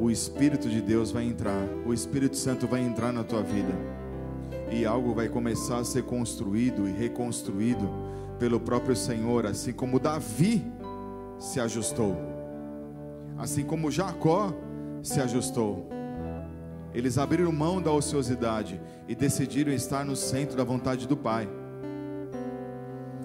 o 0.00 0.10
Espírito 0.10 0.66
de 0.70 0.80
Deus 0.80 1.12
vai 1.12 1.24
entrar, 1.24 1.62
o 1.84 1.92
Espírito 1.92 2.34
Santo 2.34 2.66
vai 2.66 2.80
entrar 2.80 3.12
na 3.12 3.22
tua 3.22 3.42
vida, 3.42 3.72
e 4.72 4.86
algo 4.86 5.12
vai 5.12 5.28
começar 5.28 5.76
a 5.76 5.84
ser 5.84 6.04
construído 6.04 6.88
e 6.88 6.92
reconstruído 6.92 7.86
pelo 8.38 8.58
próprio 8.58 8.96
Senhor, 8.96 9.44
assim 9.44 9.74
como 9.74 10.00
Davi 10.00 10.64
se 11.38 11.60
ajustou, 11.60 12.16
assim 13.36 13.62
como 13.62 13.90
Jacó 13.90 14.54
se 15.02 15.20
ajustou. 15.20 15.86
Eles 16.94 17.18
abriram 17.18 17.52
mão 17.52 17.80
da 17.80 17.92
ociosidade 17.92 18.80
e 19.06 19.14
decidiram 19.14 19.70
estar 19.70 20.04
no 20.04 20.16
centro 20.16 20.56
da 20.56 20.64
vontade 20.64 21.06
do 21.06 21.16
Pai. 21.16 21.46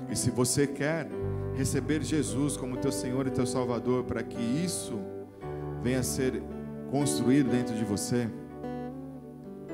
E 0.10 0.16
se 0.16 0.30
você 0.30 0.68
quer 0.68 1.08
receber 1.56 2.04
Jesus 2.04 2.58
como 2.58 2.78
teu 2.78 2.92
Senhor 2.92 3.26
e 3.28 3.32
teu 3.32 3.46
Salvador, 3.46 4.04
para 4.04 4.22
que 4.22 4.40
isso 4.40 5.00
venha 5.82 6.00
a 6.00 6.04
ser 6.04 6.44
construído 6.96 7.50
dentro 7.50 7.76
de 7.76 7.84
você, 7.84 8.30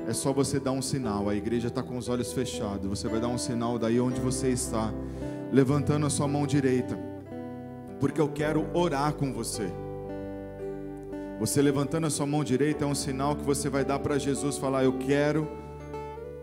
é 0.08 0.12
só 0.12 0.32
você 0.32 0.58
dar 0.58 0.72
um 0.72 0.82
sinal. 0.82 1.28
A 1.28 1.36
igreja 1.36 1.68
está 1.68 1.80
com 1.80 1.96
os 1.96 2.08
olhos 2.08 2.32
fechados. 2.32 2.88
Você 2.88 3.06
vai 3.06 3.20
dar 3.20 3.28
um 3.28 3.38
sinal 3.38 3.78
daí 3.78 4.00
onde 4.00 4.20
você 4.20 4.48
está, 4.48 4.92
levantando 5.52 6.04
a 6.04 6.10
sua 6.10 6.26
mão 6.26 6.44
direita, 6.44 6.98
porque 8.00 8.20
eu 8.20 8.28
quero 8.28 8.66
orar 8.74 9.12
com 9.12 9.32
você. 9.32 9.68
Você 11.38 11.62
levantando 11.62 12.08
a 12.08 12.10
sua 12.10 12.26
mão 12.26 12.42
direita 12.42 12.84
é 12.84 12.88
um 12.88 12.94
sinal 12.94 13.36
que 13.36 13.44
você 13.44 13.68
vai 13.68 13.84
dar 13.84 14.00
para 14.00 14.18
Jesus 14.18 14.58
falar: 14.58 14.82
Eu 14.82 14.94
quero 14.94 15.48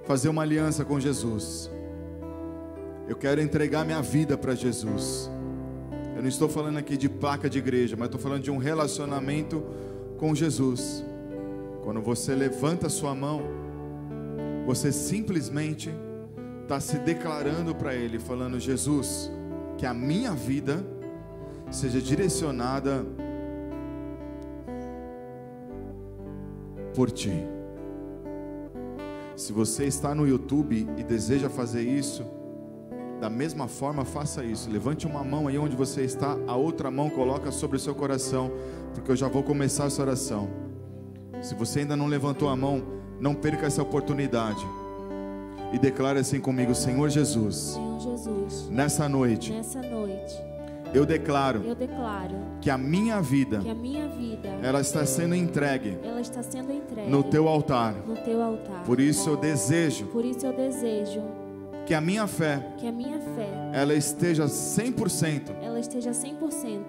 fazer 0.06 0.30
uma 0.30 0.44
aliança 0.44 0.86
com 0.86 0.98
Jesus. 0.98 1.70
Eu 3.06 3.18
quero 3.18 3.42
entregar 3.42 3.84
minha 3.84 4.02
vida 4.02 4.38
para 4.38 4.56
Jesus. 4.56 5.30
Eu 6.16 6.22
não 6.22 6.30
estou 6.30 6.48
falando 6.48 6.78
aqui 6.78 6.96
de 6.96 7.10
placa 7.10 7.50
de 7.50 7.58
igreja, 7.58 7.98
mas 8.00 8.06
estou 8.06 8.22
falando 8.22 8.44
de 8.44 8.52
um 8.52 8.58
relacionamento 8.58 9.62
com 10.20 10.36
Jesus. 10.36 11.04
Quando 11.84 12.02
você 12.02 12.36
levanta 12.36 12.90
sua 12.90 13.16
mão, 13.16 13.42
você 14.66 14.92
simplesmente 14.92 15.90
está 16.62 16.80
se 16.80 17.00
declarando 17.00 17.74
para 17.74 17.96
Ele, 17.96 18.20
falando: 18.20 18.60
Jesus, 18.60 19.32
que 19.78 19.86
a 19.86 19.94
minha 19.94 20.34
vida 20.34 20.86
seja 21.72 22.02
direcionada 22.02 23.06
por 26.94 27.10
Ti. 27.10 27.48
Se 29.36 29.54
você 29.54 29.86
está 29.86 30.14
no 30.14 30.28
YouTube 30.28 30.86
e 30.98 31.04
deseja 31.04 31.50
fazer 31.50 31.82
isso, 31.82 32.26
da 33.20 33.30
mesma 33.30 33.68
forma, 33.68 34.06
faça 34.06 34.44
isso. 34.44 34.70
Levante 34.70 35.06
uma 35.06 35.24
mão 35.24 35.48
aí 35.48 35.58
onde 35.58 35.76
você 35.76 36.04
está, 36.04 36.38
a 36.48 36.56
outra 36.56 36.90
mão 36.90 37.10
coloca 37.10 37.52
sobre 37.52 37.78
o 37.78 37.80
seu 37.80 37.94
coração, 37.94 38.52
porque 38.94 39.12
eu 39.12 39.16
já 39.16 39.28
vou 39.28 39.44
começar 39.44 39.86
essa 39.86 40.02
oração. 40.02 40.50
Se 41.42 41.54
você 41.54 41.80
ainda 41.82 41.96
não 41.96 42.08
levantou 42.08 42.50
a 42.50 42.56
mão, 42.56 42.82
não 43.20 43.36
perca 43.36 43.66
essa 43.66 43.82
oportunidade. 43.82 44.66
E 45.74 45.78
declare 45.78 46.20
assim 46.20 46.40
comigo, 46.40 46.74
Senhor 46.74 47.10
Jesus. 47.10 47.56
Senhor 47.56 48.00
Jesus, 48.00 48.70
Nessa 48.70 49.08
noite, 49.08 49.52
nessa 49.52 49.82
noite, 49.82 50.34
eu 50.94 51.06
declaro 51.06 51.62
eu 51.64 51.76
declaro 51.76 52.36
que 52.60 52.70
a 52.70 52.78
minha 52.78 53.22
vida, 53.22 53.60
que 53.60 53.70
a 53.70 53.76
minha 53.76 54.08
vida, 54.08 54.50
ela 54.64 54.82
está 54.82 55.06
sendo 55.06 55.36
entregue 55.36 56.00
ela 56.04 56.20
está 56.20 56.42
sendo 56.42 56.74
entregue 56.74 57.12
no 57.12 57.24
teu 57.24 57.48
altar. 57.48 57.94
no 58.08 58.16
teu 58.16 58.42
altar. 58.42 58.84
Por 58.86 59.00
isso 59.00 59.30
eu 59.30 59.38
desejo 59.38 60.08
Por 60.08 60.26
isso 60.26 60.48
eu 60.48 60.54
desejo 60.54 61.22
que 61.90 61.94
a 61.96 62.00
minha 62.00 62.28
fé, 62.28 62.62
que 62.78 62.86
a 62.86 62.92
minha 62.92 63.20
fé, 63.20 63.50
ela 63.74 63.96
esteja 63.96 64.46
100% 64.46 65.56
ela 65.60 65.80
esteja 65.80 66.12
100% 66.12 66.84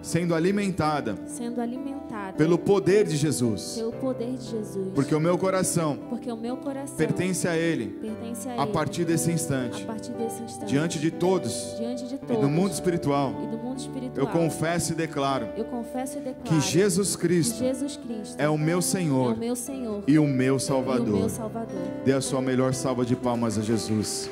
sendo 0.00 0.32
alimentada 0.32 1.16
sendo 1.26 1.60
alimentada 1.60 2.34
pelo 2.34 2.56
poder 2.56 3.04
de 3.04 3.16
Jesus. 3.16 3.74
pelo 3.74 3.90
poder 3.94 4.36
de 4.36 4.44
Jesus. 4.44 4.92
Porque 4.94 5.12
o 5.12 5.18
meu 5.18 5.36
coração 5.36 5.98
Porque 6.08 6.30
o 6.30 6.36
meu 6.36 6.56
coração 6.58 6.96
pertence 6.96 7.48
a 7.48 7.56
Ele 7.56 7.98
pertence 8.00 8.48
a, 8.48 8.52
a 8.52 8.62
Ele 8.62 8.72
partir 8.72 9.04
desse 9.04 9.28
a 9.28 9.34
instante, 9.34 9.84
partir 9.84 10.12
desse 10.12 10.40
instante. 10.40 10.66
diante 10.68 11.00
de 11.00 11.10
todos 11.10 11.74
diante 11.76 12.06
de 12.06 12.14
e 12.14 12.18
todos 12.18 12.40
do 12.40 12.48
mundo 12.48 12.70
espiritual. 12.70 13.30
e 13.42 13.46
do 13.48 13.58
mundo 13.58 13.65
espiritual. 13.76 14.26
Eu 14.26 14.32
confesso 14.32 14.92
e 14.92 14.94
declaro 14.94 15.48
Eu 15.56 15.64
confesso 15.64 16.18
e 16.18 16.20
declaro 16.20 16.44
que 16.44 16.60
Jesus 16.60 17.14
que 17.14 17.22
Cristo 17.22 17.58
Jesus 17.58 17.96
Cristo 17.96 18.36
é 18.38 18.48
o 18.48 18.58
meu 18.58 18.78
é 18.78 18.82
Senhor 18.82 19.34
o 19.34 19.36
meu 19.36 19.56
Senhor 19.56 20.04
e 20.06 20.18
o 20.18 20.26
meu 20.26 20.26
e 20.26 20.28
o 20.32 20.36
meu 20.36 20.58
Salvador. 20.58 21.30
Salvador. 21.30 21.82
Dê 22.04 22.12
a 22.12 22.20
sua 22.20 22.40
melhor 22.40 22.72
salva 22.74 23.04
de 23.04 23.16
palmas 23.16 23.58
a 23.58 23.62
Jesus. 23.62 24.30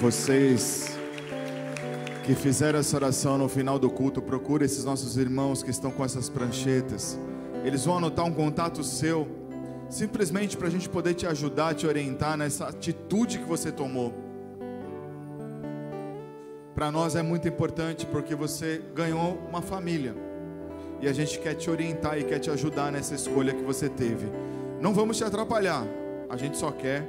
Vocês 0.00 0.96
que 2.24 2.34
fizeram 2.34 2.78
essa 2.78 2.94
oração 2.94 3.38
no 3.38 3.48
final 3.48 3.78
do 3.78 3.88
culto, 3.88 4.20
procure 4.20 4.64
esses 4.64 4.84
nossos 4.84 5.16
irmãos 5.16 5.62
que 5.62 5.70
estão 5.70 5.90
com 5.90 6.04
essas 6.04 6.28
pranchetas. 6.28 7.18
Eles 7.64 7.86
vão 7.86 7.96
anotar 7.96 8.24
um 8.26 8.32
contato 8.32 8.84
seu, 8.84 9.26
simplesmente 9.88 10.56
para 10.56 10.68
a 10.68 10.70
gente 10.70 10.88
poder 10.88 11.14
te 11.14 11.26
ajudar, 11.26 11.74
te 11.74 11.86
orientar 11.86 12.36
nessa 12.36 12.68
atitude 12.68 13.38
que 13.38 13.44
você 13.44 13.72
tomou. 13.72 14.12
Para 16.74 16.92
nós 16.92 17.16
é 17.16 17.22
muito 17.22 17.48
importante 17.48 18.06
porque 18.06 18.34
você 18.34 18.82
ganhou 18.94 19.38
uma 19.48 19.60
família. 19.60 20.14
E 21.00 21.08
a 21.08 21.12
gente 21.12 21.38
quer 21.38 21.54
te 21.54 21.70
orientar 21.70 22.18
e 22.18 22.24
quer 22.24 22.38
te 22.38 22.50
ajudar 22.50 22.92
nessa 22.92 23.14
escolha 23.14 23.54
que 23.54 23.62
você 23.62 23.88
teve. 23.88 24.26
Não 24.80 24.92
vamos 24.92 25.16
te 25.16 25.24
atrapalhar. 25.24 25.84
A 26.28 26.36
gente 26.36 26.56
só 26.56 26.70
quer 26.70 27.04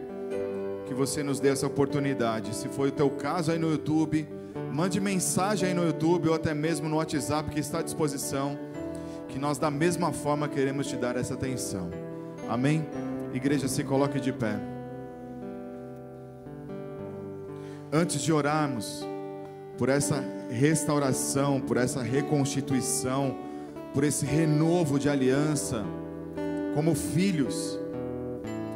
que 0.87 0.93
você 0.93 1.21
nos 1.21 1.39
dê 1.39 1.49
essa 1.49 1.67
oportunidade. 1.67 2.55
Se 2.55 2.67
foi 2.67 2.89
o 2.89 2.91
teu 2.91 3.09
caso 3.11 3.51
aí 3.51 3.59
no 3.59 3.69
YouTube, 3.69 4.27
mande 4.71 4.99
mensagem 4.99 5.69
aí 5.69 5.75
no 5.75 5.85
YouTube 5.85 6.29
ou 6.29 6.35
até 6.35 6.53
mesmo 6.53 6.89
no 6.89 6.95
WhatsApp 6.95 7.51
que 7.51 7.59
está 7.59 7.79
à 7.79 7.83
disposição, 7.83 8.57
que 9.27 9.37
nós 9.37 9.59
da 9.59 9.69
mesma 9.69 10.11
forma 10.11 10.47
queremos 10.47 10.87
te 10.87 10.95
dar 10.95 11.15
essa 11.15 11.35
atenção. 11.35 12.08
Amém? 12.49 12.83
Igreja, 13.31 13.67
se 13.67 13.83
coloque 13.83 14.19
de 14.19 14.33
pé. 14.33 14.59
Antes 17.93 18.21
de 18.21 18.33
orarmos 18.33 19.05
por 19.77 19.87
essa 19.87 20.23
restauração, 20.49 21.61
por 21.61 21.77
essa 21.77 22.01
reconstituição, 22.01 23.37
por 23.93 24.03
esse 24.03 24.25
renovo 24.25 24.97
de 24.97 25.07
aliança, 25.07 25.85
como 26.73 26.95
filhos, 26.95 27.79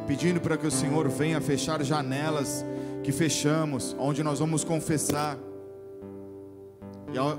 pedindo 0.06 0.40
para 0.40 0.56
que 0.56 0.68
o 0.68 0.72
Senhor 0.72 1.10
venha 1.10 1.42
fechar 1.42 1.84
janelas 1.84 2.64
que 3.04 3.12
fechamos, 3.12 3.96
onde 4.00 4.22
nós 4.22 4.38
vamos 4.40 4.64
confessar, 4.64 5.38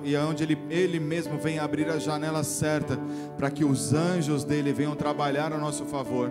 e 0.02 0.16
aonde 0.16 0.42
ele, 0.42 0.58
ele 0.70 1.00
mesmo 1.00 1.38
venha 1.38 1.62
abrir 1.62 1.88
a 1.88 1.98
janela 1.98 2.42
certa, 2.42 2.98
para 3.36 3.50
que 3.50 3.64
os 3.64 3.92
anjos 3.92 4.44
dele 4.44 4.72
venham 4.72 4.94
trabalhar 4.94 5.52
a 5.52 5.58
nosso 5.58 5.84
favor. 5.84 6.30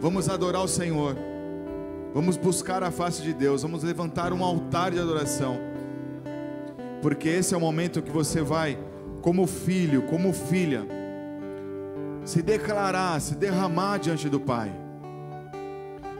Vamos 0.00 0.28
adorar 0.28 0.62
o 0.62 0.68
Senhor, 0.68 1.16
vamos 2.14 2.36
buscar 2.36 2.82
a 2.82 2.90
face 2.90 3.22
de 3.22 3.32
Deus, 3.32 3.62
vamos 3.62 3.82
levantar 3.82 4.32
um 4.32 4.44
altar 4.44 4.92
de 4.92 4.98
adoração, 4.98 5.58
porque 7.02 7.28
esse 7.28 7.54
é 7.54 7.56
o 7.56 7.60
momento 7.60 8.02
que 8.02 8.10
você 8.10 8.42
vai, 8.42 8.78
como 9.20 9.46
filho, 9.46 10.02
como 10.02 10.32
filha, 10.32 10.86
se 12.24 12.42
declarar, 12.42 13.20
se 13.20 13.34
derramar 13.34 13.98
diante 13.98 14.28
do 14.28 14.38
Pai 14.38 14.72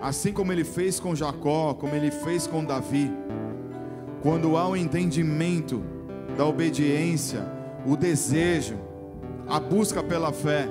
assim 0.00 0.32
como 0.32 0.52
ele 0.52 0.64
fez 0.64 1.00
com 1.00 1.14
Jacó, 1.14 1.74
como 1.74 1.94
ele 1.94 2.10
fez 2.10 2.46
com 2.46 2.64
Davi. 2.64 3.10
Quando 4.22 4.56
há 4.56 4.68
o 4.68 4.76
entendimento 4.76 5.82
da 6.38 6.46
obediência, 6.46 7.44
o 7.84 7.96
desejo, 7.96 8.78
a 9.48 9.58
busca 9.58 10.04
pela 10.04 10.32
fé, 10.32 10.68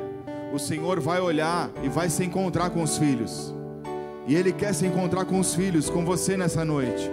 o 0.54 0.58
Senhor 0.58 1.02
vai 1.02 1.20
olhar 1.20 1.70
e 1.84 1.90
vai 1.90 2.10
se 2.10 2.24
encontrar 2.24 2.70
com 2.70 2.82
os 2.82 2.98
filhos. 2.98 3.54
E 4.26 4.34
Ele 4.34 4.54
quer 4.54 4.74
se 4.74 4.86
encontrar 4.88 5.26
com 5.26 5.38
os 5.38 5.54
filhos, 5.54 5.90
com 5.90 6.06
você 6.06 6.38
nessa 6.38 6.64
noite. 6.64 7.12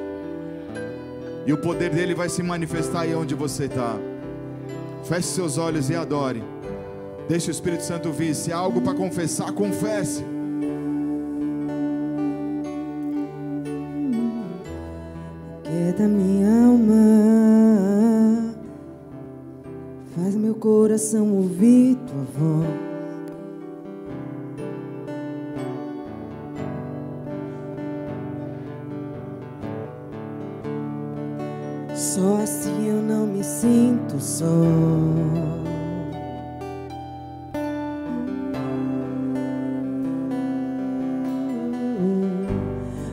E 1.44 1.52
o 1.52 1.58
poder 1.58 1.90
dele 1.90 2.14
vai 2.14 2.28
se 2.28 2.44
manifestar 2.44 3.00
aí 3.00 3.14
onde 3.14 3.34
você 3.34 3.64
está. 3.64 3.96
Feche 5.02 5.28
seus 5.28 5.58
olhos 5.58 5.90
e 5.90 5.96
adore. 5.96 6.42
Deixe 7.28 7.50
o 7.50 7.52
Espírito 7.52 7.82
Santo 7.82 8.12
vir. 8.12 8.36
Se 8.36 8.52
há 8.52 8.56
algo 8.56 8.80
para 8.80 8.94
confessar, 8.94 9.50
confesse. 9.50 10.24
Quieta 15.64 16.06
minha 16.06 16.66
alma, 16.66 16.94
faz 20.14 20.36
meu 20.36 20.54
coração 20.54 21.32
ouvir 21.32 21.96
tua 22.06 22.24
voz. 22.38 22.94
Só 31.94 32.42
assim 32.42 32.88
eu 32.88 33.02
não 33.02 33.26
me 33.26 33.42
sinto 33.42 34.20
só. 34.20 34.46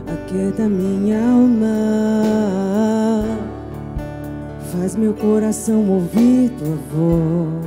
Aquieta 0.08 0.70
minha 0.70 1.20
alma, 1.20 2.21
faz 4.82 4.96
meu 4.96 5.14
coração 5.14 5.88
ouvir 5.92 6.50
tua 6.58 6.76
voz. 6.92 7.66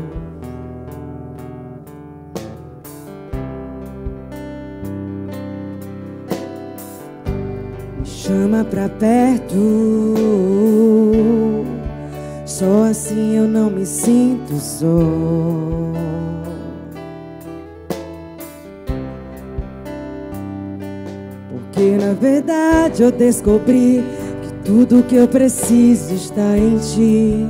Me 8.00 8.04
chama 8.04 8.64
pra 8.64 8.88
perto, 8.88 9.54
só 12.44 12.82
assim 12.90 13.36
eu 13.36 13.46
não 13.46 13.70
me 13.70 13.86
sinto 13.86 14.54
só. 14.54 14.88
Porque 21.48 21.96
na 21.96 22.12
verdade 22.14 23.04
eu 23.04 23.12
descobri 23.12 24.02
tudo 24.64 25.02
que 25.02 25.14
eu 25.14 25.28
preciso 25.28 26.14
está 26.14 26.56
em 26.56 26.78
ti. 26.78 27.46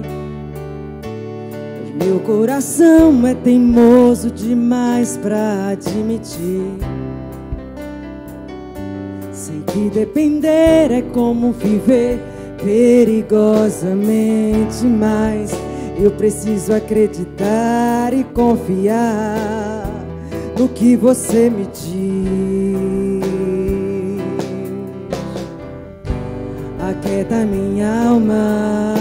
Meu 2.04 2.18
coração 2.20 3.26
é 3.26 3.34
teimoso 3.34 4.30
demais 4.30 5.16
pra 5.16 5.68
admitir. 5.68 6.66
Sei 9.32 9.62
que 9.72 9.88
depender 9.90 10.90
é 10.90 11.00
como 11.12 11.52
viver 11.52 12.18
perigosamente, 12.62 14.84
mas 14.84 15.52
eu 15.96 16.10
preciso 16.10 16.74
acreditar 16.74 18.12
e 18.12 18.24
confiar 18.24 19.88
no 20.58 20.68
que 20.68 20.96
você 20.96 21.48
me 21.48 21.66
diz. 21.66 22.53
Aquieta 27.14 27.46
minha 27.46 28.08
alma, 28.08 28.96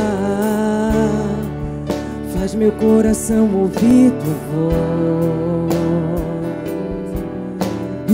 faz 2.32 2.53
meu 2.53 2.72
coração 2.74 3.49
ouvir 3.55 4.11
tua 4.11 4.36
voz. 4.53 5.74
Uh, 8.11 8.14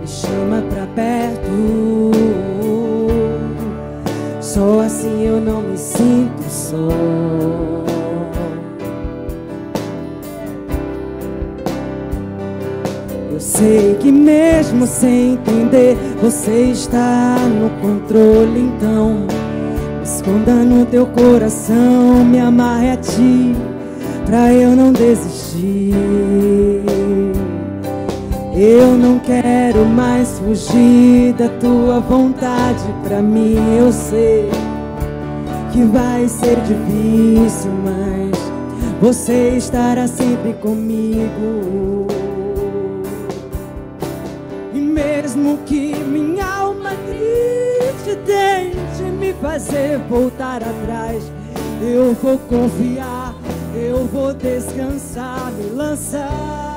me 0.00 0.06
chama 0.08 0.62
pra 0.68 0.84
perto, 0.96 2.10
só 4.40 4.80
assim 4.80 5.22
eu 5.22 5.40
não 5.40 5.62
me 5.62 5.78
sinto 5.78 6.42
só. 6.50 6.88
Sei 13.38 13.87
mesmo 14.28 14.86
sem 14.86 15.32
entender, 15.32 15.96
você 16.20 16.70
está 16.70 17.36
no 17.48 17.70
controle, 17.80 18.60
então 18.60 19.26
esconda 20.02 20.52
no 20.52 20.84
teu 20.84 21.06
coração, 21.06 22.24
me 22.26 22.38
amarre 22.38 22.90
a 22.90 22.96
ti, 22.96 23.56
pra 24.26 24.52
eu 24.52 24.76
não 24.76 24.92
desistir. 24.92 25.94
Eu 28.54 28.98
não 28.98 29.18
quero 29.20 29.86
mais 29.86 30.38
fugir 30.40 31.32
da 31.32 31.48
tua 31.60 32.00
vontade, 32.00 32.84
pra 33.04 33.22
mim 33.22 33.56
eu 33.78 33.90
sei 33.90 34.50
que 35.72 35.84
vai 35.84 36.28
ser 36.28 36.56
difícil, 36.56 37.70
mas 37.82 38.38
você 39.00 39.54
estará 39.56 40.06
sempre 40.06 40.52
comigo. 40.54 42.17
Mesmo 45.28 45.58
que 45.66 45.94
minha 45.94 46.46
alma 46.46 46.90
grite, 47.06 48.18
tente 48.24 49.02
me 49.02 49.34
fazer 49.34 49.98
voltar 50.08 50.62
atrás, 50.62 51.22
eu 51.82 52.14
vou 52.14 52.38
confiar, 52.38 53.34
eu 53.74 54.06
vou 54.06 54.32
descansar, 54.32 55.52
me 55.52 55.68
lançar 55.68 56.67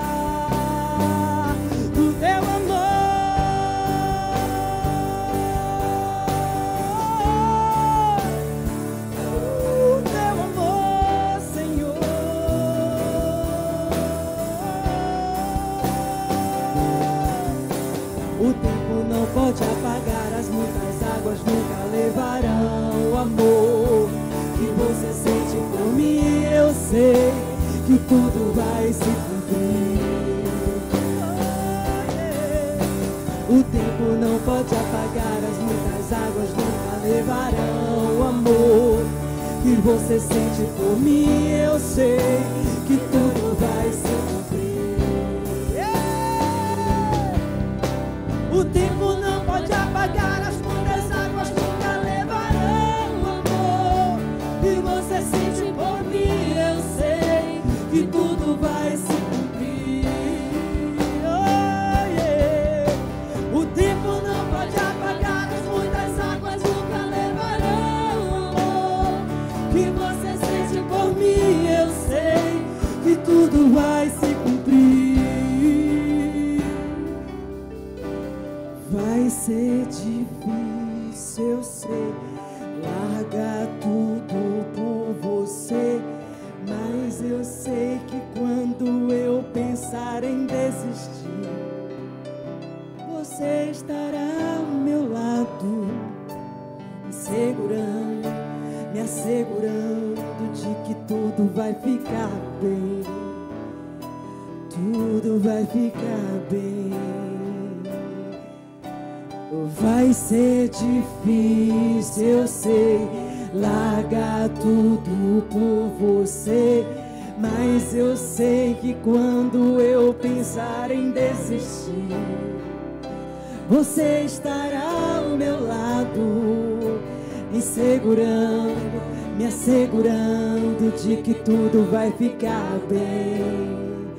vai 132.02 132.12
ficar 132.14 132.80
bem. 132.90 134.10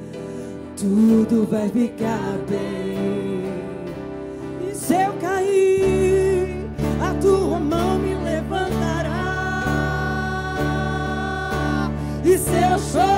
Tudo 0.77 1.49
vai 1.51 1.69
ficar 1.69 2.39
bem. 2.49 3.43
E 4.71 4.75
se 4.75 4.95
eu 4.95 5.13
cair, 5.15 6.71
a 7.01 7.13
tua 7.21 7.59
mão 7.59 7.99
me 7.99 8.15
levantará. 8.15 9.11
E 12.25 12.39
se 12.39 12.55
eu 12.55 12.79
chorar, 12.79 13.12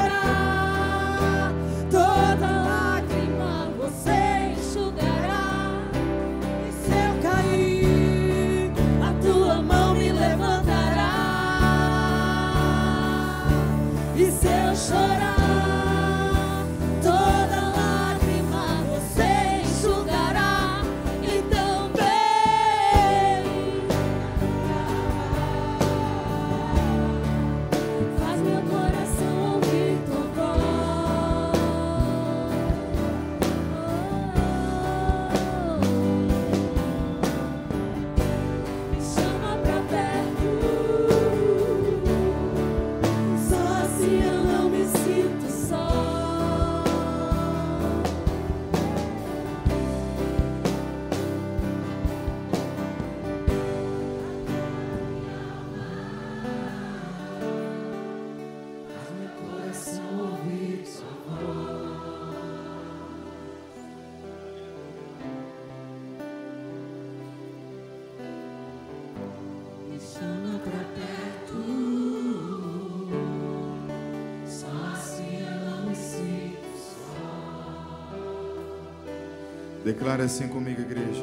Declare 79.84 80.22
assim 80.22 80.48
comigo, 80.48 80.80
igreja. 80.80 81.22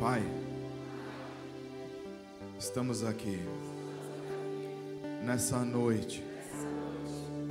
Pai, 0.00 0.22
estamos 2.58 3.04
aqui 3.04 3.38
nessa 5.22 5.58
noite, 5.58 6.24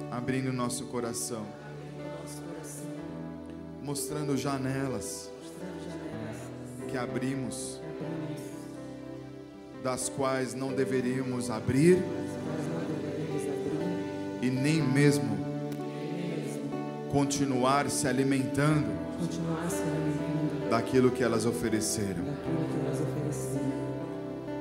abrindo 0.09 0.51
nosso 0.51 0.87
coração, 0.87 1.45
mostrando 3.83 4.35
janelas 4.35 5.29
que 6.89 6.97
abrimos, 6.97 7.79
das 9.83 10.09
quais 10.09 10.55
não 10.55 10.73
deveríamos 10.73 11.51
abrir 11.51 12.03
e 14.41 14.49
nem 14.49 14.81
mesmo 14.81 15.34
continuar 17.15 17.89
se 17.89 18.09
alimentando 18.09 18.87
Continuar 19.17 19.69
se 19.69 19.77
alimentando 19.77 20.69
daquilo 20.69 21.09
que 21.11 21.23
elas 21.23 21.45
ofereceram. 21.45 22.25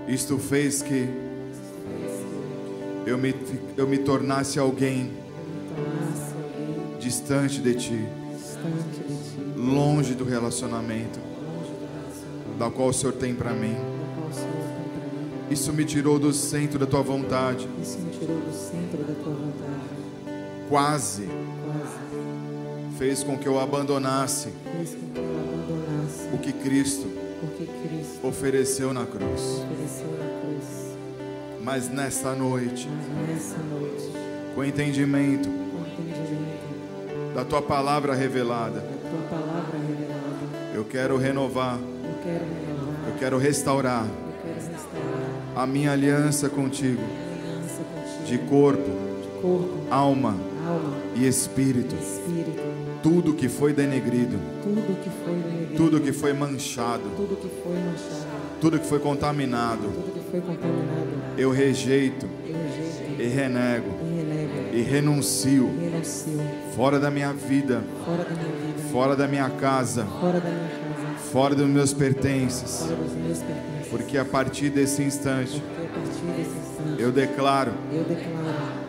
que. 0.07 0.13
Isto 0.13 0.39
fez 0.39 0.81
que 0.81 1.09
eu 3.05 3.19
me, 3.19 3.35
eu 3.77 3.89
me 3.89 3.99
tornasse 3.99 4.61
alguém 4.61 5.11
distante 7.01 7.61
de 7.61 7.75
ti, 7.75 8.09
distante 8.39 9.01
de 9.01 9.17
ti, 9.17 9.41
longe 9.57 10.15
do 10.15 10.25
relacionamento 10.25 11.19
longe 11.19 11.73
do 11.73 11.89
relacionamento 11.93 12.59
da 12.59 12.71
qual 12.71 12.91
o 12.91 12.93
Senhor 12.93 13.15
tem 13.15 13.35
para 13.35 13.53
mim. 13.53 13.75
da 13.75 13.81
qual 14.15 14.29
o 14.31 14.33
Senhor 14.33 14.53
tem 14.53 14.89
para 14.95 15.19
mim. 15.19 15.51
Isso 15.51 15.73
me 15.73 15.85
tirou 15.85 16.21
do 16.21 16.33
centro 16.33 16.79
da 16.79 16.87
tua 16.87 17.03
vontade, 17.03 17.69
Isso 17.83 17.99
me 17.99 18.13
tirou 18.13 18.39
do 18.39 18.53
centro 18.53 18.99
da 18.99 19.15
tua 19.25 19.33
vontade. 19.33 20.69
quase 20.69 21.25
Quase 21.25 22.34
fez 22.99 23.23
com 23.23 23.37
que 23.37 23.47
eu 23.47 23.59
abandonasse 23.59 24.49
fez 24.77 24.91
com 24.91 25.13
que 25.13 25.19
eu 25.19 25.25
abandonasse 25.25 26.29
o 26.33 26.39
que 26.39 26.53
Cristo 26.53 27.07
o 27.43 27.47
que 27.49 27.67
Cristo 27.67 28.27
ofereceu 28.27 28.95
na 28.95 29.05
cruz. 29.05 29.41
ofereceu 29.41 30.07
na 30.13 30.41
cruz. 30.41 30.95
Mas 31.63 31.89
nesta 31.89 32.35
noite, 32.35 32.89
Mas 32.89 33.29
nessa 33.29 33.59
noite, 33.59 34.11
com 34.55 34.65
entendimento 34.65 35.49
com 35.49 35.81
entendimento 35.81 37.35
da 37.35 37.45
tua 37.45 37.61
palavra 37.61 38.15
revelada, 38.15 38.81
da 38.81 39.11
tua 39.11 39.29
palavra 39.29 39.79
revelada, 39.79 40.75
eu 40.75 40.85
quero 40.85 41.19
renovar, 41.19 41.79
eu 41.79 42.23
quero 42.23 42.45
renovar, 42.45 43.09
eu 43.09 43.19
quero 43.19 43.39
restaurar 43.39 44.07
eu 44.07 44.43
quero 44.43 44.71
restaurar 44.71 45.57
a 45.57 45.67
minha 45.67 45.93
aliança 45.93 46.49
contigo, 46.49 47.03
a 47.03 47.55
aliança 47.57 47.83
contigo, 47.83 48.25
de 48.25 48.39
corpo, 48.39 48.91
de 49.23 49.41
corpo, 49.43 49.87
alma 49.91 50.37
alma 50.67 50.97
e 51.15 51.27
espírito. 51.27 51.95
e 51.95 51.99
espírito. 51.99 52.74
Tudo 53.05 53.35
que 53.35 53.51
foi 53.51 53.75
denegrido, 53.75 54.39
Tudo 54.63 54.81
que 55.03 55.11
foi 55.23 55.35
denegrido, 55.35 55.77
tudo 55.77 56.01
que 56.01 56.11
foi 56.11 56.33
manchado, 56.33 57.03
tudo 57.15 57.37
que 57.37 57.51
foi 57.63 57.75
manchado, 57.75 58.27
tudo 58.63 58.79
que 58.79 58.87
foi 58.87 58.99
contaminado, 58.99 59.83
tudo 59.83 60.13
que 60.15 60.31
foi 60.31 60.41
contaminado, 60.41 61.09
eu 61.37 61.51
rejeito 61.51 62.25
eu 62.47 62.57
rejeito. 62.57 63.21
e 63.21 63.27
renego 63.27 63.91
e 64.03 64.17
renego. 64.17 64.77
e 64.77 64.81
renuncio 64.81 65.71
e 65.79 65.85
renuncio. 65.91 66.41
fora 66.75 66.99
da 66.99 67.11
minha 67.11 67.31
vida, 67.35 67.83
fora 68.07 68.25
da 68.25 68.31
minha 68.31 68.57
vida, 68.57 68.89
fora 68.91 69.15
da 69.17 69.29
minha 69.29 69.51
casa, 69.51 70.05
fora 70.07 70.41
da 70.41 70.49
minha 70.49 70.69
casa, 70.71 71.19
fora 71.31 71.55
dos 71.55 71.67
meus 71.69 71.93
pertences, 71.93 72.85
fora 72.87 72.95
dos 72.97 73.13
meus 73.13 73.39
pertences. 73.41 73.89
porque 73.91 74.17
a 74.17 74.25
partir 74.25 74.71
desse 74.71 75.03
instante 75.03 75.61
Porque 75.61 75.87
a 75.87 76.01
partir 76.01 76.39
desse 76.39 76.57
instante 76.57 77.03
eu 77.03 77.13
declaro 77.13 77.73
eu 77.93 78.03
declaro 78.05 78.85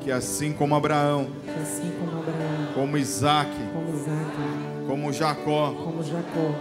que 0.00 0.10
assim 0.10 0.52
como 0.52 0.74
Abraão, 0.74 1.28
que 1.44 1.50
assim 1.60 1.92
como 2.00 2.18
Abraão, 2.20 2.37
como 2.78 2.96
Isaac, 2.96 3.50
como 3.72 3.92
Isaac, 3.92 4.86
como 4.86 5.12
Jacó, 5.12 5.72
como 5.72 6.00
Jacó, 6.00 6.54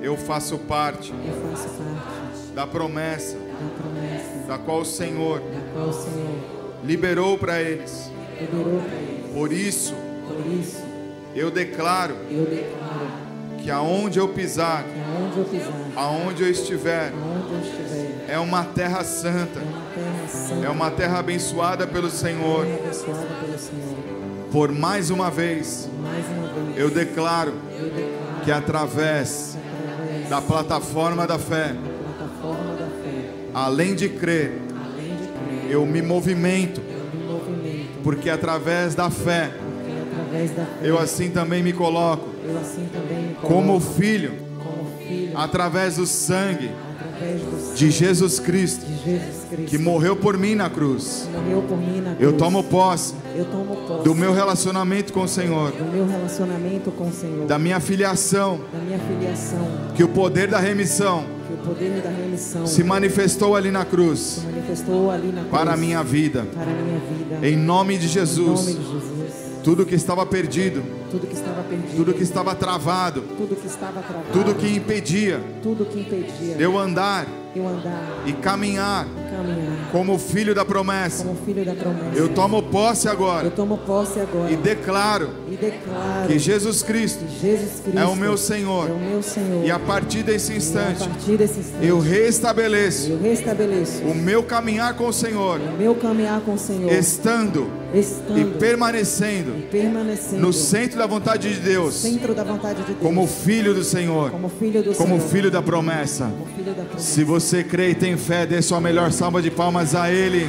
eu 0.00 0.16
faço 0.16 0.58
parte 0.58 1.12
eu 1.12 1.50
faço 1.50 1.68
parte 1.70 2.52
da 2.54 2.64
promessa 2.64 3.36
da 3.36 3.82
promessa 3.82 4.46
da 4.46 4.58
qual 4.58 4.82
o 4.82 4.84
Senhor 4.84 5.40
da 5.40 5.72
qual 5.74 5.88
o 5.88 5.92
Senhor 5.92 6.38
liberou 6.84 7.36
para 7.36 7.60
eles. 7.60 8.08
liberou 8.40 8.80
para 8.80 8.94
eles. 8.94 9.32
Por 9.34 9.52
isso, 9.52 9.94
Por 10.28 10.52
isso, 10.52 10.84
eu 11.34 11.50
declaro 11.50 12.14
eu 12.30 12.44
declaro 12.44 13.26
que 13.58 13.70
aonde 13.72 14.20
eu 14.20 14.28
pisar, 14.28 14.84
que 14.84 15.00
aonde 15.00 15.38
eu 15.38 15.44
pisar, 15.46 15.72
aonde 15.96 16.42
eu 16.44 16.50
estiver, 16.52 17.12
aonde 17.12 17.52
eu 17.52 17.60
estiver, 17.60 18.24
é 18.28 18.38
uma 18.38 18.62
terra 18.62 19.02
santa, 19.02 19.58
é 19.58 19.64
uma 19.64 19.82
terra 19.92 20.28
santa, 20.28 20.66
é 20.66 20.68
uma 20.68 20.90
terra 20.92 21.18
abençoada 21.18 21.84
pelo 21.88 22.08
Senhor. 22.08 22.64
terra 22.64 22.78
abençoada 22.78 23.26
pelo 23.44 23.58
Senhor. 23.58 23.85
Por 24.56 24.72
mais 24.72 25.10
uma 25.10 25.30
vez, 25.30 25.86
eu 26.76 26.88
declaro 26.88 27.52
que 28.42 28.50
através 28.50 29.54
da 30.30 30.40
plataforma 30.40 31.26
da 31.26 31.38
fé, 31.38 31.76
além 33.52 33.94
de 33.94 34.08
crer, 34.08 34.62
eu 35.68 35.84
me 35.84 36.00
movimento, 36.00 36.80
porque 38.02 38.30
através 38.30 38.94
da 38.94 39.10
fé, 39.10 39.50
eu 40.80 40.98
assim 40.98 41.28
também 41.28 41.62
me 41.62 41.74
coloco 41.74 42.30
como 43.42 43.78
filho, 43.78 44.32
através 45.34 45.96
do 45.96 46.06
sangue 46.06 46.70
de 47.74 47.90
Jesus 47.90 48.40
Cristo, 48.40 48.86
Cristo, 49.48 49.70
que 49.70 49.78
morreu 49.78 50.16
por 50.16 50.36
mim 50.36 50.54
na 50.54 50.68
cruz. 50.70 51.28
morreu 51.32 51.62
por 51.62 51.76
mim 51.78 52.00
na 52.00 52.14
cruz. 52.14 52.20
Eu 52.20 52.32
tomo 52.36 52.62
posse 52.64 53.14
eu 53.34 53.44
tomo 53.46 53.76
posse 53.86 54.04
do 54.04 54.14
meu 54.14 54.32
relacionamento 54.32 55.12
com 55.12 55.22
o 55.22 55.28
Senhor, 55.28 55.70
do 55.72 55.84
meu 55.84 56.06
relacionamento 56.06 56.90
com 56.90 57.08
o 57.08 57.12
Senhor, 57.12 57.46
da 57.46 57.58
minha 57.58 57.80
filiação, 57.80 58.60
da 58.72 58.78
minha 58.78 58.98
filiação, 58.98 59.66
que 59.94 60.02
o 60.04 60.08
poder 60.08 60.48
da 60.48 60.58
remissão 60.58 61.24
que 61.46 61.52
o 61.54 61.56
poder 61.58 62.00
da 62.02 62.10
remissão 62.10 62.66
se 62.66 62.82
manifestou 62.82 63.54
ali 63.54 63.70
na 63.70 63.84
cruz 63.84 64.18
se 64.20 64.40
manifestou 64.46 65.10
ali 65.10 65.28
na 65.28 65.40
cruz 65.42 65.50
para 65.50 65.72
a 65.72 65.76
minha 65.76 66.02
vida. 66.02 66.44
para 66.52 66.62
a 66.62 66.66
minha 66.66 66.98
vida. 66.98 67.46
Em 67.48 67.56
nome 67.56 67.96
de 67.98 68.06
Em 68.06 68.08
nome 68.08 68.26
Jesus, 68.26 68.66
de 68.66 68.72
Jesus. 68.72 69.32
tudo 69.62 69.86
que 69.86 69.94
estava 69.94 70.26
perdido, 70.26 70.82
Tudo 71.10 71.26
que 71.26 71.34
estava 71.34 71.62
perdido, 71.62 71.96
tudo 71.96 72.14
que 72.14 72.22
estava 72.22 72.54
travado, 72.54 73.22
tudo 73.36 73.54
que 73.56 73.66
estava 73.66 74.00
travado, 74.02 74.26
tudo 74.32 74.54
que 74.56 74.74
impedia 74.74 75.40
tudo 75.62 75.84
que 75.84 76.00
impedia. 76.00 76.56
eu 76.58 76.76
andar 76.76 77.26
eu 77.56 77.68
andar 77.68 78.22
e 78.26 78.32
caminhar 78.32 79.06
e 79.06 79.30
caminhar 79.30 79.90
como 79.92 80.18
filho 80.18 80.54
da 80.54 80.64
promessa, 80.64 81.24
como 81.24 81.36
filho 81.44 81.64
da 81.64 81.74
promessa. 81.74 82.16
eu 82.16 82.28
tomo 82.28 82.62
posse 82.62 83.06
Eu 83.06 83.12
agora 83.12 83.50
tomo 83.50 83.78
posse 83.78 84.20
agora 84.20 84.50
e 84.50 84.56
declaro 84.56 85.30
e 85.50 85.56
declaro 85.56 86.26
que 86.28 86.38
Jesus 86.38 86.82
Cristo 86.82 87.24
Jesus 87.40 87.80
Cristo 87.80 87.98
é 87.98 88.04
o 88.04 88.16
meu 88.16 88.36
Senhor. 88.36 88.90
é 88.90 88.92
o 88.92 88.98
meu 88.98 89.22
Senhor. 89.22 89.64
E 89.64 89.70
a 89.70 89.78
partir 89.78 90.22
desse 90.22 90.52
E 90.52 90.54
a 90.54 90.58
instante, 90.58 91.08
partir 91.08 91.36
desse 91.36 91.60
instante, 91.60 91.86
eu 91.86 91.98
restabeleço 91.98 93.10
eu 93.10 93.20
restabeleço 93.20 94.02
o 94.02 94.14
meu 94.14 94.42
caminhar 94.42 94.94
com 94.94 95.06
o 95.06 95.12
Senhor, 95.12 95.60
o 95.60 95.76
meu 95.78 95.94
caminhar 95.94 96.40
com 96.40 96.54
o 96.54 96.58
Senhor, 96.58 96.92
estando 96.92 97.70
estando 97.96 98.38
e 98.38 98.44
permanecendo 98.58 99.56
e 99.58 99.62
permanecendo 99.62 100.40
no 100.42 100.52
centro 100.52 100.98
da 100.98 101.06
vontade 101.06 101.52
de 101.54 101.60
Deus, 101.60 102.02
da 102.34 102.44
vontade 102.44 102.80
de 102.80 102.86
Deus, 102.92 102.98
como 103.00 103.26
filho 103.26 103.74
do 103.74 103.82
Senhor, 103.84 104.30
como 104.30 104.48
filho 104.48 104.82
do 104.82 104.94
como 104.94 105.16
Senhor, 105.16 105.30
filho 105.30 105.50
da 105.50 105.62
promessa. 105.62 106.30
filho 106.56 106.72
da 106.74 106.82
promessa. 106.84 106.98
Se 106.98 107.24
você 107.24 107.62
crê 107.64 107.90
e 107.90 107.94
tem 107.94 108.16
fé, 108.16 108.46
dê 108.46 108.60
sua 108.62 108.80
melhor 108.80 109.10
salva 109.12 109.40
de 109.42 109.50
palmas 109.50 109.94
a 109.94 110.10
Ele. 110.10 110.48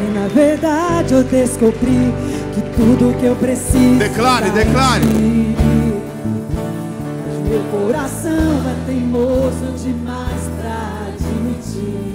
E 0.00 0.12
na 0.18 0.28
verdade 0.28 1.14
eu 1.14 1.24
descobri 1.24 2.12
que 2.54 2.60
tudo 2.76 3.18
que 3.18 3.26
eu 3.26 3.36
preciso 3.36 3.98
Declare, 3.98 4.50
declare. 4.50 5.04
meu 7.48 7.62
coração 7.70 8.32
é 8.32 8.86
teimoso 8.86 9.72
demais 9.82 10.42
pra 10.58 11.08
admitir. 11.08 12.13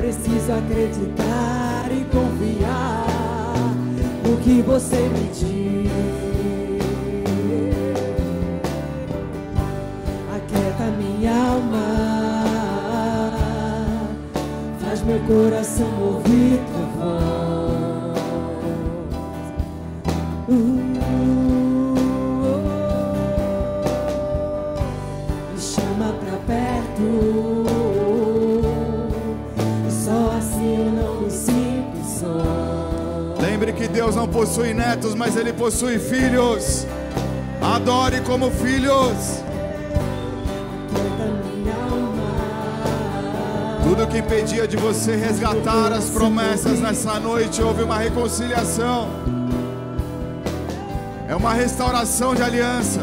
Preciso 0.00 0.52
acreditar 0.52 1.88
e 1.90 2.04
confiar 2.04 3.04
no 4.24 4.36
que 4.38 4.62
você 4.62 4.96
me 4.96 5.28
diz. 5.28 5.90
Aquieta 10.34 10.84
minha 10.96 11.32
alma, 11.32 11.86
faz 14.80 15.02
meu 15.02 15.20
coração 15.20 15.90
ouvir 16.00 16.69
Deus 34.10 34.16
não 34.16 34.26
possui 34.26 34.74
netos, 34.74 35.14
mas 35.14 35.36
Ele 35.36 35.52
possui 35.52 35.96
filhos. 36.00 36.84
Adore 37.62 38.20
como 38.22 38.50
filhos. 38.50 39.40
Tudo 43.84 44.08
que 44.08 44.18
impedia 44.18 44.66
de 44.66 44.76
você 44.76 45.14
resgatar 45.14 45.92
as 45.92 46.06
promessas 46.06 46.80
nessa 46.80 47.20
noite, 47.20 47.62
houve 47.62 47.84
uma 47.84 47.98
reconciliação. 47.98 49.08
É 51.28 51.36
uma 51.36 51.54
restauração 51.54 52.34
de 52.34 52.42
aliança. 52.42 53.02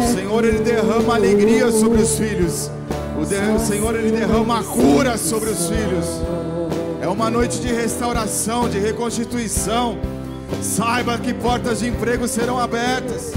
O. 0.00 0.12
Senhor 0.12 0.44
ele 0.44 0.58
derrama 0.58 1.14
alegria 1.14 1.70
sobre 1.70 2.02
os 2.02 2.18
filhos. 2.18 2.68
O, 3.16 3.24
de- 3.24 3.36
o 3.54 3.60
Senhor 3.60 3.94
ele 3.94 4.10
derrama 4.10 4.60
cura 4.64 5.16
sobre 5.16 5.50
os 5.50 5.68
filhos. 5.68 6.06
É 7.06 7.08
uma 7.08 7.30
noite 7.30 7.60
de 7.60 7.72
restauração, 7.72 8.68
de 8.68 8.80
reconstituição. 8.80 9.96
Saiba 10.60 11.16
que 11.16 11.32
portas 11.32 11.78
de 11.78 11.86
emprego 11.86 12.26
serão 12.26 12.58
abertas. 12.58 13.32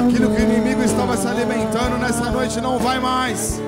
Aquilo 0.00 0.34
que 0.34 0.42
o 0.42 0.44
inimigo 0.50 0.82
estava 0.82 1.16
se 1.16 1.28
alimentando 1.28 1.96
nessa 1.96 2.28
noite 2.28 2.60
não 2.60 2.76
vai 2.80 2.98
mais. 2.98 3.62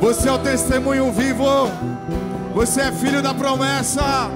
Você 0.00 0.26
é 0.26 0.32
o 0.32 0.38
testemunho 0.38 1.12
vivo. 1.12 1.44
Você 2.54 2.80
é 2.80 2.90
filho 2.90 3.20
da 3.20 3.34
promessa. 3.34 4.30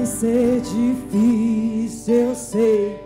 Vai 0.00 0.06
ser 0.06 0.60
difícil, 0.62 2.14
eu 2.14 2.34
sei. 2.34 2.99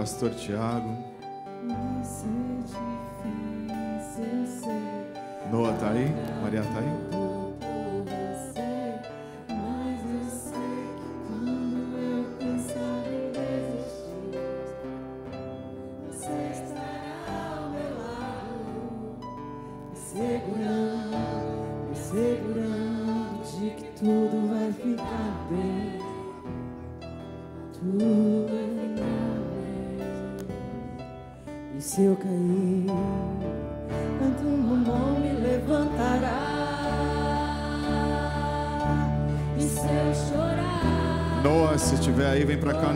Pastor 0.00 0.30
Tiago. 0.30 1.09
Vem 42.50 42.58
pra 42.58 42.74
cá, 42.74 42.92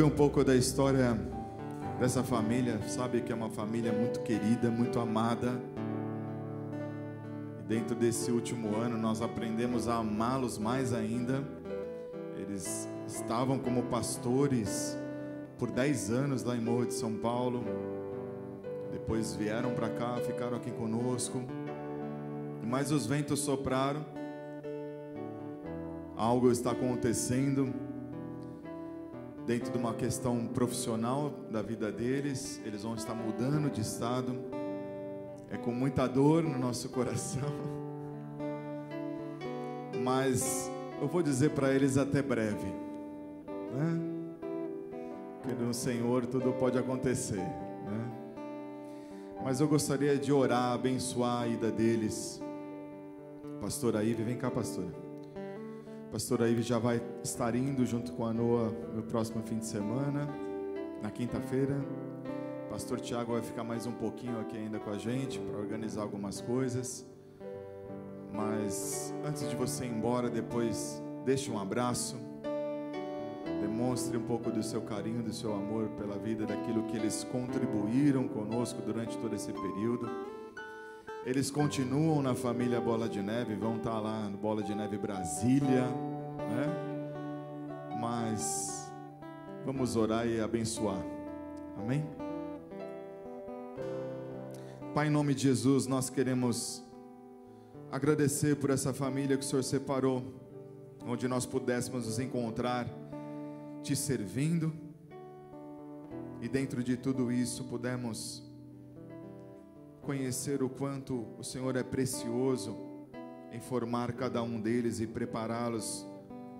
sabe 0.00 0.12
um 0.14 0.16
pouco 0.16 0.42
da 0.42 0.56
história 0.56 1.14
dessa 1.98 2.24
família, 2.24 2.80
sabe 2.88 3.20
que 3.20 3.30
é 3.30 3.34
uma 3.34 3.50
família 3.50 3.92
muito 3.92 4.20
querida, 4.20 4.70
muito 4.70 4.98
amada. 4.98 5.60
E 7.58 7.62
dentro 7.64 7.94
desse 7.94 8.30
último 8.30 8.74
ano 8.76 8.96
nós 8.96 9.20
aprendemos 9.20 9.88
a 9.88 9.96
amá-los 9.96 10.56
mais 10.56 10.94
ainda. 10.94 11.44
Eles 12.34 12.88
estavam 13.06 13.58
como 13.58 13.82
pastores 13.90 14.96
por 15.58 15.70
10 15.70 16.10
anos 16.10 16.44
lá 16.44 16.56
em 16.56 16.62
Morro 16.62 16.86
de 16.86 16.94
São 16.94 17.12
Paulo. 17.12 17.62
Depois 18.90 19.36
vieram 19.36 19.72
para 19.72 19.90
cá, 19.90 20.16
ficaram 20.24 20.56
aqui 20.56 20.70
conosco. 20.70 21.42
Mas 22.66 22.90
os 22.90 23.06
ventos 23.06 23.40
sopraram. 23.40 24.02
Algo 26.16 26.50
está 26.50 26.70
acontecendo 26.70 27.89
dentro 29.46 29.72
de 29.72 29.78
uma 29.78 29.94
questão 29.94 30.46
profissional 30.46 31.30
da 31.50 31.62
vida 31.62 31.90
deles. 31.90 32.60
Eles 32.64 32.82
vão 32.82 32.94
estar 32.94 33.14
mudando 33.14 33.70
de 33.70 33.80
estado. 33.80 34.36
É 35.50 35.56
com 35.56 35.72
muita 35.72 36.06
dor 36.06 36.42
no 36.42 36.58
nosso 36.58 36.88
coração. 36.90 37.50
Mas 40.02 40.70
eu 41.00 41.08
vou 41.08 41.22
dizer 41.22 41.50
para 41.50 41.72
eles 41.72 41.96
até 41.96 42.22
breve. 42.22 42.66
Né? 43.72 44.00
Porque 45.42 45.62
no 45.62 45.74
Senhor 45.74 46.26
tudo 46.26 46.52
pode 46.52 46.78
acontecer. 46.78 47.38
Né? 47.38 48.12
Mas 49.42 49.60
eu 49.60 49.68
gostaria 49.68 50.16
de 50.16 50.32
orar, 50.32 50.72
abençoar 50.72 51.42
a 51.42 51.46
ida 51.48 51.70
deles. 51.70 52.40
Pastora 53.60 54.02
Ive, 54.02 54.22
vem 54.22 54.36
cá, 54.36 54.50
pastora. 54.50 55.09
Pastora 56.10 56.48
Ive 56.48 56.62
já 56.62 56.76
vai 56.76 57.00
estar 57.22 57.54
indo 57.54 57.86
junto 57.86 58.12
com 58.12 58.26
a 58.26 58.32
Noa 58.32 58.70
no 58.92 59.00
próximo 59.00 59.44
fim 59.44 59.58
de 59.58 59.66
semana, 59.66 60.28
na 61.00 61.08
quinta-feira. 61.08 61.76
Pastor 62.68 62.98
Tiago 62.98 63.32
vai 63.32 63.42
ficar 63.42 63.62
mais 63.62 63.86
um 63.86 63.92
pouquinho 63.92 64.40
aqui 64.40 64.56
ainda 64.56 64.80
com 64.80 64.90
a 64.90 64.98
gente 64.98 65.38
para 65.38 65.56
organizar 65.56 66.02
algumas 66.02 66.40
coisas. 66.40 67.06
Mas 68.32 69.14
antes 69.24 69.48
de 69.48 69.54
você 69.54 69.84
ir 69.84 69.90
embora, 69.90 70.28
depois 70.28 71.00
deixe 71.24 71.48
um 71.48 71.60
abraço. 71.60 72.16
Demonstre 73.60 74.16
um 74.16 74.22
pouco 74.22 74.50
do 74.50 74.64
seu 74.64 74.82
carinho, 74.82 75.22
do 75.22 75.32
seu 75.32 75.54
amor 75.54 75.90
pela 75.90 76.18
vida, 76.18 76.44
daquilo 76.44 76.82
que 76.84 76.96
eles 76.96 77.22
contribuíram 77.22 78.26
conosco 78.26 78.82
durante 78.82 79.16
todo 79.16 79.36
esse 79.36 79.52
período. 79.52 80.10
Eles 81.24 81.50
continuam 81.50 82.22
na 82.22 82.34
família 82.34 82.80
Bola 82.80 83.06
de 83.06 83.20
Neve, 83.20 83.54
vão 83.54 83.76
estar 83.76 84.00
lá 84.00 84.26
no 84.26 84.38
Bola 84.38 84.62
de 84.62 84.74
Neve 84.74 84.96
Brasília, 84.96 85.86
né? 86.38 87.98
Mas 88.00 88.90
vamos 89.66 89.96
orar 89.96 90.26
e 90.26 90.40
abençoar. 90.40 91.04
Amém? 91.76 92.02
Pai, 94.94 95.08
em 95.08 95.10
nome 95.10 95.34
de 95.34 95.42
Jesus, 95.42 95.86
nós 95.86 96.08
queremos 96.08 96.82
agradecer 97.92 98.56
por 98.56 98.70
essa 98.70 98.94
família 98.94 99.36
que 99.36 99.44
o 99.44 99.46
Senhor 99.46 99.62
separou, 99.62 100.24
onde 101.06 101.28
nós 101.28 101.44
pudéssemos 101.44 102.06
nos 102.06 102.18
encontrar 102.18 102.88
te 103.82 103.94
servindo 103.94 104.72
e 106.40 106.48
dentro 106.48 106.82
de 106.82 106.96
tudo 106.96 107.30
isso 107.30 107.64
pudemos 107.64 108.49
conhecer 110.02 110.62
o 110.62 110.68
quanto 110.68 111.26
o 111.38 111.44
Senhor 111.44 111.76
é 111.76 111.82
precioso 111.82 112.76
em 113.52 113.60
formar 113.60 114.12
cada 114.12 114.42
um 114.42 114.60
deles 114.60 115.00
e 115.00 115.06
prepará-los 115.06 116.06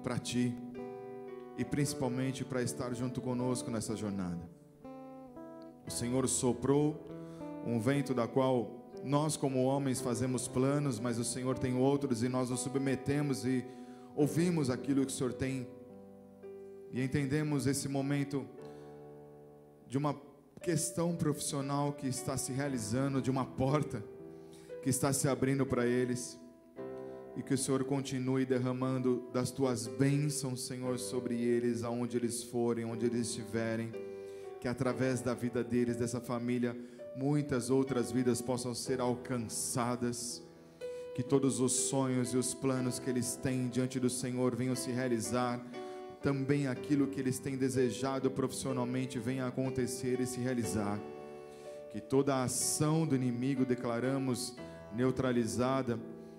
para 0.02 0.18
ti 0.18 0.54
e 1.56 1.64
principalmente 1.64 2.44
para 2.44 2.62
estar 2.62 2.94
junto 2.94 3.20
conosco 3.20 3.70
nessa 3.70 3.94
jornada. 3.96 4.40
O 5.86 5.90
Senhor 5.90 6.26
soprou 6.28 7.06
um 7.66 7.78
vento 7.80 8.14
da 8.14 8.26
qual 8.26 8.80
nós 9.04 9.36
como 9.36 9.64
homens 9.64 10.00
fazemos 10.00 10.46
planos, 10.46 10.98
mas 10.98 11.18
o 11.18 11.24
Senhor 11.24 11.58
tem 11.58 11.76
outros 11.76 12.22
e 12.22 12.28
nós 12.28 12.50
nos 12.50 12.60
submetemos 12.60 13.44
e 13.44 13.64
ouvimos 14.14 14.70
aquilo 14.70 15.04
que 15.04 15.12
o 15.12 15.14
Senhor 15.14 15.32
tem 15.32 15.66
e 16.92 17.02
entendemos 17.02 17.66
esse 17.66 17.88
momento 17.88 18.44
de 19.86 19.96
uma 19.96 20.14
questão 20.60 21.16
profissional 21.16 21.92
que 21.92 22.06
está 22.06 22.36
se 22.36 22.52
realizando, 22.52 23.22
de 23.22 23.30
uma 23.30 23.46
porta 23.46 24.04
que 24.82 24.90
está 24.90 25.12
se 25.12 25.26
abrindo 25.26 25.64
para 25.64 25.86
eles. 25.86 26.38
E 27.36 27.42
que 27.42 27.54
o 27.54 27.58
Senhor 27.58 27.82
continue 27.84 28.44
derramando 28.44 29.28
das 29.32 29.50
tuas 29.50 29.86
bênçãos, 29.86 30.66
Senhor, 30.66 30.98
sobre 30.98 31.40
eles, 31.40 31.82
aonde 31.82 32.16
eles 32.16 32.42
forem, 32.42 32.84
onde 32.84 33.06
eles 33.06 33.28
estiverem. 33.28 33.92
Que 34.60 34.68
através 34.68 35.22
da 35.22 35.32
vida 35.32 35.64
deles, 35.64 35.96
dessa 35.96 36.20
família, 36.20 36.76
muitas 37.16 37.70
outras 37.70 38.12
vidas 38.12 38.42
possam 38.42 38.74
ser 38.74 39.00
alcançadas. 39.00 40.42
Que 41.14 41.22
todos 41.22 41.60
os 41.60 41.72
sonhos 41.72 42.34
e 42.34 42.36
os 42.36 42.52
planos 42.52 42.98
que 42.98 43.08
eles 43.08 43.36
têm 43.36 43.68
diante 43.68 43.98
do 43.98 44.10
Senhor 44.10 44.54
venham 44.54 44.76
se 44.76 44.90
realizar 44.90 45.64
também 46.22 46.66
aquilo 46.66 47.06
que 47.06 47.18
eles 47.18 47.38
têm 47.38 47.56
desejado 47.56 48.30
profissionalmente 48.30 49.18
venha 49.18 49.46
acontecer 49.46 50.20
e 50.20 50.26
se 50.26 50.40
realizar. 50.40 51.00
Que 51.90 52.00
toda 52.00 52.34
a 52.36 52.44
ação 52.44 53.06
do 53.06 53.16
inimigo 53.16 53.64
declaramos 53.64 54.54
neutralizada, 54.94 55.98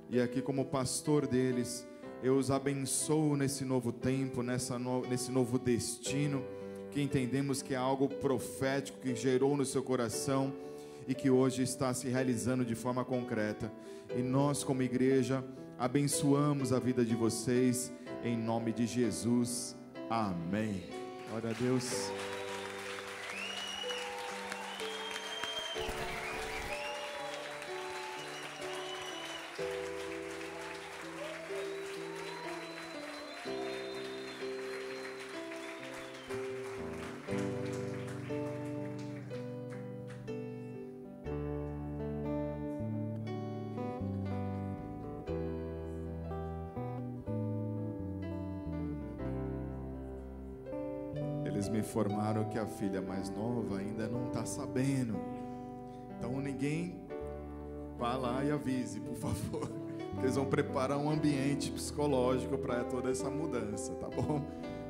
e 0.10 0.20
aqui, 0.20 0.42
como 0.42 0.66
pastor 0.66 1.26
deles, 1.26 1.88
eu 2.22 2.38
os 2.38 2.52
abençoo 2.52 3.36
nesse 3.36 3.64
novo 3.64 3.92
tempo, 3.92 4.44
nessa 4.44 4.78
no, 4.78 5.02
nesse 5.08 5.32
novo 5.32 5.58
destino, 5.58 6.44
que 6.92 7.02
entendemos 7.02 7.62
que 7.62 7.74
é 7.74 7.78
algo 7.78 8.08
profético 8.08 9.00
que 9.00 9.16
gerou 9.16 9.56
no 9.56 9.66
seu 9.66 9.82
coração 9.82 10.54
e 11.08 11.16
que 11.16 11.30
hoje 11.30 11.64
está 11.64 11.94
se 11.94 12.10
realizando 12.10 12.66
de 12.66 12.76
forma 12.76 13.04
concreta. 13.06 13.72
E 14.16 14.22
nós, 14.22 14.64
como 14.64 14.84
igreja, 14.84 15.44
abençoamos 15.80 16.74
a 16.74 16.80
vida 16.80 17.04
de 17.04 17.16
vocês 17.16 17.92
em 18.24 18.38
nome 18.38 18.72
de 18.72 18.86
Jesus. 18.86 19.76
Amém. 20.10 20.84
Glória 21.30 21.52
a 21.52 21.54
Deus. 21.54 22.12
Que 52.52 52.60
a 52.60 52.66
filha 52.66 53.02
mais 53.02 53.30
nova 53.30 53.78
ainda 53.78 54.08
não 54.08 54.28
está 54.28 54.46
sabendo. 54.46 55.16
Então 56.18 56.40
ninguém 56.40 57.00
vá 57.98 58.16
lá 58.16 58.44
e 58.44 58.52
avise, 58.52 59.00
por 59.00 59.16
favor. 59.16 59.72
Eles 60.20 60.36
vão 60.36 60.46
preparar 60.46 60.98
um 60.98 61.10
ambiente 61.10 61.72
psicológico 61.72 62.58
para 62.58 62.84
toda 62.84 63.10
essa 63.10 63.30
mudança, 63.30 63.94
tá 63.94 64.10
bom? 64.10 64.42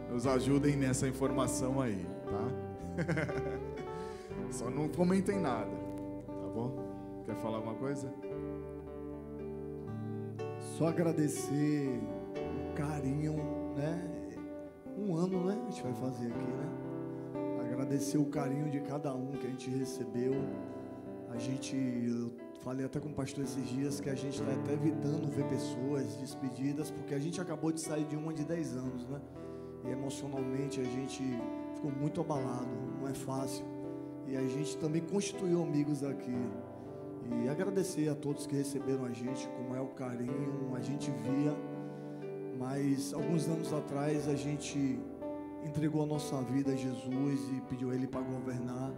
Nos 0.09 0.25
ajudem 0.25 0.75
nessa 0.75 1.07
informação 1.07 1.79
aí, 1.79 2.05
tá? 2.25 3.71
Só 4.51 4.69
não 4.69 4.89
comentem 4.89 5.39
nada, 5.39 5.71
tá 6.27 6.47
bom? 6.53 6.75
Quer 7.25 7.35
falar 7.35 7.57
alguma 7.57 7.75
coisa? 7.75 8.11
Só 10.77 10.87
agradecer 10.87 12.01
o 12.35 12.73
carinho, 12.73 13.35
né? 13.75 14.33
Um 14.97 15.15
ano, 15.15 15.45
né? 15.45 15.57
A 15.67 15.71
gente 15.71 15.83
vai 15.83 15.93
fazer 15.93 16.27
aqui, 16.27 16.39
né? 16.39 16.80
Agradecer 17.81 18.19
o 18.19 18.25
carinho 18.25 18.69
de 18.69 18.79
cada 18.79 19.11
um 19.11 19.31
que 19.31 19.47
a 19.47 19.49
gente 19.49 19.67
recebeu. 19.71 20.35
A 21.31 21.37
gente, 21.39 21.75
eu 21.75 22.31
falei 22.61 22.85
até 22.85 22.99
com 22.99 23.09
o 23.09 23.13
pastor 23.13 23.43
esses 23.43 23.67
dias 23.67 23.99
que 23.99 24.07
a 24.07 24.13
gente 24.13 24.39
está 24.39 24.53
até 24.53 24.73
evitando 24.73 25.27
ver 25.27 25.45
pessoas 25.45 26.15
despedidas, 26.17 26.91
porque 26.91 27.15
a 27.15 27.17
gente 27.17 27.41
acabou 27.41 27.71
de 27.71 27.81
sair 27.81 28.05
de 28.05 28.15
uma 28.15 28.31
de 28.31 28.45
10 28.45 28.77
anos, 28.77 29.07
né? 29.07 29.19
E 29.83 29.89
emocionalmente 29.89 30.79
a 30.79 30.83
gente 30.83 31.23
ficou 31.73 31.91
muito 31.91 32.21
abalado, 32.21 32.69
não 32.99 33.07
é 33.07 33.15
fácil. 33.15 33.65
E 34.27 34.37
a 34.37 34.47
gente 34.47 34.77
também 34.77 35.01
constituiu 35.01 35.63
amigos 35.63 36.03
aqui. 36.03 36.37
E 37.43 37.49
agradecer 37.49 38.09
a 38.09 38.15
todos 38.15 38.45
que 38.45 38.55
receberam 38.55 39.05
a 39.05 39.11
gente, 39.11 39.49
como 39.57 39.75
é 39.75 39.81
o 39.81 39.87
carinho, 39.87 40.75
a 40.75 40.81
gente 40.81 41.09
via. 41.09 41.57
Mas 42.59 43.11
alguns 43.11 43.47
anos 43.47 43.73
atrás 43.73 44.27
a 44.27 44.35
gente 44.35 44.99
entregou 45.65 46.03
a 46.03 46.05
nossa 46.05 46.41
vida 46.41 46.71
a 46.71 46.75
Jesus 46.75 47.41
e 47.57 47.61
pediu 47.61 47.91
a 47.91 47.95
Ele 47.95 48.07
para 48.07 48.21
governar. 48.21 48.91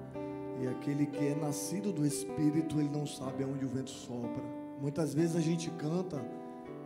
E 0.61 0.67
aquele 0.67 1.05
que 1.05 1.25
é 1.25 1.35
nascido 1.35 1.91
do 1.91 2.05
Espírito, 2.05 2.79
ele 2.79 2.89
não 2.89 3.05
sabe 3.05 3.43
aonde 3.43 3.65
o 3.65 3.67
vento 3.67 3.89
sopra. 3.89 4.43
Muitas 4.79 5.13
vezes 5.13 5.35
a 5.35 5.41
gente 5.41 5.69
canta, 5.71 6.23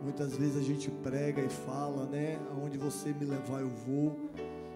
muitas 0.02 0.36
vezes 0.36 0.56
a 0.56 0.62
gente 0.62 0.90
prega 0.90 1.42
e 1.42 1.48
fala, 1.48 2.06
né? 2.06 2.38
Aonde 2.50 2.78
você 2.78 3.12
me 3.12 3.24
levar 3.24 3.60
eu 3.60 3.68
vou. 3.68 4.16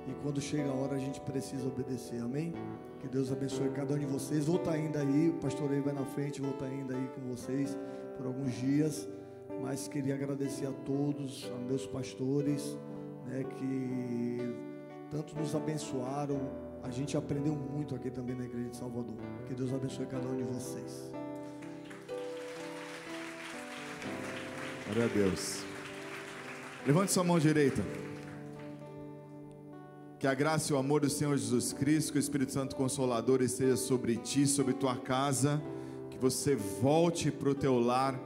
E 0.07 0.13
quando 0.23 0.41
chega 0.41 0.69
a 0.69 0.75
hora, 0.75 0.97
a 0.97 0.99
gente 0.99 1.21
precisa 1.21 1.67
obedecer. 1.67 2.21
Amém? 2.21 2.53
Que 3.01 3.09
Deus 3.09 3.33
abençoe 3.33 3.71
cada 3.71 3.95
um 3.95 3.99
de 3.99 4.07
vocês. 4.07 4.47
Vou 4.47 4.57
estar 4.57 4.73
ainda 4.73 5.01
aí, 5.01 5.31
o 5.31 5.35
pastor 5.35 5.71
aí 5.71 5.81
vai 5.81 5.93
na 5.93 6.05
frente, 6.05 6.41
vou 6.41 6.51
estar 6.51 6.67
ainda 6.67 6.95
aí 6.95 7.09
com 7.15 7.21
vocês 7.35 7.77
por 8.17 8.27
alguns 8.27 8.53
dias. 8.55 9.09
Mas 9.61 9.89
queria 9.89 10.15
agradecer 10.15 10.67
a 10.67 10.73
todos, 10.73 11.51
a 11.55 11.59
meus 11.59 11.87
pastores, 11.87 12.77
né, 13.27 13.45
que 13.45 14.72
tanto 15.13 15.39
nos 15.39 15.55
abençoaram. 15.55 16.41
A 16.83 16.91
gente 16.91 17.17
aprendeu 17.17 17.55
muito 17.55 17.95
aqui 17.95 18.11
também 18.11 18.35
na 18.35 18.45
Igreja 18.45 18.71
de 18.71 18.77
Salvador. 18.77 19.15
Que 19.47 19.55
Deus 19.55 19.73
abençoe 19.73 20.07
cada 20.07 20.27
um 20.27 20.37
de 20.37 20.43
vocês. 20.43 21.13
Glória 24.87 25.05
a 25.05 25.09
Deus. 25.09 25.63
Levante 26.87 27.13
sua 27.13 27.23
mão 27.23 27.39
direita. 27.39 27.83
Que 30.19 30.27
a 30.27 30.35
graça 30.35 30.73
e 30.73 30.75
o 30.75 30.79
amor 30.79 31.03
do 31.03 31.11
Senhor 31.11 31.37
Jesus 31.37 31.73
Cristo, 31.73 32.13
que 32.13 32.19
o 32.19 32.21
Espírito 32.21 32.53
Santo 32.53 32.75
Consolador 32.75 33.43
esteja 33.43 33.77
sobre 33.77 34.17
ti, 34.17 34.47
sobre 34.47 34.73
tua 34.73 34.97
casa. 34.97 35.63
Que 36.11 36.17
você 36.17 36.57
volte 36.57 37.31
para 37.31 37.51
o 37.51 37.55
teu 37.55 37.79
lar, 37.79 38.19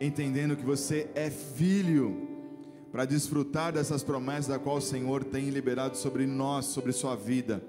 entendendo 0.00 0.56
que 0.56 0.64
você 0.64 1.10
é 1.14 1.30
filho, 1.30 2.27
para 2.90 3.04
desfrutar 3.04 3.72
dessas 3.72 4.02
promessas 4.02 4.48
da 4.48 4.58
qual 4.58 4.76
o 4.76 4.82
Senhor 4.82 5.24
tem 5.24 5.50
liberado 5.50 5.96
sobre 5.96 6.26
nós, 6.26 6.66
sobre 6.66 6.92
sua 6.92 7.14
vida. 7.14 7.62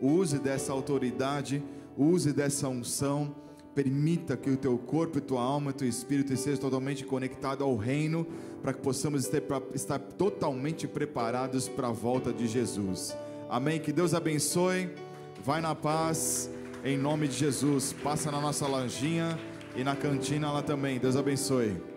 Use 0.00 0.38
dessa 0.38 0.72
autoridade, 0.72 1.62
use 1.96 2.32
dessa 2.32 2.68
unção 2.68 3.34
Permita 3.74 4.36
que 4.36 4.50
o 4.50 4.56
teu 4.56 4.76
corpo, 4.76 5.18
tua 5.20 5.40
alma 5.40 5.72
teu 5.72 5.88
espírito 5.88 6.32
estejam 6.32 6.60
totalmente 6.60 7.04
conectados 7.04 7.66
ao 7.66 7.74
reino, 7.74 8.26
para 8.60 8.72
que 8.74 8.80
possamos 8.80 9.28
estar 9.74 9.98
totalmente 9.98 10.86
preparados 10.86 11.68
para 11.68 11.88
a 11.88 11.92
volta 11.92 12.32
de 12.32 12.46
Jesus. 12.46 13.16
Amém. 13.48 13.80
Que 13.80 13.90
Deus 13.90 14.12
abençoe. 14.12 14.90
Vai 15.42 15.62
na 15.62 15.74
paz, 15.74 16.50
em 16.84 16.98
nome 16.98 17.28
de 17.28 17.34
Jesus. 17.34 17.94
Passa 17.94 18.30
na 18.30 18.40
nossa 18.40 18.66
lojinha 18.66 19.38
e 19.74 19.82
na 19.82 19.96
cantina 19.96 20.52
lá 20.52 20.62
também. 20.62 20.98
Deus 20.98 21.16
abençoe. 21.16 21.91